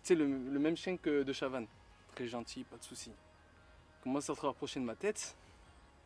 [0.03, 1.67] Tu sais, le, le même chien que de Chavannes.
[2.15, 3.09] Très gentil, pas de souci.
[3.11, 5.35] Il commence à se rapprocher de ma tête?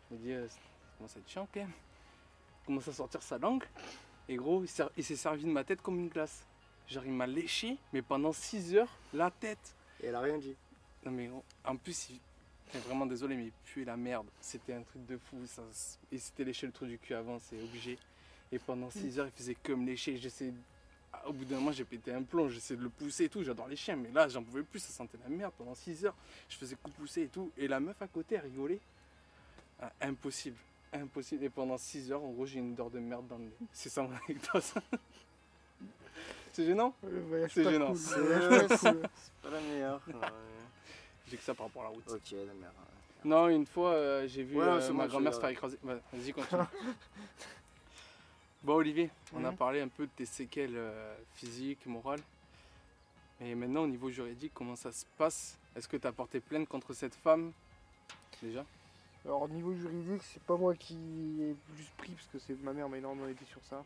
[0.09, 0.59] Je me dis, euh, ça
[0.97, 1.71] commence à être chiant quand même.
[1.71, 3.63] Il commence à sortir sa langue.
[4.27, 4.67] Et gros, il
[5.03, 6.45] s'est- servi de ma tête comme une glace.
[6.87, 9.75] Genre, il m'a léché, mais pendant 6 heures, la tête.
[10.01, 10.55] Et elle a rien dit.
[11.05, 12.19] Non, mais gros, en plus, il...
[12.81, 14.27] vraiment désolé, mais il puait la merde.
[14.41, 15.37] C'était un truc de fou.
[15.45, 15.61] Ça...
[16.11, 17.97] Il s'était léché le trou du cul avant, c'est obligé.
[18.51, 20.17] Et pendant 6 heures, il faisait que me lécher.
[20.17, 20.53] J'essayais
[21.25, 23.43] Au bout d'un moment, j'ai pété un plomb, j'essayais de le pousser et tout.
[23.43, 26.15] J'adore les chiens, mais là, j'en pouvais plus, ça sentait la merde pendant 6 heures.
[26.49, 27.51] Je faisais que pousser et tout.
[27.57, 28.79] Et la meuf à côté, elle rigolait.
[29.81, 30.57] Ah, impossible,
[30.93, 31.43] impossible.
[31.43, 33.51] Et pendant 6 heures, en gros, j'ai une odeur de merde dans le nez.
[33.73, 34.73] C'est ça mon anecdote.
[36.53, 36.93] C'est gênant?
[37.49, 37.87] C'est gênant.
[37.87, 37.97] cool.
[37.97, 39.01] C'est- pas cool.
[39.15, 40.01] C'est pas la meilleure.
[40.07, 40.13] Ouais.
[41.29, 42.07] J'ai que ça par rapport à la route.
[42.07, 42.73] ok, la merde.
[43.25, 45.79] Non, une fois, euh, j'ai vu Ouais, euh, ma grand-mère se faire écraser.
[45.83, 46.61] Vas-y, continue.
[48.65, 52.21] bon, Olivier, on a parlé un peu de tes séquelles euh, physiques, morales.
[53.41, 55.57] Et maintenant, au niveau juridique, comment ça se passe?
[55.75, 57.51] Est-ce que tu as porté plainte contre cette femme
[58.41, 58.65] Déjà?
[59.25, 60.93] Alors, au niveau juridique, c'est pas moi qui
[61.41, 63.83] ai plus pris parce que c'est ma mère m'a énormément aidé sur ça.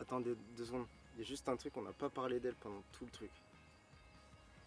[0.00, 0.86] Attendez deux secondes.
[1.14, 3.30] Il y a juste un truc, on n'a pas parlé d'elle pendant tout le truc.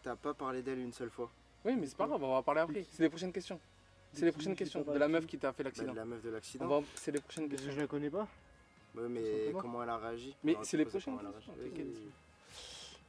[0.04, 1.30] T'as pas parlé d'elle une seule fois.
[1.66, 2.86] Oui, mais c'est pas grave, on va en parler après.
[2.91, 3.60] C'est les prochaines questions.
[4.14, 4.82] C'est les prochaines questions.
[4.84, 5.91] De la meuf qui t'a fait Bah, l'accident.
[5.91, 6.68] de la meuf de l'accident.
[6.68, 6.82] va...
[6.93, 7.76] C'est les prochaines Parce que questions.
[7.76, 8.28] je la connais pas.
[8.96, 9.60] Ouais, mais Simplement.
[9.60, 11.54] comment elle a réagi Mais c'est les prochaines questions.
[11.60, 12.12] Oui, oui.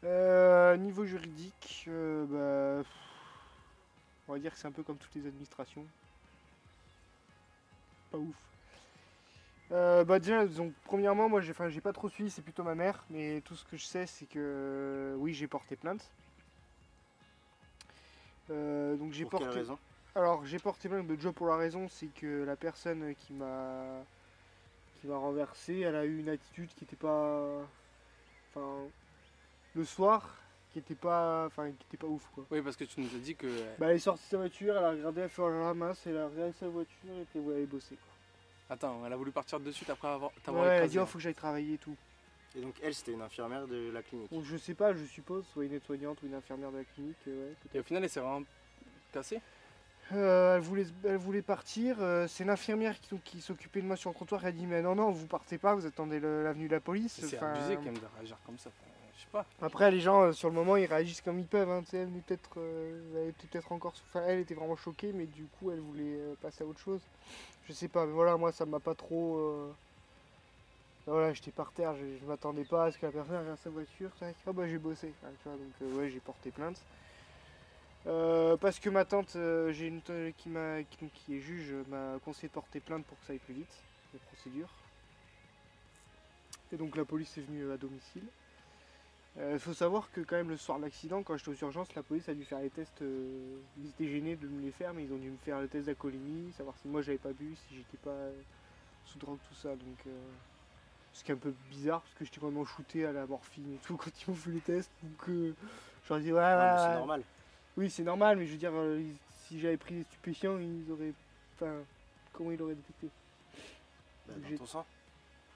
[0.04, 2.88] Euh, niveau juridique, euh, bah,
[4.28, 5.86] on va dire que c'est un peu comme toutes les administrations.
[8.10, 8.36] Pas ouf.
[9.72, 12.76] Euh, bah déjà, donc, premièrement, moi j'ai enfin, j'ai pas trop suivi, c'est plutôt ma
[12.76, 16.08] mère, mais tout ce que je sais, c'est que oui, j'ai porté plainte.
[18.50, 19.46] Euh, donc j'ai porté.
[19.46, 19.78] quelle raison?
[20.14, 24.04] Alors j'ai porté plainte déjà pour la raison, c'est que la personne qui m'a
[25.06, 27.60] qui m'a renversé, elle a eu une attitude qui était pas,
[28.50, 28.84] enfin,
[29.74, 30.36] le soir,
[30.72, 32.44] qui était pas, enfin, qui était pas ouf quoi.
[32.50, 33.46] Oui, parce que tu nous as dit que.
[33.78, 36.06] Bah elle est sortie de sa voiture, elle a regardé, elle a fait là, mince,
[36.06, 38.12] elle a regardé sa voiture et puis elle aller bosser quoi.
[38.68, 41.06] Attends, elle a voulu partir de suite après avoir t'avoir Ouais, elle a dit oh
[41.06, 41.96] faut que j'aille travailler et tout.
[42.56, 44.32] Et donc elle, c'était une infirmière de la clinique.
[44.32, 47.16] Donc je sais pas, je suppose, soit une aide-soignante ou une infirmière de la clinique,
[47.28, 47.54] euh, ouais.
[47.74, 48.44] Et au final, elle s'est vraiment
[49.12, 49.40] cassée?
[50.12, 51.96] Euh, elle, voulait, elle voulait partir.
[52.00, 54.42] euh, c'est l'infirmière qui, qui s'occupait de moi sur le trottoir.
[54.42, 57.20] Elle a dit Mais non, non, vous partez pas, vous attendez l'avenue de la police.
[57.20, 58.70] C'est abusé quand même de réagir comme ça.
[59.16, 59.44] Je sais pas.
[59.62, 61.70] Après, les gens, euh, sur le moment, ils réagissent comme ils peuvent.
[61.70, 63.94] Hein, elle, peut-être, peut-être encore.
[64.08, 67.00] Enfin, elle était vraiment choquée, mais du coup, elle voulait passer à autre chose.
[67.66, 69.40] Je sais pas, mais voilà, moi, ça m'a pas trop.
[71.06, 73.70] Voilà, j'étais par terre, je, je m'attendais pas à ce que la personne regarde sa
[73.70, 74.10] voiture.
[74.20, 75.12] Ah bah, j'ai bossé.
[75.24, 76.76] hein, tu vois, donc, ouais, j'ai porté plainte.
[78.06, 81.82] Euh, parce que ma tante, euh, j'ai une tante qui, m'a, qui, est juge, euh,
[81.88, 83.82] m'a conseillé de porter plainte pour que ça aille plus vite,
[84.12, 84.70] les procédures.
[86.72, 88.24] Et donc la police est venue à domicile.
[89.38, 92.02] Il faut savoir que quand même le soir de l'accident, quand j'étais aux urgences, la
[92.02, 93.02] police a dû faire les tests.
[93.02, 95.84] ils étaient gênés de me les faire, mais ils ont dû me faire le test
[95.84, 98.16] d'alcoolémie, savoir si moi j'avais pas bu, si j'étais pas
[99.04, 99.68] sous drogue, tout ça.
[99.76, 100.04] Donc,
[101.12, 103.78] ce qui est un peu bizarre parce que j'étais vraiment shooté à la morphine et
[103.86, 104.90] tout quand ils m'ont fait les tests.
[105.02, 105.52] Donc, je
[106.08, 106.88] leur dis ouais, ouais, Ah, ouais.
[106.88, 107.22] c'est normal.
[107.76, 109.02] Oui, c'est normal, mais je veux dire, euh,
[109.44, 111.12] si j'avais pris des stupéfiants, ils auraient.
[111.54, 111.82] Enfin,
[112.32, 113.08] comment ils l'auraient détecté?
[114.26, 114.86] Bah, J'ai- ton sang.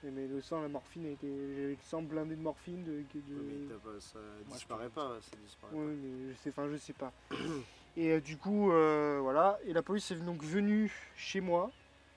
[0.03, 1.27] mais, mais le sang, la morphine, a été...
[1.27, 2.83] j'avais le sang blindé de morphine.
[2.83, 3.05] De, de...
[3.29, 6.77] Oui, mais t'as pas- ça disparaît pas, ça disparaît Ouais, mais je sais, enfin, je
[6.77, 7.11] sais pas.
[7.97, 9.59] et euh, du coup, euh, voilà.
[9.65, 11.71] Et la police est donc venue chez moi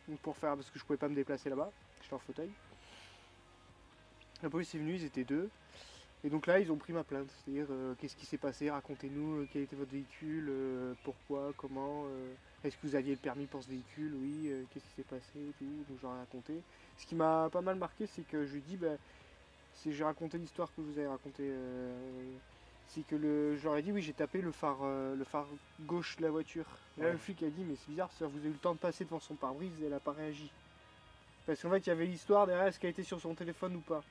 [0.07, 1.71] donc pour faire parce que je pouvais pas me déplacer là-bas.
[2.03, 2.51] J'étais en fauteuil.
[4.43, 5.49] La police est venue, ils étaient deux.
[6.25, 7.31] Et donc là, ils ont pris ma plainte.
[7.31, 8.71] C'est-à-dire, euh, qu'est-ce qui s'est passé?
[8.71, 12.07] Racontez-nous euh, quel était votre véhicule, euh, pourquoi, comment,
[12.65, 14.15] est-ce que vous aviez le permis pour ce véhicule?
[14.15, 15.85] Oui, qu'est-ce qui s'est passé et tout?
[15.89, 16.65] Donc j'aurais raconté.
[16.97, 18.97] Ce qui m'a pas mal marqué, c'est que je lui dis, bah,
[19.75, 21.53] si j'ai raconté l'histoire que vous avez racontée,
[22.87, 24.83] c'est que le, j'aurais dit, oui, j'ai tapé le phare,
[25.15, 25.49] le phare
[25.81, 26.65] gauche de la voiture.
[26.97, 27.13] Là, Ouais.
[27.13, 29.21] le flic a dit, mais c'est bizarre, vous avez eu le temps de passer devant
[29.21, 30.51] son pare-brise et elle n'a pas réagi.
[31.45, 33.83] Parce qu'en fait, il y avait l'histoire derrière, est-ce qu'elle était sur son téléphone ou
[33.83, 34.03] pas.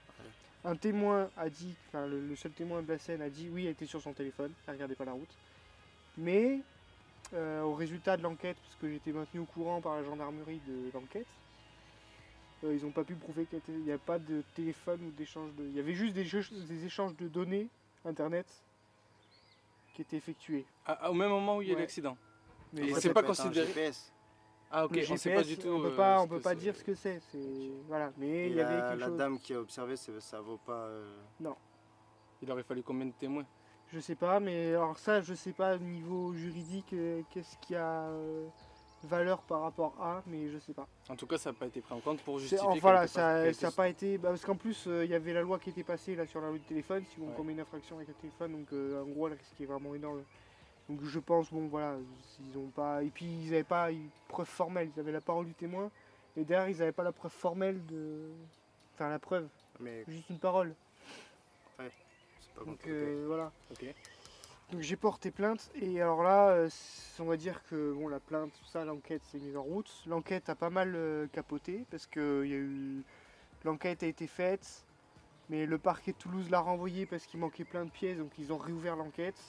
[0.66, 3.66] Un témoin a dit, enfin le, le seul témoin de la scène a dit oui,
[3.66, 5.36] elle était sur son téléphone, elle regardait pas la route.
[6.18, 6.60] Mais
[7.34, 10.90] euh, au résultat de l'enquête, parce que j'étais maintenu au courant par la gendarmerie de
[10.94, 11.26] l'enquête,
[12.64, 15.66] euh, ils n'ont pas pu prouver qu'il n'y a pas de téléphone ou d'échange de.
[15.66, 17.68] Il y avait juste des, jeux- des échanges de données
[18.06, 18.46] internet
[19.96, 20.64] qui étaient effectués.
[20.86, 21.82] Ah, au même moment où il y a eu Ouais.
[21.82, 22.18] l'accident.
[22.72, 24.13] Mais c'est pas considéré- GPS.
[24.76, 25.68] Ah ok, le on sait GPS, pas du tout.
[25.68, 27.22] on peut euh, pas, on ce peut pas dire ce que c'est.
[27.88, 28.12] voilà.
[28.18, 29.18] Mais il y avait la, quelque la chose.
[29.18, 30.88] dame qui a observé, ça vaut pas.
[30.88, 31.14] euh,
[32.42, 33.46] Il aurait fallu combien de témoins?
[33.92, 37.76] Je sais pas, mais alors ça, je sais pas au niveau juridique, euh, qu'est-ce qui
[37.76, 38.10] a
[39.04, 40.88] valeur par rapport à, mais je sais pas.
[41.10, 42.66] En tout cas, ça n'a pas été pris en compte pour justifier.
[42.68, 44.18] oh, voilà, ça n'a pas été.
[44.18, 46.42] bah, parce qu'en plus, euh, il y avait la loi qui était passée là sur
[46.42, 47.04] la loi du téléphone.
[47.06, 47.34] Si on Ouais.
[47.36, 50.24] commet une infraction avec le téléphone, donc euh, en gros, le risque est vraiment énorme.
[50.90, 51.96] Donc je pense, bon voilà,
[52.42, 53.04] ils ont pas.
[53.04, 55.90] Et puis ils n'avaient pas une preuve formelle, ils avaient la parole du témoin,
[56.36, 58.30] et derrière, ils n'avaient pas la preuve formelle de.
[58.96, 59.48] Enfin, la preuve,
[59.80, 60.76] Mais juste une parole.
[61.78, 63.52] c'est pas Donc euh, voilà.
[63.72, 63.86] Ok.
[64.72, 66.70] Donc j'ai porté plainte et alors là, euh,
[67.20, 69.92] on va dire que bon la plainte, tout ça, l'enquête s'est mise en route.
[70.08, 73.04] L'enquête a pas mal euh, capoté parce que y a eu
[73.64, 74.84] l'enquête a été faite,
[75.50, 78.52] mais le parquet de Toulouse l'a renvoyé parce qu'il manquait plein de pièces, donc ils
[78.52, 79.40] ont réouvert l'enquête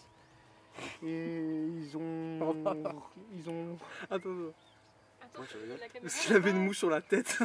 [1.03, 2.55] et ils ont
[3.37, 3.77] ils ont
[4.11, 4.31] Attends,
[5.23, 5.43] Attends,
[6.23, 7.39] qu'il avait une mouche sur la tête.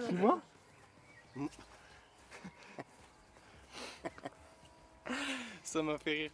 [0.00, 0.40] c'est moi
[5.62, 6.30] ça m'a fait rire.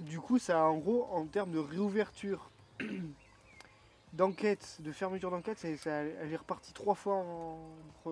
[0.00, 2.50] Du coup, ça a en gros en termes de réouverture
[4.12, 7.58] d'enquête, de fermeture d'enquête, ça, ça- elle est repartie trois fois en,
[8.06, 8.10] en,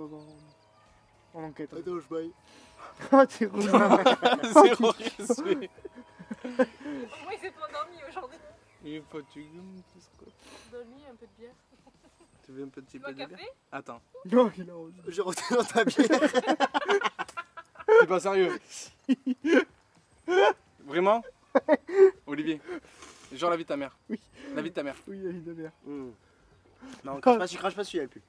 [1.34, 1.72] en enquête.
[1.72, 2.32] Attends, je baille.
[3.12, 3.62] Ah, t'es relou.
[4.64, 5.70] Zéro respect.
[6.56, 8.38] Pourquoi il s'est pas endormi aujourd'hui
[8.84, 10.28] Il faut que tu gommes tout ça, quoi.
[10.72, 11.54] Donne-lui un peu de bière.
[12.44, 13.28] Tu veux un petit peu de bière?
[13.28, 14.74] Café Attends, Non, il a.
[15.08, 16.08] J'ai retenu dans ta bière.
[18.00, 18.58] t'es pas sérieux
[20.84, 21.22] Vraiment?
[22.26, 22.60] Olivier
[23.32, 23.96] Genre la vie de ta mère.
[24.08, 24.20] Oui.
[24.54, 24.96] La vie de ta mère.
[25.06, 25.72] Oui, il a de bière.
[25.84, 26.10] Hmm.
[27.04, 28.22] Non, crache pas dessus, crache pas dessus, elle pue.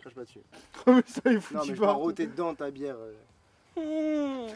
[0.00, 0.40] Crache pas dessus.
[0.86, 2.96] Oh, mais ça, il Non, foutu mais je vais rôter dedans ta bière.
[3.78, 4.48] euh.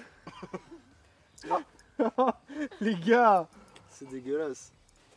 [2.80, 3.48] Les gars
[3.88, 4.72] C'est dégueulasse.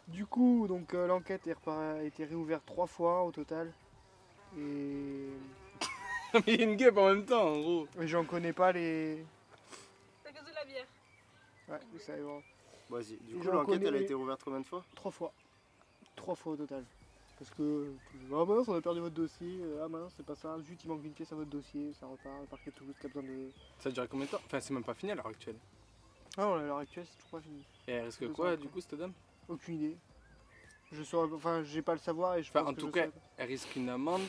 [0.08, 3.72] Du coup, donc euh, l'enquête est a été réouverte trois fois au total.
[4.58, 5.30] Et
[6.34, 7.88] Mais il y a une guêpe en même temps, en gros.
[8.00, 9.24] et j'en connais pas les.
[10.24, 10.86] C'est à cause de la bière.
[11.70, 12.40] Ouais, mais ça va.
[12.90, 13.18] Vas-y.
[13.18, 15.32] Du coup, j'en l'enquête, connais elle a été rouverte combien de fois Trois fois.
[16.16, 16.84] Trois fois au total.
[17.40, 17.94] Parce que.
[18.32, 19.60] Ah mince, on a perdu votre dossier.
[19.62, 20.58] euh, Ah mince, c'est pas ça.
[20.62, 21.94] Zut, il manque une pièce à votre dossier.
[22.00, 22.42] Ça repart.
[22.42, 23.50] Le parquet de Toulouse qui a besoin de.
[23.80, 24.42] Ça a duré combien de temps?
[24.46, 25.56] Enfin, c'est même pas fini à l'heure actuelle.
[26.38, 27.64] Ah non, à l'heure actuelle, c'est toujours pas fini.
[27.88, 29.14] Et elle risque Deux quoi, du coup, cette dame?
[29.48, 29.98] Aucune idée.
[30.92, 31.32] Je saurais.
[31.34, 33.12] Enfin, j'ai pas le savoir et je Enfin, pense en que tout je cas, saurais
[33.12, 33.26] pas.
[33.38, 34.22] Elle risque une amende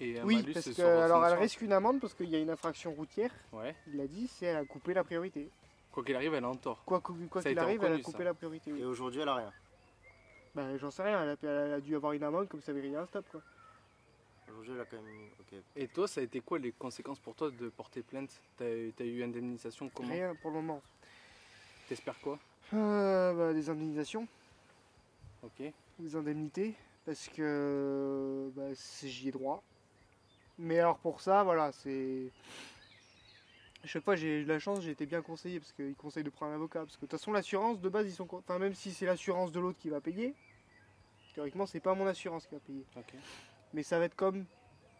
[0.00, 0.76] et un Oui, malus parce c'est que.
[0.76, 3.32] sur Alors, elle risque une amende parce qu'il y a une infraction routière.
[3.52, 3.74] Ouais.
[3.88, 5.50] Il l'a dit, c'est elle a coupé la priorité.
[5.92, 6.84] Quoi qu'il arrive, elle est en tort.
[6.84, 8.24] Quoi qu'au- quoi Ça a qu'il été arrive, elle a reconnu, coupé ça.
[8.24, 8.72] la priorité.
[8.72, 8.80] oui.
[8.80, 9.52] Et aujourd'hui, elle a rien.
[10.54, 11.36] Bah, j'en sais rien, elle a,
[11.66, 13.40] elle a dû avoir une amende comme ça avait rien, stop quoi.
[14.50, 15.28] Aujourd'hui, elle a quand même.
[15.40, 15.58] Ok.
[15.76, 18.40] Et toi, ça a été quoi les conséquences pour toi de porter plainte?
[18.56, 20.08] T'as as eu indemnisation comment?
[20.08, 20.82] Rien pour le moment.
[21.90, 22.38] T'espères quoi
[22.72, 24.28] Euh, bah, des indemnisations,
[25.42, 25.60] Ok.
[25.98, 28.68] des indemnités, parce que bah,
[29.02, 29.60] j'y ai droit.
[30.56, 32.30] Mais alors pour ça, voilà, c'est.
[33.82, 36.30] À chaque fois, j'ai eu la chance, j'ai été bien conseillé parce qu'ils conseillent de
[36.30, 36.80] prendre un avocat.
[36.84, 38.28] Parce que de toute façon, l'assurance, de base, ils sont.
[38.30, 40.32] Enfin, même si c'est l'assurance de l'autre qui va payer,
[41.34, 42.84] théoriquement, c'est pas mon assurance qui va payer.
[42.94, 43.14] Ok.
[43.74, 44.44] Mais ça va être comme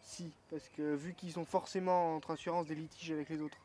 [0.03, 3.59] si, parce que vu qu'ils ont forcément entre assurance des litiges avec les autres,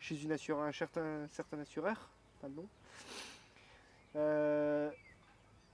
[0.00, 2.08] chez une assure, un certain, certain assureur,
[2.42, 2.66] pas de nom,
[4.16, 4.90] euh,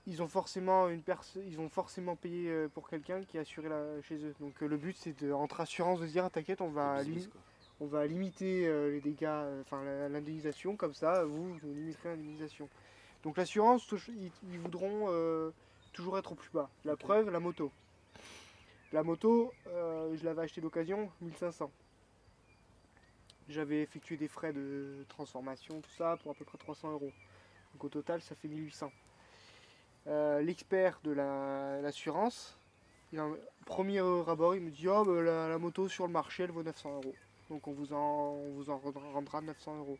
[0.07, 1.01] ils ont forcément une
[1.45, 4.33] ils ont forcément payé euh, pour quelqu'un qui a assuré la, chez eux.
[4.39, 7.29] Donc euh, le but c'est de, entre assurance de dire ah, t'inquiète, on va, business,
[7.81, 12.69] on va limiter les dégâts, enfin l'indemnisation, comme ça vous, vous limiterez l'indemnisation.
[13.23, 15.51] Donc l'assurance, ils, ils voudront euh,
[15.93, 16.69] toujours être au plus bas.
[16.85, 17.71] La preuve, la moto.
[18.93, 21.69] La moto, euh, je l'avais acheté d'occasion, 1500.
[23.49, 27.11] J'avais effectué des frais de transformation, tout ça, pour à peu près 300 euros.
[27.73, 28.91] Donc au total, ça fait 1800.
[30.07, 32.57] Euh, L'expert de la- l'assurance,
[33.17, 33.35] en-
[33.65, 36.63] premier rabord, il me dit Oh, bah, la, la moto sur le marché, elle vaut
[36.63, 37.15] 900 euros.
[37.49, 37.97] Donc on vous en,
[38.35, 39.97] on vous en rendra 900 euros.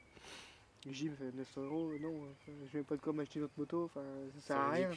[0.87, 3.83] Gym fait 900 euros, non, enfin, je n'ai pas de quoi m'acheter une autre moto,
[3.85, 4.89] enfin, ça C'est sert à rien.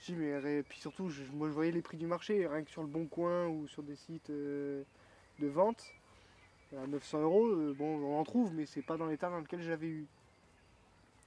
[0.00, 2.62] Je dis, mais ré- puis surtout, je- moi je voyais les prix du marché, rien
[2.62, 4.82] que sur le Bon Coin ou sur des sites euh,
[5.38, 5.94] de vente.
[6.82, 9.62] À 900 euros, euh, bon, on en trouve, mais c'est pas dans l'état dans lequel
[9.62, 10.06] j'avais eu.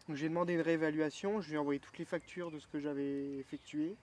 [0.08, 2.80] Donc j'ai demandé une réévaluation, je lui ai envoyé toutes les factures de ce que
[2.80, 3.96] j'avais effectué.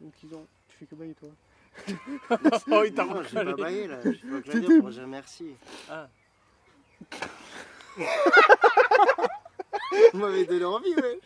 [0.00, 0.46] Donc ils ont.
[0.68, 1.28] Tu fais que bailler toi
[2.70, 5.56] oh, il t'a Non, j'ai pas baillé là, je peux C'était- dire pour dire merci.
[5.90, 6.08] Ah.
[10.12, 11.20] Vous m'avez donné envie, ouais.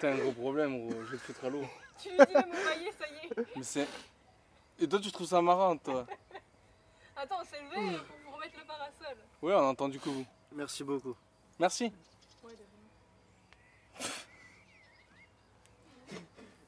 [0.00, 1.02] T'as un gros problème, gros.
[1.04, 1.64] Je vais te foutre à l'eau.
[2.00, 3.46] Tu lui dis de me mailler, ça y est.
[3.56, 3.86] Mais c'est.
[4.80, 6.06] Et toi, tu trouves ça marrant, toi?
[7.16, 9.16] Attends, on s'est levé pour le parasol.
[9.42, 10.24] Ouais, on a entendu que vous.
[10.54, 11.14] Merci beaucoup.
[11.58, 11.92] Merci.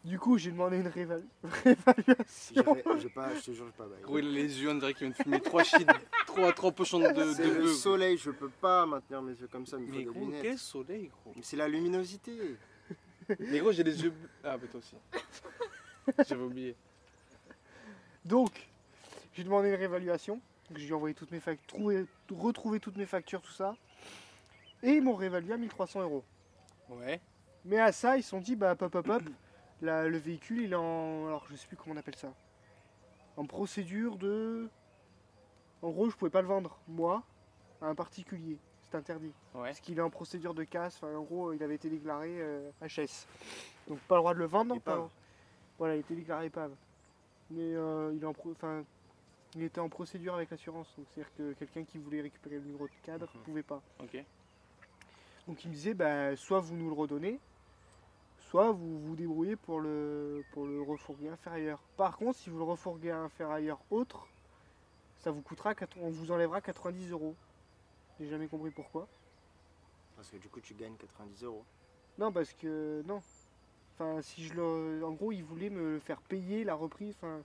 [0.04, 0.90] Du coup, j'ai demandé une J'ai
[1.64, 2.98] réévaluation.
[3.00, 4.02] j'ai pas, je te jure, j'ai pas baillé.
[4.04, 5.84] Gros, il a les yeux, on dirait qu'il vient de fumer trois shit,
[6.28, 7.74] trois, trois pochons de, de C'est le bœuf.
[7.74, 10.20] soleil, je peux pas maintenir mes yeux comme ça, il me faut Mais des gros,
[10.26, 10.42] lunettes.
[10.42, 11.32] quel soleil, gros.
[11.34, 12.56] Mais c'est la luminosité.
[13.40, 14.30] Mais gros, j'ai les yeux bleus.
[14.44, 14.94] Ah, bah toi aussi.
[16.28, 16.76] J'avais oublié.
[18.24, 18.52] Donc,
[19.32, 20.40] j'ai demandé une réévaluation.
[20.74, 21.78] J'ai envoyé toutes mes factures,
[22.30, 23.76] retrouvé toutes mes factures, tout ça.
[24.82, 26.24] Et ils m'ont réévalué à 1300 euros.
[26.88, 27.20] Ouais.
[27.64, 29.22] Mais à ça, ils se sont dit, bah hop hop hop,
[29.80, 31.26] la- le véhicule il est en.
[31.26, 32.32] Alors je sais plus comment on appelle ça.
[33.36, 34.68] En procédure de.
[35.82, 37.22] En gros, je pouvais pas le vendre, moi,
[37.80, 38.59] à un particulier.
[38.82, 39.32] C'est interdit.
[39.55, 39.64] Ouais.
[39.64, 40.97] Parce qu'il est en procédure de casse.
[41.02, 43.26] Enfin, en gros, il avait été déclaré euh, HS.
[43.88, 44.78] Donc pas le droit de le vendre.
[44.80, 45.09] Pas-
[45.78, 46.72] Voilà, il était déclaré épave.
[47.51, 48.84] Mais euh, il, est en pro- enfin,
[49.56, 50.86] il était en procédure avec l'assurance.
[50.96, 53.42] Donc c'est-à-dire que quelqu'un qui voulait récupérer le numéro de cadre Mhm.
[53.42, 53.82] pouvait pas.
[54.00, 54.22] Ok.
[55.48, 57.38] Donc il me disait, bah, soit vous nous le redonnez,
[58.50, 61.80] soit vous vous débrouillez pour le, pour le refourguer inférieur.
[61.96, 64.26] Par contre, si vous le refourguez à inférieur autre,
[65.20, 67.34] ça vous coûtera, on vous enlèvera 90 euros.
[68.20, 69.08] J'ai jamais compris pourquoi.
[70.16, 71.64] Parce que du coup, tu gagnes 90 euros.
[72.18, 73.20] Non, parce que non.
[73.94, 77.40] Enfin, si je le, en gros, ils voulaient me faire payer la reprise, enfin,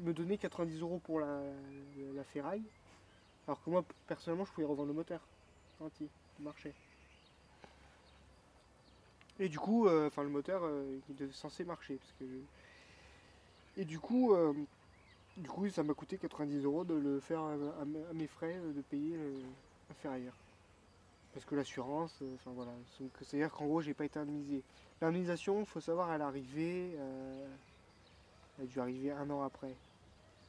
[0.00, 1.42] me donner 90 euros pour la,
[2.24, 2.64] ferraille,
[3.46, 5.20] alors que moi, personnellement, je pouvais revendre le moteur
[5.80, 6.74] entier, il marchait.
[9.40, 12.24] Et du coup, euh, enfin, le moteur, euh, il est censé marcher, parce que.
[13.80, 14.52] Et du coup, euh,
[15.36, 17.84] du coup, ça m'a coûté 90 euros de le faire à,
[18.14, 19.16] mes- frais, de payer
[19.88, 20.34] la ferrailleur.
[21.32, 22.72] Parce que l'assurance, enfin voilà,
[23.22, 24.64] c'est-à-dire qu'en gros j'ai pas été indemnisé.
[25.00, 27.58] L'indemnisation, faut savoir, elle elle
[28.60, 29.74] a dû arriver un an après,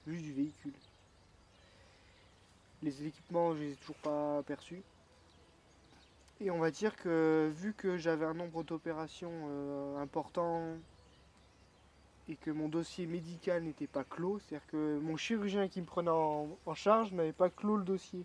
[0.07, 0.73] juste du véhicule.
[2.81, 4.81] Les équipements, je les ai toujours pas perçus.
[6.41, 10.61] Et on va dire que vu que j'avais un nombre d'opérations euh, important
[12.29, 16.09] et que mon dossier médical n'était pas clos, c'est-à-dire que mon chirurgien qui me prenait
[16.09, 18.23] en, charge n'avait pas clos le dossier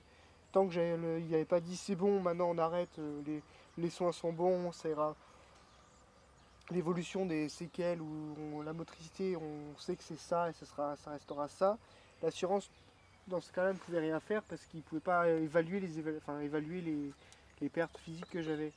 [0.52, 3.40] tant que il n'avait pas dit c'est bon, maintenant on arrête, euh,
[3.76, 5.16] les soins sont bons, ça ira.
[6.70, 10.96] L'évolution des séquelles ou on- la motricité, on sait que c'est ça et ça, sera,
[10.96, 11.76] ça restera ça.
[12.22, 12.70] L'assurance,
[13.28, 16.16] dans ce cas-là, ne pouvait rien faire parce qu'il ne pouvait pas évaluer les, éva-
[16.16, 17.12] enfin, évaluer les,
[17.60, 18.72] les pertes physiques que j'avais.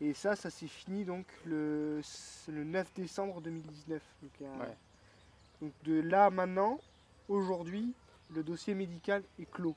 [0.00, 2.02] Et ça, ça s'est fini donc le,
[2.48, 4.02] le 9 décembre 2019.
[4.22, 5.70] Donc, Ouais.
[5.84, 6.80] de là à maintenant,
[7.28, 7.94] aujourd'hui,
[8.34, 9.76] le dossier médical est clos.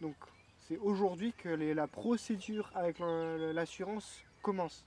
[0.00, 0.14] Donc
[0.68, 4.84] c'est aujourd'hui que les- la procédure avec la- l'assurance commence.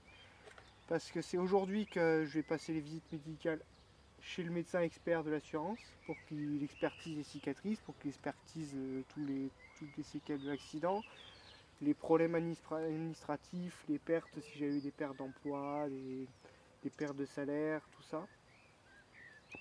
[0.86, 3.60] Parce que c'est aujourd'hui que je vais passer les visites médicales
[4.20, 9.02] chez le médecin expert de l'assurance pour qu'il expertise les cicatrices, pour qu'il expertise euh,
[9.08, 11.02] tous les, toutes les séquelles de l'accident,
[11.80, 16.26] les problèmes administra- administratifs, les pertes, si j'ai eu des pertes d'emploi, des,
[16.82, 18.26] des pertes de salaire, tout ça.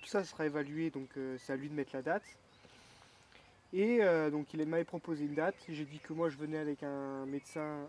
[0.02, 2.38] Tout ça sera évalué, donc euh, c'est à lui de mettre la date.
[3.72, 5.56] Et euh, donc il m'avait proposé une date.
[5.70, 7.88] J'ai dit que moi je venais avec un médecin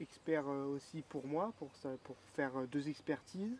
[0.00, 3.56] expert euh, aussi pour moi, pour, ça, pour faire euh, deux expertises,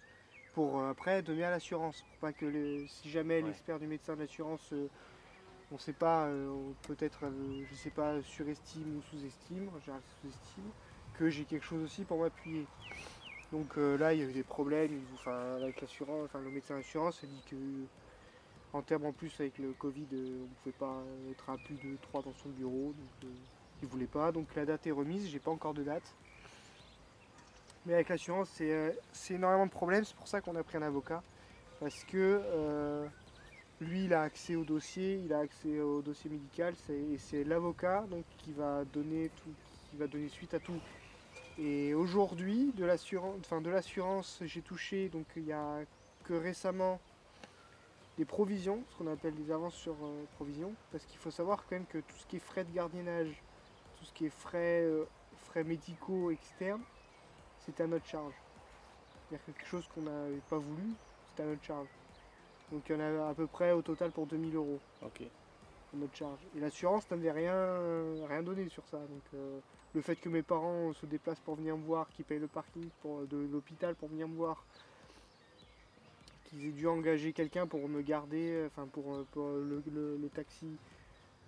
[0.52, 2.02] pour euh, après donner à l'assurance.
[2.02, 3.48] Pour pas que si jamais Ouais.
[3.48, 4.72] l'expert du médecin de l'assurance,
[5.70, 6.28] on ne sait pas,
[6.86, 7.30] peut-être,
[7.68, 9.70] je sais pas, surestime ou sous-estime,
[10.20, 10.72] sous-estime,
[11.12, 12.68] que j'ai quelque chose aussi pour m'appuyer.
[13.52, 16.76] Donc euh, là il y a eu des problèmes, enfin, avec l'assurance, enfin le médecin
[16.76, 17.86] d'assurance a dit que
[18.72, 21.96] en termes en plus avec le Covid, on ne pouvait pas être à plus de
[21.96, 23.28] 3 dans son bureau, donc euh,
[23.82, 24.32] il voulait pas.
[24.32, 26.16] Donc la date est remise, j'ai pas encore de date.
[27.86, 30.76] Mais avec l'assurance, c'est euh, c'est énormément de problèmes, c'est pour ça qu'on a pris
[30.76, 31.22] un avocat.
[31.78, 33.06] Parce que euh,
[33.80, 38.04] lui, il a accès au dossier, il a accès au dossier médical, et c'est l'avocat
[38.38, 39.30] qui va donner
[39.90, 40.80] qui va donner suite à tout.
[41.58, 45.78] Et aujourd'hui, de l'assurance, j'ai touché donc il y a
[46.24, 47.00] que récemment
[48.18, 51.76] des provisions, ce qu'on appelle des avances sur euh, provision, parce qu'il faut savoir quand
[51.76, 53.42] même que tout ce qui est frais de gardiennage,
[53.98, 54.84] tout ce qui est frais,
[55.36, 56.82] frais médicaux externes,
[57.66, 58.34] c'était à notre charge.
[59.28, 60.84] C'est-à-dire quelque chose qu'on n'avait pas voulu,
[61.28, 61.88] c'était à notre charge.
[62.70, 65.22] Donc il y en a à peu près au total pour 2000 euros Ok.
[65.22, 66.40] à notre charge.
[66.56, 68.98] Et l'assurance n'avait rien, rien donné sur ça.
[68.98, 69.60] Donc euh,
[69.94, 72.88] le fait que mes parents se déplacent pour venir me voir, qu'ils payent le parking
[73.02, 74.64] pour, de l'hôpital pour venir me voir,
[76.44, 80.28] qu'ils aient dû engager quelqu'un pour me garder, enfin pour, euh, pour le, le- le
[80.28, 80.76] taxi,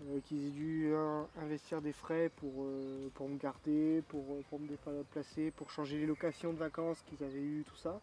[0.06, 4.22] euh, qu'ils aient dû euh, investir des frais pour, euh, pour me garder, pour,
[4.60, 8.00] me déplacer, pour changer les locations de vacances qu'ils avaient eu, tout ça,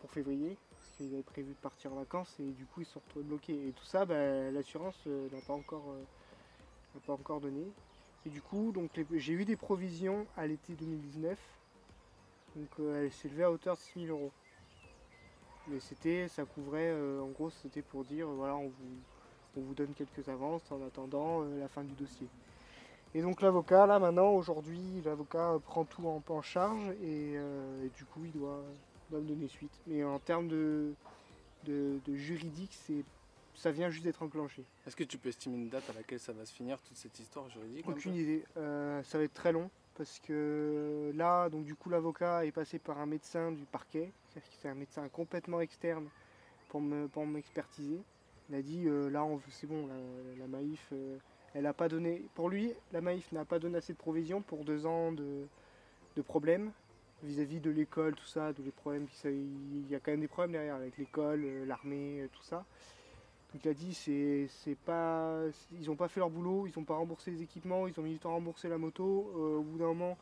[0.00, 3.00] pour février, parce qu'ils avaient prévu de partir en vacances et du coup ils sont
[3.00, 3.68] retrouvés bloqués.
[3.68, 5.96] Et tout ça, ben, l'assurance n'a pas encore
[7.06, 7.66] pas encore donné.
[8.24, 8.72] Et du coup,
[9.14, 11.38] j'ai eu des provisions à l'été 2019.
[12.54, 14.32] Donc elles s'élevaient à hauteur de 6 000 euros.
[15.66, 18.96] Mais c'était, ça couvrait, en gros, c'était pour dire, voilà, on vous,
[19.56, 22.28] on vous donne quelques avances en attendant euh, la fin du dossier.
[23.14, 27.88] Et donc l'avocat, là maintenant, aujourd'hui, l'avocat prend tout en, en charge et, euh, et
[27.96, 28.62] du coup, il doit,
[29.10, 29.72] doit me donner suite.
[29.86, 30.92] Mais en termes de,
[31.64, 33.04] de, de juridique, c'est,
[33.54, 34.64] ça vient juste d'être enclenché.
[34.86, 37.18] Est-ce que tu peux estimer une date à laquelle ça va se finir, toute cette
[37.18, 38.44] histoire juridique un Aucune idée.
[38.58, 42.78] Euh, ça va être très long parce que là, donc du coup, l'avocat est passé
[42.78, 46.06] par un médecin du parquet, c'est-à-dire que c'est un médecin complètement externe
[46.68, 48.00] pour me pour m'expertiser.
[48.48, 49.88] Il a dit euh, là, c'est bon,
[50.38, 51.16] la, Maïf, euh,
[51.54, 52.22] elle a pas donné.
[52.34, 55.46] Pour lui, la Maïf n'a pas donné assez de provisions pour deux ans de,
[56.16, 56.70] de problèmes
[57.22, 59.06] vis-à-vis de l'école, tout ça, de les problèmes.
[59.24, 62.64] Il y a quand même des problèmes derrière avec l'école, euh, l'armée, tout ça.
[63.52, 65.40] Donc il a dit c'est pas
[65.72, 68.12] ils ont pas fait leur boulot, ils ont pas remboursé les équipements, ils ont mis
[68.12, 69.04] du temps à rembourser la moto.
[69.04, 70.18] Au bout d'un moment,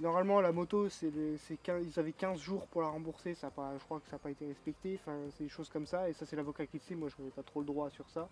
[0.00, 3.50] normalement la moto c'est le- c'est 15 ils avaient 15 jours pour la rembourser, ça
[3.50, 4.98] pas, je crois que ça n'a pas été respecté.
[5.00, 6.94] Enfin c'est des choses comme ça et ça c'est l'avocat qui le sait.
[6.94, 8.28] Moi je n'avais pas trop le droit sur ça.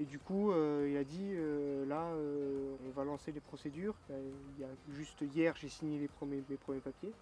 [0.00, 3.94] Et du coup euh, il a dit euh, là euh, on va lancer les procédures.
[4.90, 7.12] Juste hier j'ai signé les premiers les premiers papiers.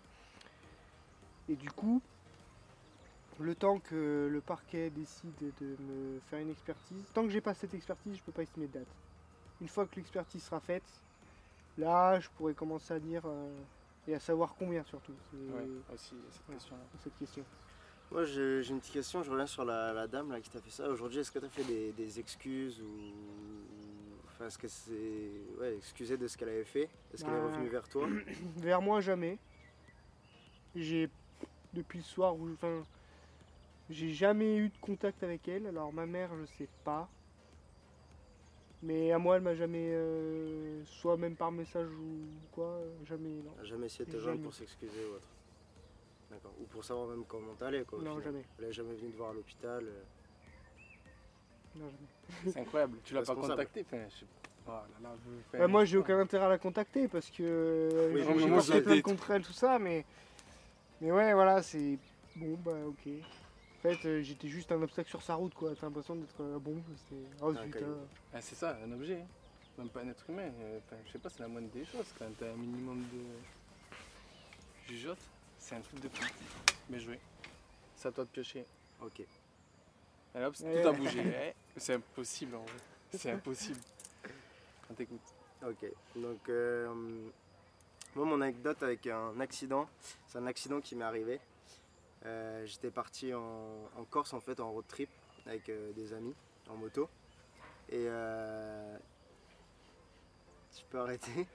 [1.49, 2.01] Et du coup
[3.41, 7.55] le temps que le parquet décide de me faire une expertise, tant que j'ai pas
[7.55, 8.89] cette expertise, je peux pas estimer de date.
[9.61, 10.83] Une fois que l'expertise sera faite,
[11.79, 13.49] là, je pourrais commencer à dire euh,
[14.09, 15.13] et à savoir combien surtout.
[15.33, 16.55] Ouais, aussi, cette Ouais.
[16.55, 16.83] question-là.
[17.03, 17.45] cette question.
[18.11, 20.71] Moi j'ai une petite question, je reviens sur la, la dame là, qui t'a fait
[20.71, 20.87] ça.
[20.89, 23.13] Aujourd'hui, est-ce que tu as fait des, des excuses ou.
[24.27, 25.31] Enfin, est-ce que c'est.
[25.59, 26.91] Ouais, excusé de ce qu'elle avait fait?
[27.15, 28.07] Est-ce qu'elle est Bah, revenue vers toi?
[28.57, 29.39] Vers moi, jamais.
[30.75, 31.09] J'ai
[31.73, 32.85] depuis le soir où, enfin,
[33.89, 35.67] j'ai jamais eu de contact avec elle.
[35.67, 37.09] Alors ma mère, je sais pas.
[38.85, 43.29] Mais à moi, elle m'a jamais, euh, soit même par message ou quoi, euh, jamais.
[43.45, 45.29] Non, Elle a jamais essayé de te joindre pour s'excuser ou autre
[46.31, 46.53] D'accord.
[46.61, 47.99] Ou pour savoir même comment t'allais quoi.
[48.01, 48.25] non final.
[48.25, 48.45] jamais.
[48.59, 49.85] Elle est jamais venue te voir à l'hôpital.
[49.85, 50.03] euh.
[51.77, 51.97] Non, jamais.
[52.53, 52.99] C'est incroyable.
[53.05, 53.53] Tu l'as pas Responsable.
[53.53, 54.49] contacté enfin, je sais pas.
[54.65, 54.71] Oh
[55.03, 58.13] là là, je fais- Bah, moi, j'ai aucun intérêt à la contacter parce que euh,
[58.15, 60.05] Oui, j'ai porté plainte contre elle, tout ça, mais
[61.01, 61.99] mais ouais, voilà, c'est
[62.37, 63.09] bon, bah ok.
[63.85, 65.75] En fait, euh, j'étais juste un obstacle sur sa route, quoi.
[65.75, 67.21] T'as l'impression d'être euh, bon, c'était.
[67.41, 67.87] Oh Un zut, caillou.
[67.87, 68.05] euh.
[68.33, 69.21] Ah, c'est ça, un objet.
[69.21, 69.27] hein.
[69.79, 70.51] Même pas un être humain.
[70.61, 72.07] euh, Enfin, je sais pas, c'est la moindre des choses.
[72.19, 73.99] Quand t'as un minimum de
[74.93, 75.19] jugeote,
[75.59, 76.25] c'est un truc de fou.
[76.91, 77.19] Mais joué.
[77.97, 78.65] C'est à toi de piocher.
[79.01, 79.21] Ok.
[79.21, 80.83] Et hop, Ouais.
[80.83, 81.21] tout a bougé.
[81.25, 82.73] Eh, C'est impossible en vrai.
[83.15, 83.81] C'est impossible.
[84.91, 85.21] On t'écoute.
[85.65, 85.87] Ok,
[86.17, 86.93] donc euh,
[88.17, 89.89] moi mon anecdote avec un accident,
[90.27, 91.39] c'est un accident qui m'est arrivé.
[92.25, 95.11] Euh, J'étais parti en, Corse en fait en road trip
[95.47, 96.35] avec euh, des amis
[96.69, 97.09] en moto
[97.89, 98.97] et euh,
[100.75, 101.49] tu peux arrêter.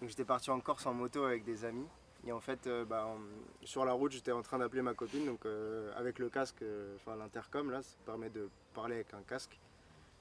[0.00, 1.86] Donc j'étais parti en Corse en moto avec des amis
[2.26, 3.08] et en fait euh, bah,
[3.62, 5.46] sur la route j'étais en train d'appeler ma copine donc
[5.96, 6.64] avec le casque,
[6.96, 9.58] enfin l'intercom là, ça permet de parler avec un casque.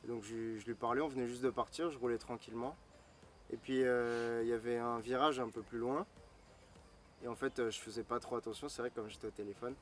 [0.07, 2.75] Donc je, je lui parlais, on venait juste de partir, je roulais tranquillement.
[3.51, 6.05] Et puis il y avait un virage un peu plus loin.
[7.23, 9.75] Et en fait euh, je faisais pas trop attention, c'est vrai comme j'étais au téléphone.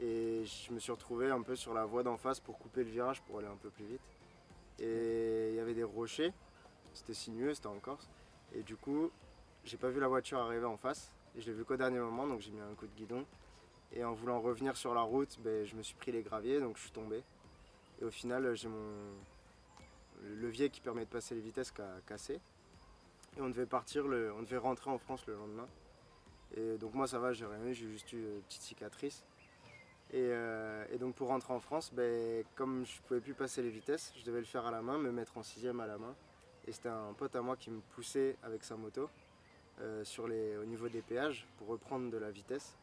[0.00, 2.90] Et je me suis retrouvé un peu sur la voie d'en face pour couper le
[2.90, 4.00] virage pour aller un peu plus vite.
[4.80, 6.32] Et il y avait des rochers,
[6.92, 8.08] c'était sinueux, c'était en Corse.
[8.54, 9.10] Et du coup
[9.64, 11.12] j'ai pas vu la voiture arriver en face.
[11.36, 13.24] Et je l'ai vu qu'au dernier moment, donc j'ai mis un coup de guidon.
[13.92, 16.76] Et en voulant revenir sur la route, ben, je me suis pris les graviers, donc
[16.76, 17.22] je suis tombé.
[18.00, 19.14] Et au final, j'ai mon,
[20.22, 22.40] le levier qui permet de passer les vitesses qui a cassé.
[23.36, 25.66] Et on devait partir, on devait rentrer en France le lendemain.
[26.56, 29.24] Et donc moi ça va, j'ai rien eu, j'ai juste eu une petite cicatrice.
[30.12, 33.70] Et, euh, et donc pour rentrer en France, ben, comme je pouvais plus passer les
[33.70, 36.14] vitesses, je devais le faire à la main, me mettre en sixième à la main.
[36.66, 39.10] Et c'était un pote à moi qui me poussait avec sa moto
[39.80, 42.76] euh, sur les, au niveau des péages pour reprendre de la vitesse,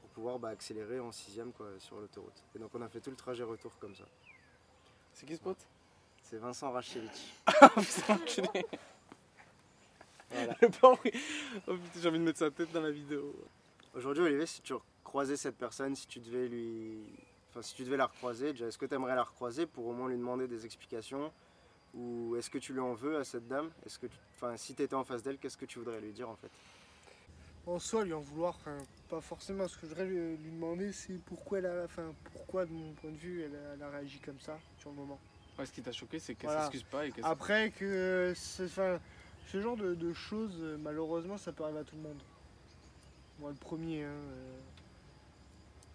[0.00, 2.42] pour pouvoir bah, accélérer en sixième quoi, sur l'autoroute.
[2.54, 4.04] Et donc on a fait tout le trajet retour comme ça.
[5.12, 5.66] C'est qui ce pote?
[6.22, 7.34] C'est Vincent Rachevich.
[10.30, 11.10] Le plan, oui.
[11.66, 13.34] Oh putain, j'ai envie de mettre sa tête dans la vidéo.
[13.94, 16.98] Aujourd'hui, Olivier, si tu croisais cette personne, si tu devais lui.
[17.50, 19.92] Enfin, si tu devais la recroiser, déjà, est-ce que tu aimerais la recroiser pour au
[19.92, 21.32] moins lui demander des explications?
[21.94, 23.70] Ou est-ce que tu lui en veux à cette dame?
[23.86, 24.16] Est-ce que tu...
[24.36, 26.50] Enfin, si tu étais en face d'elle, qu'est-ce que tu voudrais lui dire en fait?
[27.66, 28.76] En soi, lui en vouloir, enfin,
[29.08, 29.66] pas forcément.
[29.66, 32.92] Ce que je voudrais lui, lui demander, c'est pourquoi, elle a, enfin, pourquoi, de mon
[32.92, 35.18] point de vue, elle a, elle a réagi comme ça sur le moment.
[35.58, 36.64] Ouais, ce qui t'a choqué, c'est qu'elle Voilà.
[36.66, 39.00] s'excuse pas et qu'elle Après, que c'est- enfin,
[39.50, 42.20] ce genre de, choses, euh, malheureusement, ça peut arriver à tout le monde.
[43.40, 44.58] Moi, le premier, hein, euh,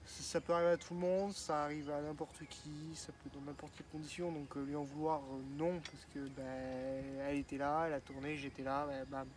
[0.06, 3.46] ça peut arriver à tout le monde, ça arrive à n'importe qui, ça peut dans
[3.46, 4.32] n'importe quelle condition.
[4.32, 5.22] Donc, euh, lui en vouloir,
[5.56, 9.28] non, parce que ben, elle était là, elle a tourné, j'étais là, ben, bam.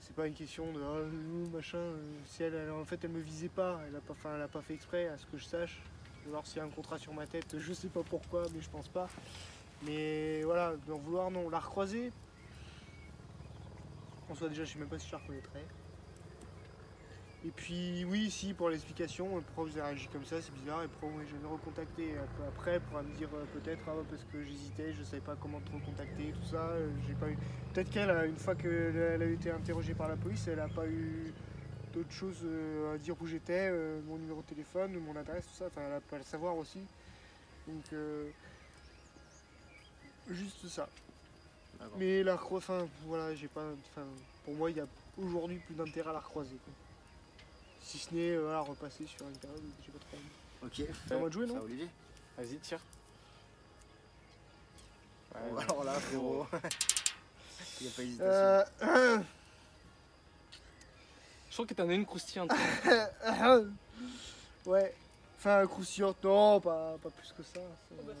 [0.00, 1.78] C'est pas une question de oh, machin.
[2.26, 4.74] si elle, en fait, elle me visait pas, elle a pas, elle a pas fait
[4.74, 5.80] exprès, à ce que je sache.
[6.26, 8.60] Ou alors s'il y a un contrat sur ma tête, je sais pas pourquoi, mais
[8.60, 9.08] je pense pas.
[9.84, 11.48] Mais voilà, d'en vouloir, non.
[11.48, 12.12] La recroiser,
[14.34, 15.64] soi, déjà, je sais même pas si je la reconnaîtrais.
[17.44, 20.88] Et puis, oui, si, pour l'explication, pourquoi vous avez réagi comme ça, c'est bizarre, et
[21.02, 24.22] moi, je vais me recontacter un peu après, pour me dire euh, peut-être, ah, parce
[24.32, 27.36] que j'hésitais, je savais pas comment te recontacter, tout ça, euh, j'ai pas eu.
[27.72, 30.86] Peut-être qu'elle, euh, une fois qu'elle a été interrogée par la police, elle a pas
[30.86, 31.32] eu
[31.92, 32.46] d'autres choses
[32.94, 33.70] à dire où j'étais,
[34.06, 36.78] mon numéro de téléphone, mon adresse, tout ça, enfin, elle a pas le savoir aussi.
[37.66, 37.84] Donc,
[40.30, 40.88] juste ça.
[41.96, 43.64] Mais la enfin voilà, j'ai pas.
[43.90, 44.06] Enfin,
[44.44, 44.86] pour moi, il y a
[45.18, 46.56] aujourd'hui plus d'intérêt à la recroiser.
[46.64, 46.72] quoi.
[47.82, 50.24] Si ce n'est euh, voilà, repasser sur une période où j'ai pas trop envie.
[50.64, 50.82] Ok.
[51.08, 51.88] C'est à moi de jouer, non Ça, Olivier
[52.38, 52.80] Vas-y, tire.
[55.34, 55.62] Ouais, Bon, ouais.
[55.64, 56.46] Alors là, frérot.
[57.80, 58.72] Il n'y a pas d'hésitation.
[58.82, 59.18] Euh,
[61.48, 62.50] Je crois que t'en as une croustillante.
[64.66, 64.94] ouais.
[65.38, 67.50] Enfin, croustillante, non, pas, pas plus que ça.
[67.54, 67.60] c'est-
[67.98, 68.12] Oh, bah,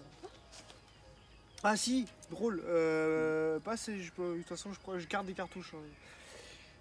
[1.62, 2.62] Ah si, drôle.
[2.66, 5.82] Euh, pas je de toute façon, je, crois- je garde des cartouches hein,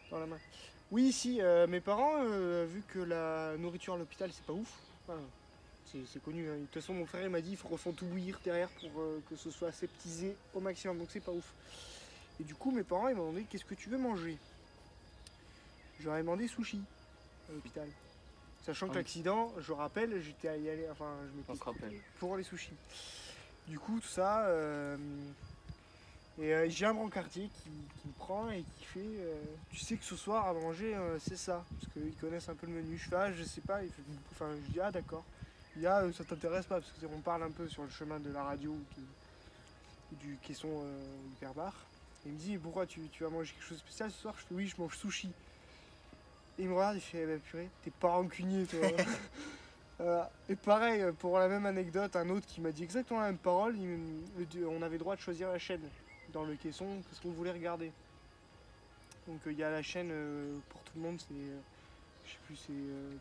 [0.09, 0.39] dans la main.
[0.91, 4.71] Oui, si, euh, mes parents, euh, vu que la nourriture à l'hôpital, c'est pas ouf.
[5.07, 5.19] enfin,
[6.11, 6.49] c'est connu.
[6.49, 6.55] hein.
[6.55, 8.89] De toute façon, mon frère il m'a dit il faut refont tout bouillir derrière pour
[9.29, 10.97] que ce soit aseptisé au maximum.
[10.97, 11.53] Donc c'est pas ouf.
[12.39, 14.37] Et du coup, mes parents ils m'ont demandé qu'est-ce que tu veux manger?
[15.99, 16.81] Je leur ai demandé sushi
[17.49, 17.87] à l'hôpital.
[18.65, 21.11] Sachant que Ah l'accident, je rappelle, j'étais à y aller, enfin,
[21.53, 21.93] je rappelle.
[22.19, 22.73] pour les sushis.
[23.67, 24.45] Du coup, tout ça.
[24.47, 24.97] euh,
[26.39, 29.35] et euh, j'ai un brancardier qui, qui me prend et qui fait euh,
[29.71, 31.63] Tu sais que ce soir à manger, c'est ça.
[31.69, 32.97] Parce qu'ils connaissent un peu le menu.
[32.97, 33.79] Je fais Ah, je sais pas.
[33.79, 33.89] Fait,
[34.31, 35.23] enfin, je dis Ah, d'accord.
[35.75, 38.31] Il y a Ça t'intéresse pas Parce qu'on parle un peu sur le chemin de
[38.31, 41.73] la radio ou du, caisson euh, hyperbar.
[42.25, 44.33] Et il me dit Pourquoi tu, tu vas manger quelque chose de spécial ce soir?
[44.37, 45.29] Je fais Oui, je mange sushi.
[46.59, 48.79] Et il me regarde, il fait Eh ben, purée, t'es pas rancunier, toi.
[50.01, 50.31] Voilà.
[50.49, 53.37] Et pareil, euh, pour la même anecdote, un autre qui m'a dit exactement la même
[53.37, 55.81] parole, il on avait le droit de choisir la chaîne
[56.33, 57.91] dans le caisson parce qu'on voulait regarder.
[59.27, 61.59] Donc euh, il y a la chaîne euh, pour tout le monde, c'est, euh,
[62.25, 63.15] je sais plus, c'est euh,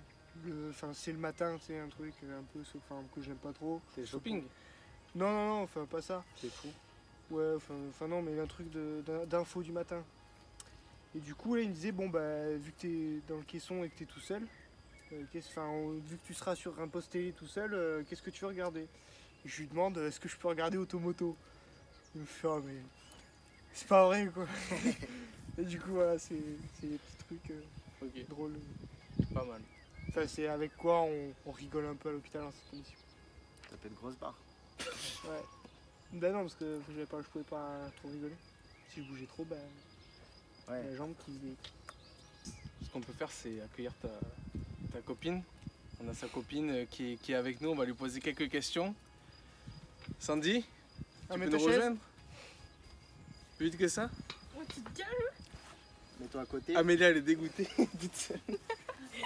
[0.47, 3.53] le, enfin c'est le matin, c'est un truc euh, un peu, enfin que j'aime pas
[3.53, 3.81] trop.
[3.95, 4.43] C'est shopping?
[5.15, 6.25] Non non non, enfin pas ça.
[6.37, 6.69] C'est fou.
[7.31, 8.67] Ouais, enfin, non, mais un truc
[9.29, 10.03] d'info du matin.
[11.15, 13.85] Et du coup, là, il me disait, bon, bah, vu que t'es dans le caisson
[13.85, 14.43] et que t'es tout seul,
[15.13, 18.31] euh, on- vu que tu seras sur un poste télé tout seul, euh, qu'est-ce que
[18.31, 18.87] tu veux regarder?
[19.45, 21.37] Je lui demande, est-ce que je peux regarder Automoto?
[22.15, 22.75] Il me fait, ah, mais
[23.73, 24.47] c'est pas vrai, quoi.
[25.59, 28.59] et du coup, voilà, c'est des petits trucs euh, drôles.
[29.33, 29.61] pas mal.
[30.09, 32.99] Enfin, c'est avec quoi on, on rigole un peu à l'hôpital dans cette condition.
[33.71, 34.39] T'as fait de grosses barres.
[35.25, 35.45] Ouais.
[36.13, 38.35] Ben non, parce que pas, je pouvais pas trop rigoler.
[38.93, 39.59] Si je bougeais trop, ben,
[40.69, 40.83] Ouais.
[40.83, 41.33] la jambe qui
[42.85, 44.09] Ce qu'on peut faire, c'est accueillir ta,
[44.93, 45.43] ta copine.
[46.05, 47.71] On a sa copine euh, qui est, qui est avec nous.
[47.71, 48.95] On va lui poser quelques questions.
[50.19, 50.65] Sandy,
[51.29, 51.97] Ah, tu peux nous rejoindre?
[53.59, 54.11] Plus vite que ça?
[54.57, 55.11] Oh, tu te calmes
[56.21, 56.77] Mets-toi à côté.
[56.77, 57.69] Amélie, elle est dégoûtée.
[58.01, 58.41] Toute seule.
[58.49, 59.25] Je suis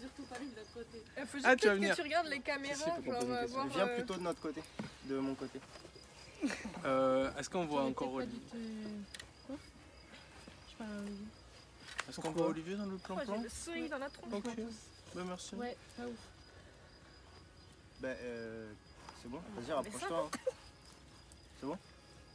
[0.00, 1.02] surtout pas lui de l'autre côté.
[1.18, 1.90] Il faut juste Ah, tu vas peut-être venir.
[1.90, 3.66] que tu regardes les caméras, si, genre euh, voir.
[3.68, 4.62] Viens euh, plutôt de notre côté,
[5.06, 5.60] de mon côté.
[6.86, 9.56] Euh, Est-ce qu'on voit encore peut-être pas Olivier dû te- Quoi
[10.70, 11.26] Je parle à Olivier.
[12.10, 14.32] Est-ce qu'on voit Olivier dans le oh, plan-plan j'ai le sourire dans la tronche.
[14.32, 14.56] Ok,
[15.14, 15.54] bah merci.
[15.54, 16.18] Ouais, pas ouf.
[18.00, 18.72] Ben, euh,
[19.22, 20.30] c'est bon, vas-y, rapproche-toi.
[21.62, 21.78] hein.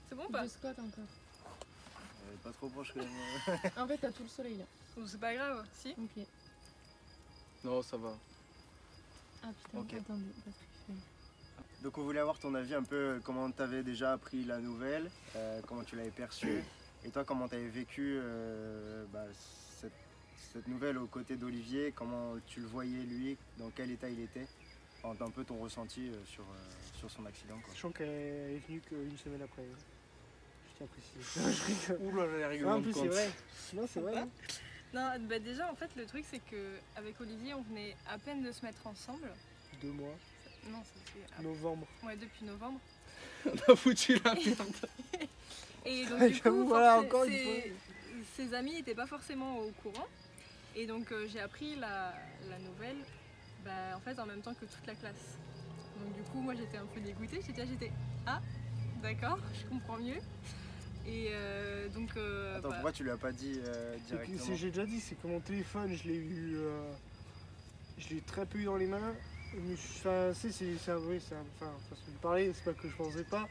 [0.07, 1.03] C'est bon ou pas Je squatte encore.
[1.03, 3.59] Euh, pas trop proche quand même.
[3.77, 4.65] En fait, t'as tout le soleil là.
[4.97, 5.89] Ou C'est pas grave, si.
[5.91, 6.25] Ok.
[7.63, 8.13] Non, ça va.
[9.43, 10.23] Ah putain, attendez.
[10.45, 13.61] Parce que je fais- Donc on voulait avoir ton avis un peu euh, comment tu
[13.61, 16.63] avais déjà appris la nouvelle, euh, comment tu l'avais perçue,
[17.03, 19.25] et toi comment tu avais vécu euh, bah,
[20.53, 24.45] cette, nouvelle aux côtés d'Olivier, comment tu le voyais lui, dans quel état il était,
[25.03, 26.55] un peu ton ressenti euh, sur, euh,
[26.97, 27.55] sur son accident.
[27.63, 27.73] Quoi.
[27.73, 29.63] Sachant qu'elle est venue qu'une semaine après.
[30.77, 31.73] tiens à préciser.
[31.87, 31.93] Je.
[31.93, 33.31] Ouh là là, les Non, règlements en de plus, c'est vrai.
[33.73, 34.17] Non, c'est vrai.
[34.17, 34.27] hein.
[34.93, 38.41] Non, bah déjà, en fait, le truc, c'est que avec Olivier, on venait à peine
[38.43, 39.29] de se mettre ensemble.
[39.81, 40.15] Deux mois,
[40.71, 40.81] Non,
[41.37, 41.85] à- novembre.
[42.03, 42.79] ouais, depuis novembre.
[43.45, 44.89] On a foutu la merde.
[45.85, 47.73] Et donc, du coup, voilà, encore une ses,
[48.35, 50.07] ses amis n'étaient pas forcément au courant.
[50.75, 52.13] Et donc, euh, j'ai appris la,
[52.49, 52.97] la nouvelle
[53.63, 55.37] bah, en fait, en même temps que toute la classe.
[55.99, 57.39] Donc, du coup, moi, j'étais un peu dégoûtée.
[57.47, 57.91] J'étais, là, j'étais
[58.25, 58.41] Ah,
[59.01, 60.19] d'accord, je comprends mieux.
[61.07, 62.09] Et euh, donc.
[62.17, 64.99] euh, Attends, bah, pourquoi tu lui as pas dit euh, directement c'est- J'ai déjà dit,
[64.99, 66.57] c'est que mon téléphone, je l'ai eu.
[66.57, 66.91] euh,
[67.97, 69.13] je l'ai très peu eu dans les mains.
[69.53, 72.63] Je me suis- Enfin, c'est, c'est, un vrai, c'est un- enfin, façon de parler, c'est
[72.65, 73.47] pas que je pensais pas.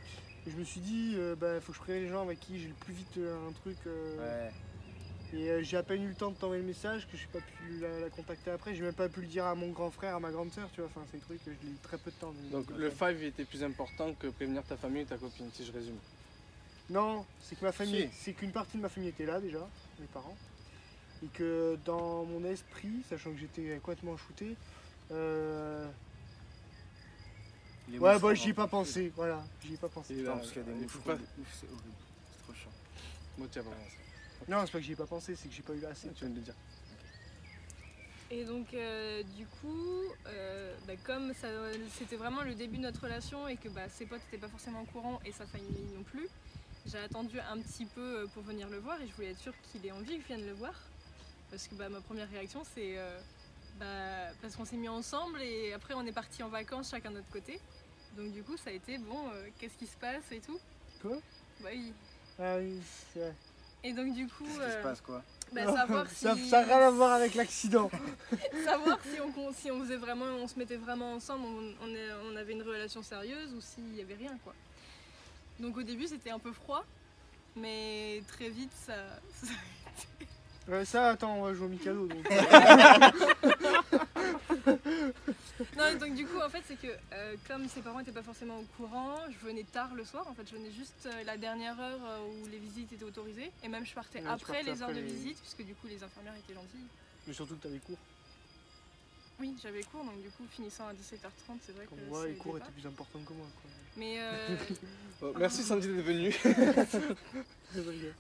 [0.47, 2.61] Et je me suis dit, euh, bah, faut que je prévienne les gens avec qui
[2.61, 3.79] j'ai le plus vite un truc.
[3.87, 4.53] euh, Ouais.
[5.35, 7.41] Et euh, j'ai à peine eu le temps de t'envoyer le message que j'ai pas
[7.41, 8.75] pu la, la contacter après.
[8.75, 10.81] J'ai même pas pu le dire à mon grand frère, à ma grande sœur, tu
[10.81, 10.89] vois.
[10.95, 12.33] Enfin, c'est des trucs que je l'ai eu très peu de temps.
[12.53, 15.73] Donc le 5 était plus important que prévenir ta famille et ta copine, si je
[15.73, 15.99] résume.
[16.91, 18.19] Non, c'est que ma famille, Si.
[18.25, 19.67] c'est qu'une partie de ma famille était là déjà,
[19.99, 20.37] mes parents,
[21.25, 24.55] et que dans mon esprit, sachant que j'étais complètement shooté,
[25.11, 25.89] euh,
[27.89, 30.13] Les ouais, bah j'y ai pas pensé, voilà, j'y ai pas pensé.
[30.13, 31.57] Et Putain, là, parce qu'il y a des il mots faut trop pas- de ouf,
[31.59, 31.95] c'est horrible.
[32.37, 32.71] C'est trop chiant.
[33.39, 33.97] Moi, tu as pas pensé.
[34.49, 36.09] Non, c'est pas que j'y ai pas pensé, c'est que j'ai pas eu assez.
[36.11, 36.55] Tu viens de le dire.
[38.31, 41.33] Et donc, euh, du coup, euh, bah, comme
[41.91, 44.83] c'était vraiment le début de notre relation et que bah, ses potes n'étaient pas forcément
[44.83, 46.29] au courant et sa famille non plus,
[46.87, 49.55] j'ai attendu un petit peu euh, pour venir le voir et je voulais être sûre
[49.71, 50.75] qu'il ait envie que je vienne le voir.
[51.51, 53.21] Parce que bah, ma première réaction, c'est euh,
[53.79, 57.17] bah, parce qu'on s'est mis ensemble et après on est parti en vacances chacun de
[57.17, 57.61] notre côté.
[58.17, 60.59] Donc, du coup, ça a été bon, qu'est-ce qui se passe et tout?
[61.03, 61.19] Quoi?
[61.61, 61.93] Bah oui.
[62.39, 62.81] Ah oui,
[63.13, 63.33] c'est.
[63.85, 66.17] Et donc, du coup, Qu'est-ce qui euh, se passe quoi bah, savoir si.
[66.25, 67.91] ça, ça a rien à voir avec l'accident.
[68.65, 72.13] savoir si on, si on faisait vraiment, on se mettait vraiment ensemble, on, on est-
[72.33, 74.55] on avait une relation sérieuse ou s'il y avait rien quoi.
[75.61, 76.85] Donc au début c'était un peu froid,
[77.55, 78.95] mais très vite ça.
[79.45, 79.53] ça-
[80.67, 82.07] Ouais, ça, attends, on va jouer au Mikado.
[82.07, 82.25] Donc.
[85.77, 88.59] Non donc du coup en fait c'est que euh, comme ses parents n'étaient pas forcément
[88.59, 91.79] au courant, je venais tard le soir, en fait je venais juste euh, la dernière
[91.81, 94.83] heure euh, où les visites étaient autorisées et même je partais Ouais, après partais les
[94.83, 96.87] heures de visite puisque du coup les infirmières étaient gentilles.
[97.27, 97.99] Mais surtout que t'avais cours.
[99.41, 102.35] Oui j'avais cours donc du coup finissant à 17h30 c'est vrai Comme que moi, les
[102.35, 103.47] cours étaient plus importants que moi.
[103.61, 103.71] Quoi.
[103.97, 104.57] Mais euh,
[105.21, 106.35] Bon, merci Sandy d'être venue.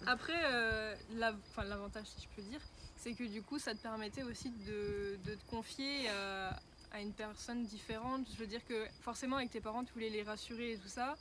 [0.07, 2.61] Après, euh, l'avantage, si je peux dire,
[2.97, 6.59] c'est que du coup, ça te permettait aussi de, de te confier à,
[6.93, 8.27] à une personne différente.
[8.33, 11.17] Je veux dire que forcément, avec tes parents, tu voulais les rassurer et tout ça.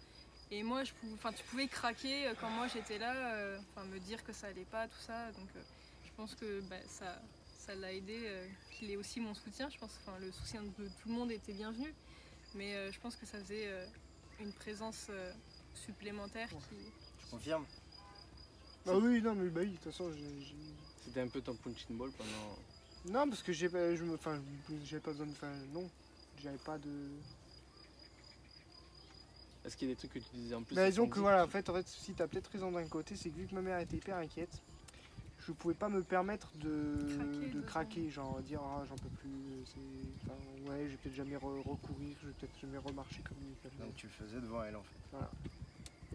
[0.52, 3.88] Et moi, je pouvais, enfin, tu pouvais craquer euh, quand moi j'étais là, euh, enfin,
[3.88, 5.32] me dire que ça allait pas, tout ça.
[5.32, 5.62] Donc, euh,
[6.06, 7.20] je pense que bah, ça,
[7.66, 9.70] ça l'a aidé, euh, qu'il ait aussi mon soutien.
[9.70, 11.94] Je pense, enfin, le soutien de tout le monde était bienvenu.
[12.56, 13.86] Mais euh, je pense que ça faisait euh,
[14.40, 15.32] une présence euh,
[15.74, 16.76] supplémentaire qui,
[17.20, 17.66] Tu confirmes?
[18.86, 20.56] Ah oui, non, mais bah oui, de toute façon, j'ai.
[21.06, 22.58] C'était un peu ton punching ball pendant.
[23.06, 24.42] Non, parce que j'ai pas, je me, enfin,
[24.86, 25.90] j'avais pas besoin de, enfin, non,
[26.42, 26.90] j'avais pas de.
[29.66, 31.20] Est-ce qu'il y a des trucs que tu disais en plus Mais à disons que
[31.20, 33.56] voilà, en fait, en fait, si t'as peut-être raison d'un côté, c'est que vu que
[33.56, 34.62] ma mère était hyper inquiète,
[35.48, 39.30] je pouvais pas me permettre de Craquer, de craquer, genre dire ah j'en peux plus,
[39.66, 39.80] c'est,
[40.26, 40.38] enfin
[40.72, 43.84] ouais, je vais peut-être jamais re- recourir, je vais peut-être jamais remarcher comme il fallait.
[43.86, 45.18] Donc tu le faisais devant elle en fait.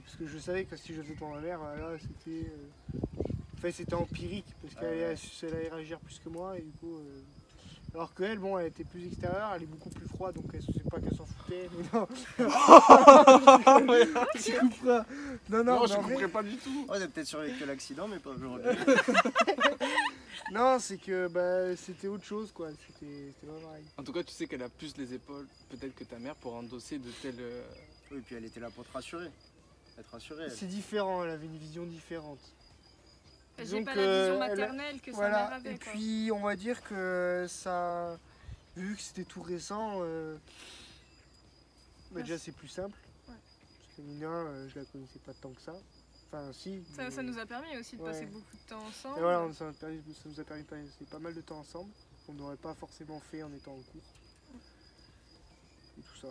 [0.02, 3.18] Parce que je savais que si je faisais devant ma mère, là, c'était, euh,
[3.56, 5.14] enfin c'était empirique parce qu'elle ouais.
[5.42, 6.96] elle allait réagir plus que moi et du coup.
[6.96, 7.20] euh,
[7.98, 10.62] Alors que elle, bon, elle était plus extérieure, elle est beaucoup plus froide, donc elle
[10.62, 12.06] c'est pas qu'elle s'en foutait, mais non.
[14.40, 15.04] tu couperas.
[15.48, 16.86] Non, non, Non, je mais comprends pas du tout.
[16.88, 18.70] Ouais, t'as peut-être survécu à l'accident, mais pas aujourd'hui.
[20.52, 22.68] Non, c'est que bah, c'était autre chose, quoi.
[22.70, 23.84] C'était c'était pas pareil.
[23.98, 26.54] En tout cas, tu sais qu'elle a plus les épaules, peut-être que ta mère, pour
[26.54, 27.34] endosser de tels.
[27.40, 27.64] euh,
[28.12, 29.28] oui, puis elle était là pour te rassurer.
[29.98, 30.44] Être rassurée.
[30.44, 30.52] elle.
[30.52, 32.38] C'est différent, elle avait une vision différente.
[33.64, 35.74] J'ai pas la vision elle- maternelle que sa Voilà, mère avait.
[35.74, 35.92] et quoi.
[35.92, 38.18] puis on va dire que ça.
[38.76, 40.36] Vu que c'était tout récent, euh,
[42.12, 42.96] bah, déjà c'est plus simple.
[43.28, 43.34] Ouais.
[43.34, 45.74] Parce que Nina, euh, je la connaissais pas tant que ça.
[46.30, 46.84] Enfin, si.
[46.94, 48.12] Ça, nous a permis aussi de Ouais.
[48.12, 49.18] passer beaucoup de temps ensemble.
[49.18, 51.34] Et voilà, on- ça, nous a permis- ça nous a permis de passer pas mal
[51.34, 51.90] de temps ensemble.
[52.26, 54.02] qu'on n'aurait pas forcément fait en étant en cours.
[55.98, 56.28] Et tout ça.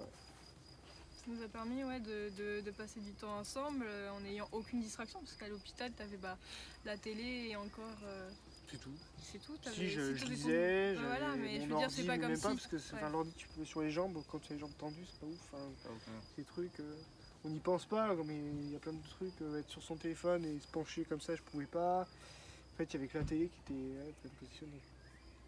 [1.27, 4.47] Ça nous a permis ouais, de, de- de passer du temps ensemble euh, en n'ayant
[4.53, 5.19] aucune distraction.
[5.19, 6.37] Parce qu'à l'hôpital, tu avais bah,
[6.85, 7.97] la télé et encore.
[8.05, 8.29] euh,
[8.71, 8.91] C'est tout.
[9.21, 9.57] c'est tout.
[9.61, 12.39] t'avais- Si, je, je ton- lisais, Ouais, voilà, mais je veux dire, c'est pas comme
[12.39, 12.99] pas parce que c'est- ouais.
[13.01, 15.27] enfin, l'ordi tu peux sur les jambes, quand tu as les jambes tendues, c'est pas
[15.27, 15.53] ouf.
[15.53, 16.11] hein.
[16.37, 16.95] ces trucs, euh,
[17.43, 19.97] on n'y pense pas, mais il y a plein de trucs, euh, être sur son
[19.97, 22.01] téléphone et se pencher comme ça, je pouvais pas.
[22.03, 24.79] En fait, il y avait que la télé qui était ouais, positionnée.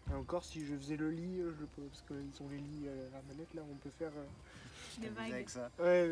[0.08, 2.58] Et encore, si je faisais le lit, euh, je le peux, parce qu'ils ont les
[2.58, 4.12] lits euh, à manette là, on peut faire.
[4.16, 5.32] euh, Des vagues.
[5.32, 5.70] avec ça.
[5.78, 6.10] Ouais,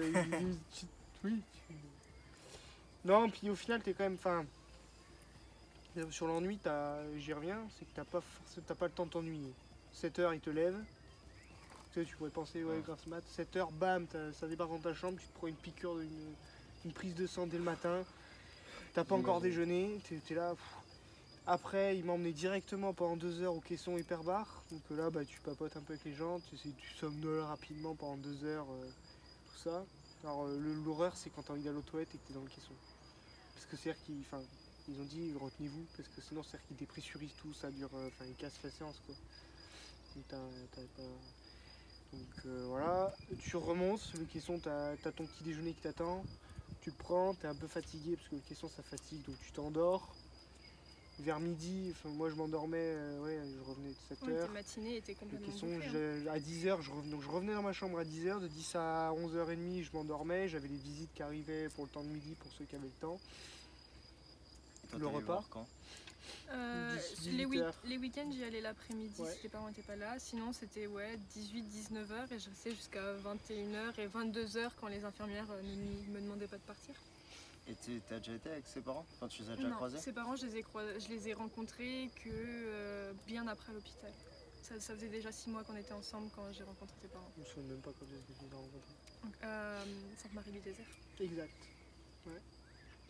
[0.73, 0.87] tu-
[1.25, 1.41] oui.
[1.69, 1.75] tu-
[3.05, 4.15] Non, puis au final, t'es quand même.
[4.15, 4.45] Enfin,
[5.97, 8.23] euh, sur l'ennui, t'as- j'y reviens, c'est que t'as pas,
[8.75, 9.53] pas le temps de t'ennuyer.
[9.93, 10.79] 7 heures, il te lève.
[11.93, 12.83] Tu sais, tu pourrais penser, ouais, Ouais.
[12.87, 13.23] grâce mat.
[13.27, 16.35] 7 heures, bam, ça débarque dans ta chambre, tu te prends une piqûre, d'une
[16.85, 18.05] une prise de sang dès le matin.
[18.95, 20.51] T'as pas encore déjeuné, t'es es là.
[20.55, 20.78] pff.
[21.51, 24.63] Après, il m'a emmené directement pendant 2 heures au caisson hyperbar.
[24.71, 27.95] Donc euh, là, bah, tu papotes un peu avec les gens, tu, tu somnoles rapidement
[27.95, 28.87] pendant 2 heures, euh,
[29.51, 29.83] tout ça.
[30.25, 32.51] Alors, euh, l'horreur, c'est quand t'as envie d'aller aux toilettes et que t'es dans le
[32.51, 32.75] caisson.
[33.55, 34.43] Parce que c'est-à-dire qu'ils enfin,
[34.91, 37.89] ils ont dit retenez-vous, parce que sinon, c'est-à-dire qu'ils dépressurisent tout, ça dure.
[37.95, 39.15] Enfin, ils cassent la séance, quoi.
[40.17, 40.37] Donc, t'as-
[40.77, 40.83] t'as
[42.67, 43.15] voilà.
[43.41, 46.23] Tu remontes, le caisson, t'as as ton petit déjeuner qui t'attend.
[46.83, 49.51] Tu le prends, t'es un peu fatigué, parce que le caisson, ça fatigue, donc tu
[49.53, 50.15] t'endors.
[51.21, 54.47] Vers midi, enfin, moi je m'endormais, euh, ouais, je revenais de 7 Ouais, heures.
[54.47, 55.81] tes matinées étaient Le complètement hein.
[55.93, 58.77] je- à 10h, je revenais, donc je revenais dans ma chambre à 10h, de 10
[58.77, 62.53] à 11h30, je m'endormais, j'avais les visites qui arrivaient pour le temps de midi, pour
[62.53, 63.19] ceux qui avaient le temps.
[64.91, 65.67] Toi, Le repas voir quand?
[66.53, 67.75] Euh, 10, les, 18 week- heures.
[67.85, 69.35] les week-ends, j'y allais l'après-midi Ouais.
[69.35, 70.19] si tes parents n'étaient pas là.
[70.21, 75.05] Sinon, c'était ouais, 18-19 heures et je restais jusqu'à 21h et 22 heures quand les
[75.05, 76.95] infirmières euh, ne me demandaient pas de partir.
[77.69, 77.75] Et
[78.09, 79.05] t'as déjà été avec ses parents?
[79.15, 79.99] Enfin, tu les as déjà non, croisés?
[79.99, 84.11] ses parents, je les ai, croi- je les ai rencontrés que euh, bien après l'hôpital.
[84.63, 87.31] Ça, ça faisait déjà 6 mois qu'on était ensemble quand j'ai rencontré tes parents.
[87.37, 88.95] Je me souviens même pas quand est-ce que les ai rencontrés.
[89.23, 89.85] Donc, euh,
[90.17, 90.87] Sainte-Marie-du-Désert.
[91.21, 91.51] Exact.
[92.27, 92.41] Ouais.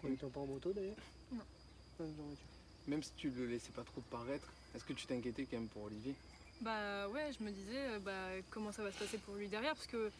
[0.04, 0.96] On était pas en moto d'ailleurs?
[1.32, 1.38] Non.
[1.40, 2.46] Ah, dans la voiture.
[2.88, 5.82] Même si tu le laissais pas trop paraître, est-ce que tu t'inquiétais quand même pour
[5.84, 6.14] Olivier?
[6.60, 9.74] Bah ouais, je me disais euh, bah, comment ça va se passer pour lui derrière,
[9.74, 10.10] parce que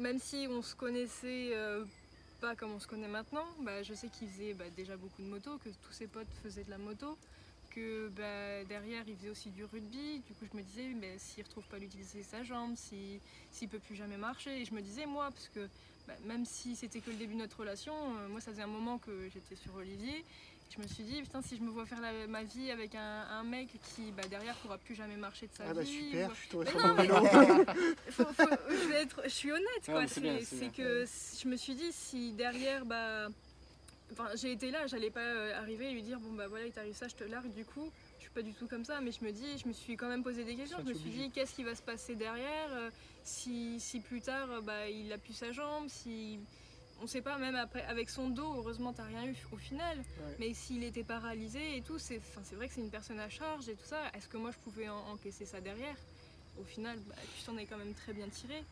[0.00, 1.84] même si on se connaissait euh,
[2.40, 5.26] pas comme on se connaît maintenant, bah, je sais qu'il faisait bah, déjà beaucoup de
[5.26, 7.18] moto, que tous ses potes faisaient de la moto,
[7.70, 10.20] que bah, derrière il faisait aussi du rugby.
[10.20, 13.80] Du coup, je me disais, mais s'il retrouve pas l'utiliser sa jambe, si- s'il peut
[13.80, 15.68] plus jamais marcher, et je me disais moi, parce que
[16.06, 18.66] bah, même si c'était que le début de notre relation, euh, moi ça faisait un
[18.68, 20.24] moment que j'étais sur Olivier.
[20.74, 23.22] Je me suis dit, putain, si je me vois faire la- ma vie avec un,
[23.30, 25.88] un mec qui bah, derrière pourra plus jamais marcher de sa Ah bah vie.
[26.10, 27.64] super, ou- je suis tombé Mais sur non, mon mais- vélo.
[28.10, 30.06] faut- faut- je, vais être, je suis honnête, quoi.
[30.06, 31.04] c'est que
[31.42, 33.28] je me suis dit, si derrière, bah.
[34.12, 36.72] Enfin, j'ai été là, j'allais pas euh, arriver et lui dire, bon, bah voilà, il
[36.72, 37.52] t'arrive ça, je te largue.
[37.52, 39.72] Du coup, je suis pas du tout comme ça, mais je me dis, je me
[39.72, 40.78] suis quand même posé des questions.
[40.80, 41.24] Je me suis obligé.
[41.24, 42.90] dit, qu'est-ce qui va se passer derrière euh,
[43.24, 46.38] si, si plus tard, euh, bah, il a plus sa jambe, si.
[47.02, 49.98] On sait pas, même après, avec son dos, heureusement, t'as rien eu au final.
[49.98, 50.36] Ouais.
[50.38, 52.18] Mais s'il était paralysé et tout, c'est
[52.54, 54.00] vrai que c'est une personne à charge et tout ça.
[54.14, 55.96] Est-ce que moi je pouvais en- encaisser ça derrière?
[56.58, 58.64] Au final, bah, tu t'en es quand même très bien tiré.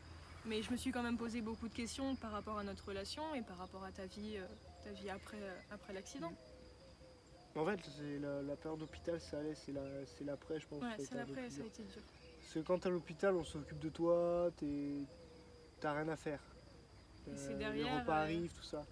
[0.46, 3.34] Mais je me suis quand même posé beaucoup de questions par rapport à notre relation
[3.34, 4.46] et par rapport à ta vie, euh,
[4.84, 6.32] ta vie après, euh, après l'accident.
[7.56, 7.78] En fait,
[8.20, 10.82] la, la période d'hôpital, ça allait, c'est la- c'est l'après, je pense.
[10.82, 12.02] Ouais, c'est l'après, ça a été dur.
[12.40, 14.50] Parce que quand t'es à l'hôpital, on s'occupe de toi,
[15.80, 16.40] t'as rien à faire.
[17.26, 18.84] Les repas arrivent, tout ça.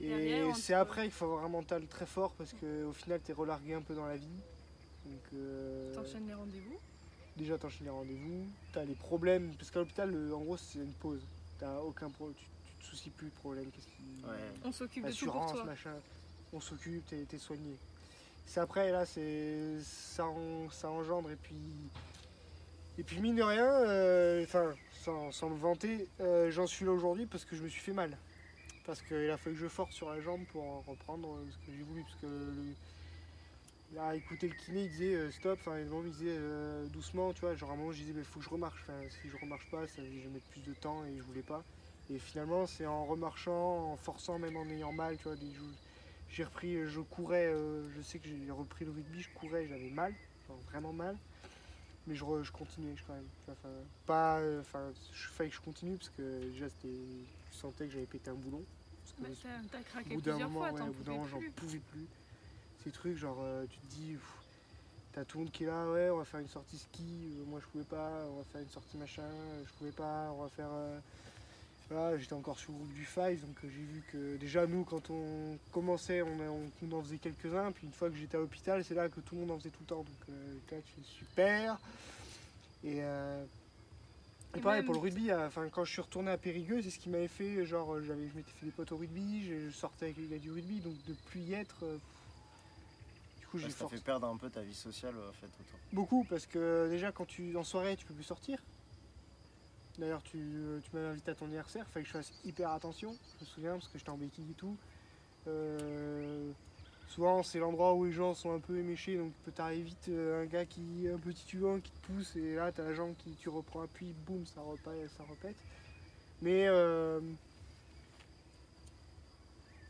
[0.00, 3.74] Et c'est après qu'il faut avoir un mental très fort parce qu'au final, t'es relargué
[3.74, 4.26] un peu dans la vie.
[5.06, 6.78] Donc, euh, T'enchaînes les rendez-vous?
[7.36, 9.54] déjà, t'enchaînes les rendez-vous, t'as les problèmes.
[9.56, 11.20] Parce qu'à l'hôpital, en gros, c'est une pause.
[11.58, 13.66] T'as aucun problème, tu, tu te soucies plus de problème.
[13.70, 14.24] Qu'est-ce qui...
[14.24, 14.36] Ouais.
[14.64, 15.64] On s'occupe de tout pour toi.
[15.64, 15.94] machin.
[16.52, 17.76] On s'occupe, t'es t'es soigné.
[18.46, 21.30] C'est après, là, c'est ça, en- ça engendre.
[21.30, 21.56] Et puis,
[22.98, 24.74] et puis mine de rien, euh, enfin,
[25.04, 28.16] sans, me vanter, euh, j'en suis là aujourd'hui parce que je me suis fait mal.
[28.84, 31.58] Parce qu'il a fallu que je force sur la jambe pour en reprendre euh, ce
[31.58, 32.02] que j'ai voulu.
[32.04, 32.76] Parce que le-
[33.92, 36.38] là, écouter le kiné, il disait euh, stop, enfin, il disait
[36.90, 37.54] doucement, tu vois.
[37.54, 38.90] Genre, à un moment, je disais, il faut que je remarche.
[39.10, 41.64] Si je remarche pas, ça, je vais mettre plus de temps et je voulais pas.
[42.10, 45.36] Et finalement, c'est en remarchant, en forçant, même en ayant mal, tu vois.
[46.28, 47.52] J'ai repris, je courais,
[47.94, 50.14] je sais que j'ai repris le rugby, je courais, j'avais mal,
[50.66, 51.18] vraiment mal.
[52.06, 53.28] Mais je, je continuais quand même.
[53.48, 53.68] Enfin,
[54.04, 58.06] pas, euh, enfin, je fallait que je continue parce que déjà, je sentais que j'avais
[58.06, 58.64] pété un boulon.
[59.02, 61.12] Parce que Bah, t'as- T'as au craqué bout d'un moment, fois, ouais, au bout d'un
[61.12, 62.08] moment, j'en pouvais plus.
[62.82, 64.16] Ces trucs, genre, euh, tu te dis,
[65.12, 67.44] t'as tout le monde qui est là, ouais, on va faire une sortie ski, euh,
[67.44, 70.48] moi je pouvais pas, on va faire une sortie machin, je pouvais pas, on va
[70.48, 70.70] faire.
[70.72, 71.00] euh,
[71.90, 74.84] voilà, j'étais encore sur le groupe du Five, donc euh, j'ai vu que déjà nous,
[74.84, 78.36] quand on commençait, on, a- on, on en faisait quelques-uns, puis une fois que j'étais
[78.36, 80.54] à l'hôpital, c'est là que tout le monde en faisait tout le temps, donc euh,
[80.70, 81.78] là, tu fais super.
[82.82, 83.02] Et.
[83.02, 83.44] euh,
[84.54, 86.80] et Et pareil même- pour le rugby, euh, enfin quand je suis retourné à Périgueux,
[86.80, 89.68] c'est ce qui m'avait fait, genre j'avais, je m'étais fait des potes au rugby, je,
[89.68, 91.98] je sortais avec les gars du rugby, donc de plus y être, euh,
[93.40, 95.78] du coup j'ai Ouais, ça fait perdre un peu ta vie sociale en fait autour.
[95.92, 98.58] beaucoup parce que déjà quand tu en soirée tu peux plus sortir.
[99.98, 100.38] D'ailleurs tu,
[100.82, 103.72] tu m'avais invité à ton anniversaire, fallait que je fasse hyper attention, je me souviens
[103.72, 104.76] parce que j'étais en béquille et tout.
[105.46, 106.50] Euh,
[107.08, 110.42] souvent c'est l'endroit où les gens sont un peu éméchés donc peut t'arriver vite euh,
[110.42, 113.32] un gars qui un petit titubant qui te pousse et là t'as la jambe qui
[113.32, 115.56] tu reprends appui, boum ça repète, ça repète.
[116.42, 117.20] Mais euh,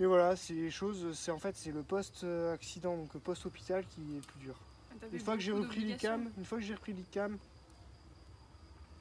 [0.00, 4.00] Et voilà, c'est les choses, c'est en fait c'est le post-accident, donc le post-hôpital qui
[4.00, 4.56] est le plus dur.
[5.00, 7.38] T'avais Une fois que j'ai repris l'ICAM, une fois que j'ai repris l'ICAM,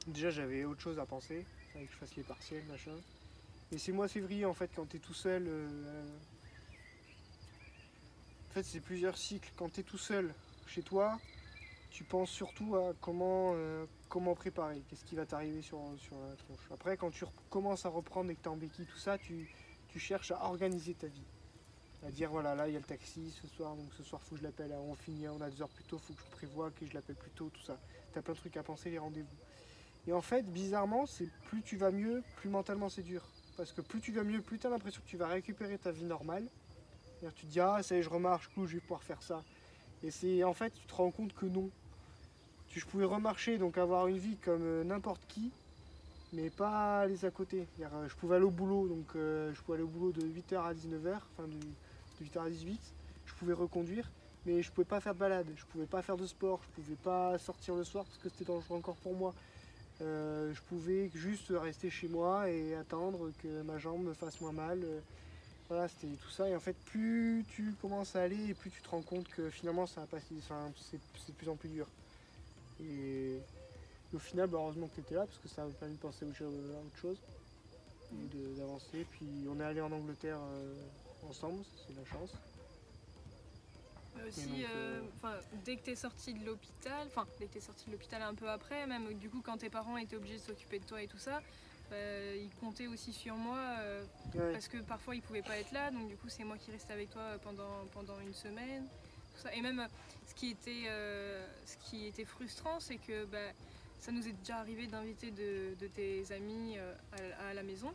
[0.06, 2.96] déjà j'avais autre chose à penser, fallait que je fasse les partiels, machin.
[3.72, 5.46] Et c'est mois février en fait quand t'es tout seul.
[5.48, 6.04] euh,
[8.50, 9.50] En fait c'est plusieurs cycles.
[9.56, 10.32] Quand t'es tout seul
[10.66, 11.18] chez toi,
[11.90, 16.36] tu penses surtout à comment, euh, comment préparer, qu'est-ce qui va t'arriver sur, sur la
[16.36, 16.60] tronche.
[16.72, 19.48] Après quand tu commences à reprendre et que t'es en béquille, tout ça, tu,
[19.88, 21.26] tu cherches à organiser ta vie.
[22.06, 24.34] À dire voilà là il y a le taxi ce soir, donc ce soir faut
[24.34, 26.70] que je l'appelle, on finit, on a deux heures plus tôt, faut que je prévoie
[26.70, 27.78] que je l'appelle plus tôt, tout ça.
[28.12, 29.26] T'as plein de trucs à penser, les rendez-vous.
[30.06, 33.22] Et en fait, bizarrement, c'est plus tu vas mieux, plus mentalement c'est dur.
[33.56, 35.90] Parce que plus tu vas mieux, plus tu as l'impression que tu vas récupérer ta
[35.90, 36.44] vie normale.
[37.36, 39.42] Tu te dis, ah, ça y est, je remarche, cool, je vais pouvoir faire ça.
[40.02, 41.70] Et c'est en fait, tu te rends compte que non.
[42.68, 45.52] Je pouvais remarcher, donc avoir une vie comme euh, n'importe qui,
[46.32, 47.68] mais pas aller à côté.
[47.80, 50.56] Euh, je pouvais aller au boulot, donc euh, je pouvais aller au boulot de 8h
[50.56, 52.80] à 19h, enfin de, de 8h à 18
[53.26, 54.10] Je pouvais reconduire,
[54.44, 56.96] mais je pouvais pas faire de balade, je pouvais pas faire de sport, je pouvais
[56.96, 59.32] pas sortir le soir parce que c'était dangereux encore pour moi.
[60.00, 64.52] Euh, je pouvais juste rester chez moi et attendre que ma jambe me fasse moins
[64.52, 64.80] mal.
[64.84, 65.00] Euh,
[65.68, 66.48] Voilà, c'était tout ça.
[66.48, 69.50] Et en fait, plus tu commences à aller, et plus tu te rends compte que
[69.50, 70.02] finalement, ça.
[70.02, 71.88] Enfin, c'est de plus en plus dur.
[72.80, 73.40] Et,
[74.14, 76.24] au final, bah, heureusement que tu étais là parce que ça m'a permis de penser
[76.24, 77.22] à autre chose-
[78.12, 79.04] et d'avancer.
[79.10, 80.88] Puis on est allé en Angleterre euh,
[81.22, 82.32] ensemble, c'est la chance.
[84.16, 85.34] Mais aussi, euh, euh, enfin,
[85.64, 88.48] dès que t'es sorti de l'hôpital, enfin, dès que t'es sorti de l'hôpital un peu
[88.48, 91.18] après, même du coup, quand tes parents étaient obligés de s'occuper de toi et tout
[91.18, 91.42] ça,
[91.90, 91.96] bah,
[92.36, 94.04] ils comptaient aussi sur moi euh,
[94.34, 94.52] Ouais.
[94.52, 96.92] parce que parfois ils pouvaient pas être là, donc du coup, c'est moi qui restais
[96.92, 98.84] avec toi pendant, pendant une semaine.
[99.34, 99.54] tout ça.
[99.54, 99.86] Et même euh,
[100.28, 103.38] ce qui était, euh, ce qui était frustrant, c'est que bah,
[104.00, 106.94] ça nous est déjà arrivé d'inviter de, de tes amis euh,
[107.40, 107.92] à, à la maison.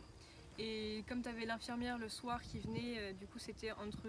[0.58, 4.08] Et comme tu avais l'infirmière le soir qui venait, euh, du coup c'était entre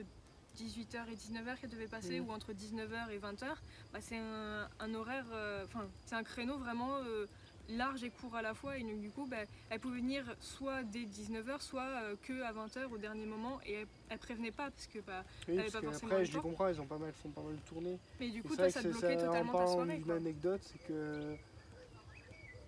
[0.57, 3.45] 18h et 19h qu'elle devait passer, ou entre 19h et 20h,
[3.93, 7.25] bah, c'est un, un horaire, euh, enfin c'est un créneau vraiment euh,
[7.69, 8.77] large et court à la fois.
[8.77, 9.37] Et donc du coup, bah,
[9.69, 13.59] elle pouvait venir soit dès 19h, soit euh, que à 20h au dernier moment.
[13.65, 16.25] Et elle, elle prévenait pas, parce que bah, Oui, avait parce pas forcément qu'après, le
[16.25, 17.99] je les comprends, ils ont pas mal, font pas mal de tournées.
[18.19, 19.99] mais du coup toi ça te bloquait ça- totalement en ta soirée.
[20.01, 20.15] quoi.
[20.15, 21.35] anecdote, c'est que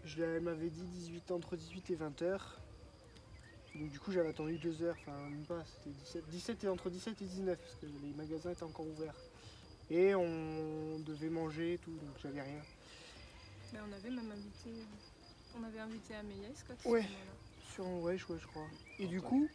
[0.06, 2.60] je elle m'avait dit 18, entre 18 et 20 heures.
[3.76, 6.90] Donc du coup j'avais attendu 2 heures, enfin même pas, c'était 17, 17 et entre
[6.90, 9.16] 17 et 19 parce que les magasins étaient encore ouverts.
[9.90, 12.62] Et on devait manger et tout, donc j'avais rien.
[13.74, 14.70] Mais on avait même invité,
[15.60, 17.02] on avait invité à ce Ouais.
[17.02, 17.34] moment-là.
[17.74, 18.68] Sur ouais, je, ouais, je crois.
[19.00, 19.48] Et du coup,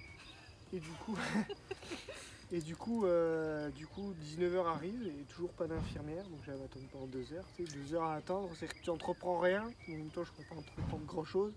[0.72, 1.16] et du coup,
[2.52, 6.86] et du coup, euh, du coup, 19h arrive et toujours pas d'infirmière, donc j'avais attendu
[6.92, 7.46] pendant 2 heures.
[7.56, 10.32] Tu sais, 2 heures à attendre, c'est que tu entreprends rien, en même temps je
[10.32, 11.52] ne peux pas entreprendre grand chose.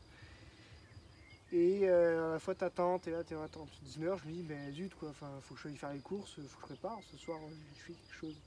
[1.52, 4.44] Et euh, à la fois t'attends, t'es là, t'es là, attends, 19h, je me dis,
[4.44, 7.04] ben zut quoi, enfin, faut que je aille faire les courses, faut que je prépare,
[7.04, 8.42] ce soir euh, je fais quelque chose.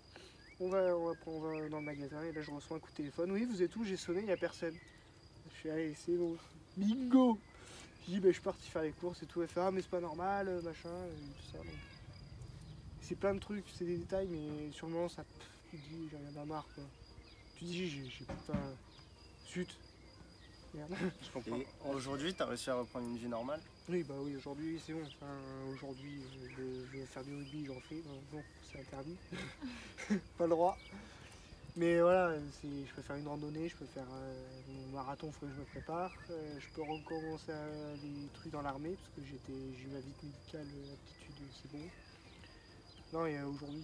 [0.60, 2.90] On va, on va, on va dans le magasin et là je reçois un coup
[2.90, 3.32] de téléphone.
[3.32, 3.84] Oui, vous êtes où?
[3.84, 4.80] J'ai sonné, il n'y a personne.
[5.46, 6.38] Je suis allé, c'est bon.
[6.76, 7.42] Bingo
[8.00, 9.42] Je dis, ben, je suis parti faire les courses et tout.
[9.42, 11.64] Elle fait, ah, mais c'est pas normal, euh, machin, tout ça.
[13.00, 15.24] C'est plein de trucs, c'est des détails, mais sur le moment, ça.
[15.24, 16.90] pff, Tu te dis, j'en ai marre, quoi.
[17.54, 18.08] Tu dis, j'ai.
[18.08, 18.78] j'ai- Enfin.
[19.46, 19.83] Zut
[20.74, 20.94] Merde.
[21.22, 21.56] Je comprends.
[21.56, 24.92] Et aujourd'hui, tu as réussi à reprendre une vie normale Oui, bah oui, aujourd'hui, c'est
[24.92, 25.02] bon.
[25.06, 25.34] Enfin,
[25.72, 26.20] aujourd'hui,
[26.56, 28.02] je, je veux faire du rugby, j'en fais.
[28.32, 29.16] Bon, c'est interdit.
[30.38, 30.76] pas le droit.
[31.76, 35.32] Mais voilà, c'est- je peux faire une randonnée, je peux faire euh, mon marathon, il
[35.32, 36.12] faut que je me prépare.
[36.30, 39.98] Euh, je peux recommencer à- des trucs dans l'armée, parce que j'étais, j'ai eu ma
[39.98, 41.82] visite médicale, euh, aptitude, c'est bon.
[43.12, 43.82] Non, et aujourd'hui,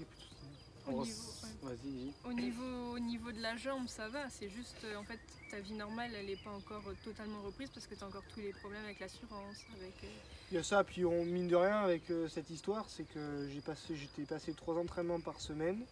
[0.93, 1.23] Au niveau-
[1.65, 2.13] ouais.
[2.25, 4.29] Au niveau, au niveau de la jambe, ça va.
[4.31, 7.71] C'est juste, euh, en fait, ta vie normale, elle n'est pas encore euh, totalement reprise
[7.71, 9.57] parce que tu as encore tous les problèmes avec l'assurance.
[9.79, 10.09] Avec, euh,
[10.51, 13.49] Il y a ça, puis on mine de rien avec euh, cette histoire, c'est que
[13.53, 15.85] j'ai passé, j'étais passé trois entraînements par semaine,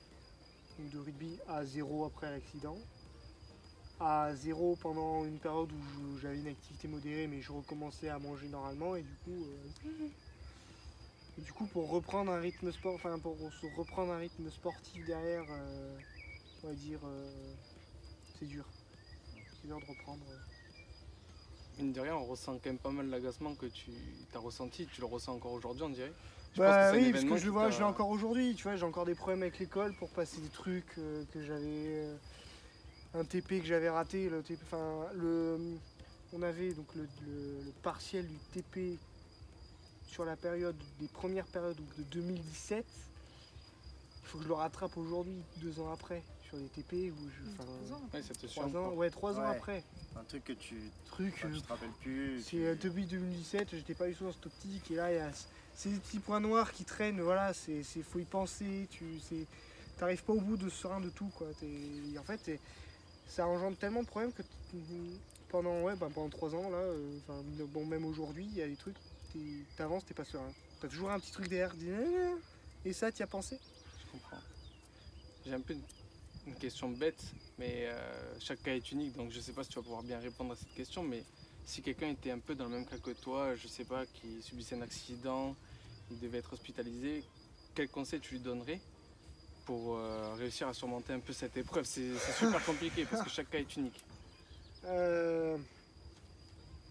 [0.79, 2.77] donc de rugby à zéro après l'accident,
[4.01, 8.49] à zéro pendant une période où j'avais une activité modérée, mais je recommençais à manger
[8.49, 10.09] normalement, et du coup, euh,
[11.39, 13.37] et du coup pour reprendre un rythme sport, enfin pour
[13.77, 15.99] reprendre un rythme sportif derrière, euh,
[16.65, 17.31] on va dire, euh,
[18.39, 18.65] c'est dur,
[19.61, 20.25] c'est dur de reprendre.
[21.79, 23.93] Mine de rien, on ressent quand même pas mal l'agacement que tu
[24.35, 24.87] as ressenti.
[24.93, 26.11] Tu le ressens encore aujourd'hui, on dirait.
[26.55, 28.65] Je pense Bah que oui, parce que je le vois, je l'ai encore aujourd'hui, tu
[28.65, 32.09] vois, j'ai encore des problèmes avec l'école pour passer des trucs euh, que j'avais.
[33.15, 35.57] un TP que j'avais raté, le TP, enfin, le.
[36.33, 38.99] On avait donc le, le- le partiel du TP
[40.09, 42.85] sur la période, des premières périodes donc de 2017.
[44.23, 47.55] Il faut que je le rattrape aujourd'hui, deux ans après, sur les TP où je.
[47.55, 48.01] Trois ans.
[48.13, 48.95] Ouais, ça te trois ans, encore.
[48.97, 49.57] ouais, trois ans Ouais.
[49.57, 49.85] après.
[50.17, 50.77] Un truc que tu,
[51.07, 51.35] Truc.
[51.39, 52.43] enfin, euh, tu te rappelles plus.
[52.43, 55.17] c'est tu- euh, depuis 2017, j'étais pas du tout dans cette optique et là il
[55.17, 55.31] y a-
[55.75, 59.47] c'est des petits points noirs qui traînent, voilà, c'est c'est- faut y penser, tu c'est-
[59.99, 61.47] t'arrives pas au bout de serein de tout quoi.
[61.61, 62.61] T'es- en fait
[63.29, 64.43] ça engendre tellement de problèmes que
[65.51, 67.41] pendant ouais bah, pendant trois ans là, euh, enfin,
[67.73, 68.97] bon même aujourd'hui il y a des trucs,
[69.77, 70.53] t'avances, t'es pas serein.
[70.81, 71.89] T'as toujours un petit truc derrière, dis,
[72.85, 73.59] et ça t'y as pensé?
[74.05, 74.39] Je comprends.
[75.45, 75.83] J'ai un peu une,
[76.47, 77.23] une question bête,
[77.59, 80.19] mais euh, chaque cas est unique, donc je sais pas si tu vas pouvoir bien
[80.19, 81.25] répondre à cette question, mais
[81.65, 84.41] si quelqu'un était un peu dans le même cas que toi, je sais pas, qui
[84.43, 85.55] subissait un accident,
[86.11, 87.25] il devait être hospitalisé,
[87.75, 88.81] quel conseil tu lui donnerais
[89.67, 91.85] pour euh, réussir à surmonter un peu cette épreuve?
[91.85, 94.03] C'est c'est super compliqué parce que chaque cas est unique.
[94.85, 95.59] Euh,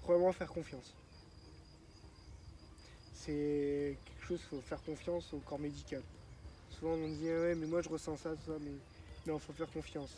[0.04, 0.94] Probablement faire confiance.
[3.28, 6.02] C'est quelque chose, faut faire confiance au corps médical.
[6.70, 8.72] Souvent on dit ouais mais moi je ressens ça, ça, mais
[9.26, 10.12] non, faut faire confiance.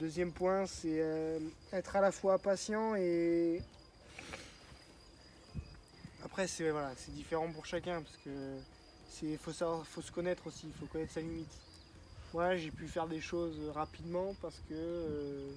[0.00, 1.38] Deuxième point, c'est euh,
[1.72, 3.62] être à la fois patient et
[6.24, 8.58] après c'est voilà, différent pour chacun parce que
[9.08, 9.52] c'est faut
[9.84, 11.56] faut se connaître aussi, il faut connaître sa limite.
[12.34, 15.52] Moi j'ai pu faire des choses rapidement parce que euh,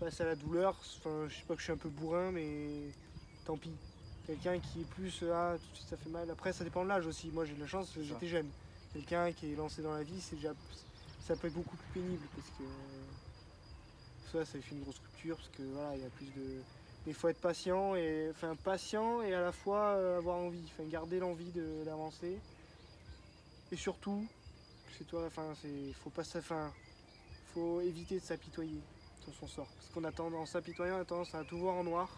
[0.00, 2.90] face à la douleur, je sais pas que je suis un peu bourrin, mais
[3.44, 3.70] tant pis.
[4.30, 6.30] Quelqu'un qui est plus euh, ah tout de suite ça fait mal.
[6.30, 7.32] Après ça dépend de l'âge aussi.
[7.32, 8.48] Moi j'ai de la chance, j'étais jeune.
[8.92, 10.52] Quelqu'un qui est lancé dans la vie, c'est déjà
[11.26, 12.62] ça peut être beaucoup plus pénible parce que
[14.30, 16.62] soit ça fait une grosse rupture parce que voilà il y a plus de.
[17.04, 20.62] Mais il faut être patient et enfin patient et à la fois euh, avoir envie,
[20.66, 21.50] enfin garder l'envie
[21.84, 22.38] d'avancer.
[23.72, 24.24] Et surtout,
[24.96, 26.72] c'est toi, enfin c'est faut pas enfin
[27.52, 28.80] faut éviter de s'apitoyer
[29.24, 29.66] sur son sort.
[29.76, 32.08] Parce qu'on a tendance, en s'apitoyant, on a tendance à tout voir en noir,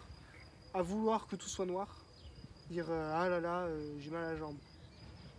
[0.74, 2.01] à vouloir que tout soit noir,
[2.72, 4.60] dire euh, ah là là, euh, j'ai mal à la jambe.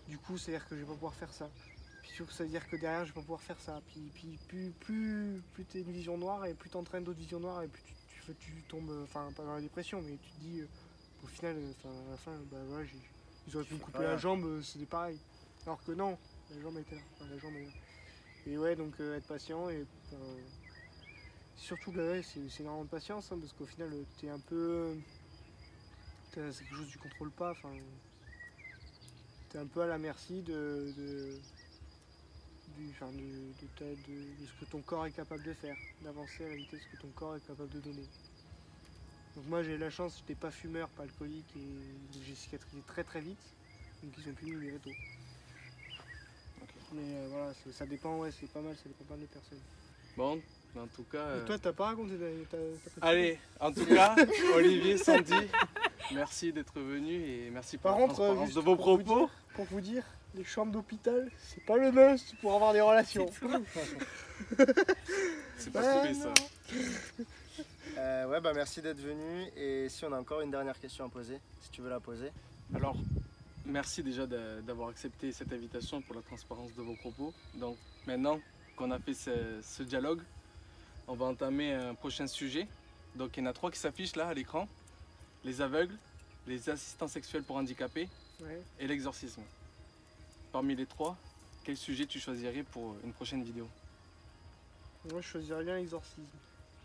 [0.07, 1.53] Du coup, c'est-à-dire que je vais pas pouvoir faire ça.
[2.01, 3.81] Puis surtout, ça veut dire que derrière, je vais pas pouvoir faire ça.
[3.87, 7.39] Puis, puis plus, plus, plus tu une vision noire et plus tu entraînes d'autres visions
[7.39, 10.39] noires et plus tu, tu, tombes, euh, enfin pas dans la dépression, mais tu te
[10.39, 10.61] dis
[11.21, 13.03] au final, enfin à la fin, bah voilà, j'ai-
[13.45, 15.21] ils auraient pu me couper la jambe, c'était pareil.
[15.65, 16.19] Alors que non,
[16.49, 17.01] la jambe était là.
[17.13, 17.73] Enfin, la jambe est là.
[18.45, 20.49] Et ouais, donc euh, être patient et euh,
[21.55, 25.01] surtout là, ouais, c'est c'est énormément de patience hein, parce qu'au final, t'es un peu.
[26.33, 27.51] C'est quelque chose que tu contrôles pas.
[27.51, 28.01] Enfin,
[29.49, 30.93] t'es un peu à la merci de.
[30.95, 31.49] de
[32.67, 35.93] du, enfin, de, de ta- de- de ce que ton corps est capable de faire,
[36.01, 38.13] d'avancer à la vitesse que ton corps est capable de donner.
[39.35, 43.03] Donc moi j'ai eu la chance, j'étais pas fumeur, pas alcoolique et j'ai cicatrisé très
[43.03, 43.57] très vite,
[44.01, 44.99] donc ils ont pu me libérer tôt.
[46.89, 49.65] Mais euh, voilà, ça dépend, ouais, c'est pas mal, ça dépend pas des personnes.
[50.15, 50.43] Bon,
[50.75, 51.17] mais en tout cas.
[51.35, 52.13] Et euh, toi, t'as pas raconté
[52.49, 54.15] ta, ta- Allez, en tout cas,
[54.55, 55.33] Olivier, Sandy,
[56.13, 58.97] merci d'être venu et merci pour Par la contre, euh, transparence juste de vos pour
[58.97, 59.29] vous propos.
[59.55, 60.03] Pour vous dire,
[60.35, 63.29] les chambres d'hôpital, c'est pas le must pour avoir des relations.
[65.57, 66.33] C'est pas Ouais, coupé ça.
[67.97, 69.45] Euh, ouais, bah merci d'être venu.
[69.55, 72.29] Et si on a encore une dernière question à poser, si tu veux la poser.
[72.73, 72.95] Alors,
[73.65, 77.31] merci déjà d'a- d'avoir accepté cette invitation pour la transparence de vos propos.
[77.53, 77.77] Donc,
[78.07, 78.39] maintenant
[78.75, 79.29] qu'on a fait ce,
[79.61, 80.21] ce dialogue,
[81.07, 82.67] on va entamer un prochain sujet.
[83.15, 84.67] Donc, il y en a trois qui s'affichent là à l'écran
[85.43, 85.95] les aveugles,
[86.47, 88.07] les assistants sexuels pour handicapés
[88.41, 88.61] Ouais.
[88.79, 89.41] et l'exorcisme.
[90.51, 91.15] Parmi les trois,
[91.63, 93.67] quel sujet tu choisirais pour une prochaine vidéo?
[95.11, 96.23] Moi, je choisirais bien l'exorcisme.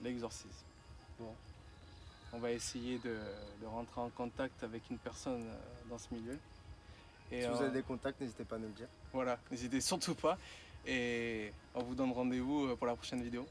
[0.03, 0.65] L'exorcisme.
[1.19, 1.32] Bon.
[2.32, 3.16] On va essayer de,
[3.62, 5.57] de rentrer en contact avec une personne euh,
[5.89, 6.36] dans ce milieu.
[7.32, 8.89] Et Si vous avez des contacts, n'hésitez pas à nous le dire.
[9.12, 10.36] Voilà, n'hésitez surtout pas.
[10.86, 13.47] Et on vous donne rendez-vous euh, pour la prochaine vidéo.